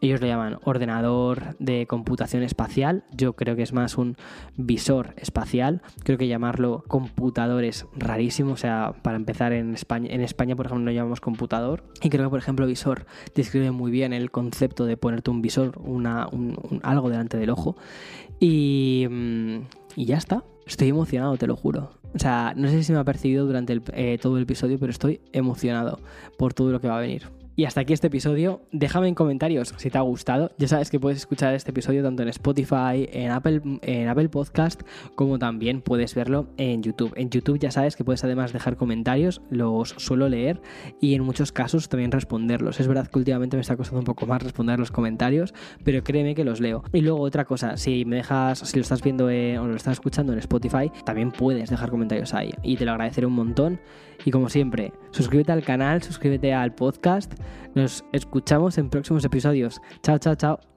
ellos 0.01 0.21
le 0.21 0.27
llaman 0.27 0.59
ordenador 0.63 1.55
de 1.59 1.85
computación 1.87 2.43
espacial. 2.43 3.03
Yo 3.11 3.33
creo 3.33 3.55
que 3.55 3.63
es 3.63 3.73
más 3.73 3.97
un 3.97 4.17
visor 4.57 5.13
espacial. 5.17 5.81
Creo 6.03 6.17
que 6.17 6.27
llamarlo 6.27 6.83
computador 6.87 7.63
es 7.63 7.85
rarísimo. 7.95 8.53
O 8.53 8.57
sea, 8.57 8.93
para 9.01 9.17
empezar 9.17 9.53
en 9.53 9.73
España, 9.73 10.09
en 10.11 10.21
España, 10.21 10.55
por 10.55 10.65
ejemplo, 10.65 10.85
no 10.85 10.91
llamamos 10.91 11.21
computador. 11.21 11.83
Y 12.01 12.09
creo 12.09 12.25
que, 12.25 12.29
por 12.29 12.39
ejemplo, 12.39 12.67
visor 12.67 13.05
describe 13.35 13.71
muy 13.71 13.91
bien 13.91 14.13
el 14.13 14.31
concepto 14.31 14.85
de 14.85 14.97
ponerte 14.97 15.31
un 15.31 15.41
visor, 15.41 15.79
una, 15.79 16.27
un, 16.31 16.79
algo 16.83 17.09
delante 17.09 17.37
del 17.37 17.49
ojo. 17.49 17.75
Y, 18.39 19.07
mm, 19.09 19.57
y 19.95 20.05
ya 20.05 20.17
está. 20.17 20.43
Estoy 20.65 20.89
emocionado, 20.89 21.37
te 21.37 21.47
lo 21.47 21.55
juro. 21.55 21.91
O 22.15 22.19
sea, 22.19 22.53
no 22.55 22.67
sé 22.67 22.83
si 22.83 22.93
me 22.93 22.99
ha 22.99 23.03
percibido 23.03 23.45
durante 23.45 23.81
eh, 23.93 24.17
todo 24.21 24.37
el 24.37 24.43
episodio, 24.43 24.77
pero 24.79 24.91
estoy 24.91 25.21
emocionado 25.31 25.99
por 26.37 26.53
todo 26.53 26.71
lo 26.71 26.79
que 26.79 26.87
va 26.87 26.97
a 26.97 27.01
venir. 27.01 27.23
Y 27.55 27.65
hasta 27.65 27.81
aquí 27.81 27.93
este 27.93 28.07
episodio. 28.07 28.61
Déjame 28.71 29.07
en 29.07 29.13
comentarios 29.13 29.75
si 29.77 29.91
te 29.91 29.97
ha 29.99 30.01
gustado. 30.01 30.51
Ya 30.57 30.67
sabes 30.67 30.89
que 30.89 30.99
puedes 30.99 31.19
escuchar 31.19 31.53
este 31.53 31.69
episodio 31.69 32.01
tanto 32.01 32.23
en 32.23 32.29
Spotify, 32.29 33.07
en 33.11 33.29
Apple, 33.29 33.61
en 33.83 34.07
Apple 34.07 34.29
Podcast, 34.29 34.81
como 35.13 35.37
también 35.37 35.81
puedes 35.81 36.15
verlo 36.15 36.47
en 36.57 36.81
YouTube. 36.81 37.13
En 37.15 37.29
YouTube 37.29 37.59
ya 37.59 37.69
sabes 37.69 37.95
que 37.95 38.03
puedes 38.03 38.23
además 38.23 38.53
dejar 38.53 38.75
comentarios, 38.75 39.39
los 39.51 39.89
suelo 39.89 40.29
leer 40.29 40.61
y 40.99 41.13
en 41.13 41.21
muchos 41.21 41.51
casos 41.51 41.89
también 41.89 42.11
responderlos. 42.11 42.79
Es 42.79 42.87
verdad 42.87 43.07
que 43.07 43.19
últimamente 43.19 43.55
me 43.55 43.61
está 43.61 43.77
costando 43.77 43.99
un 43.99 44.05
poco 44.05 44.25
más 44.25 44.41
responder 44.41 44.79
los 44.79 44.89
comentarios, 44.89 45.53
pero 45.83 46.03
créeme 46.03 46.33
que 46.33 46.45
los 46.45 46.59
leo. 46.59 46.83
Y 46.91 47.01
luego 47.01 47.21
otra 47.21 47.45
cosa, 47.45 47.77
si 47.77 48.03
me 48.03 48.15
dejas, 48.15 48.59
si 48.59 48.77
lo 48.77 48.81
estás 48.81 49.03
viendo 49.03 49.25
o 49.25 49.67
lo 49.67 49.75
estás 49.75 49.93
escuchando 49.93 50.33
en 50.33 50.39
Spotify, 50.39 50.91
también 51.05 51.31
puedes 51.31 51.69
dejar 51.69 51.91
comentarios 51.91 52.33
ahí 52.33 52.51
y 52.63 52.77
te 52.77 52.85
lo 52.85 52.93
agradeceré 52.93 53.27
un 53.27 53.33
montón. 53.33 53.79
Y 54.25 54.31
como 54.31 54.49
siempre, 54.49 54.93
suscríbete 55.11 55.51
al 55.51 55.63
canal, 55.63 56.01
suscríbete 56.01 56.53
al 56.53 56.73
podcast 56.73 57.33
nos 57.75 58.05
escuchamos 58.11 58.77
en 58.77 58.89
próximos 58.89 59.25
episodios. 59.25 59.81
Chao, 60.01 60.17
chao, 60.19 60.35
chao. 60.35 60.72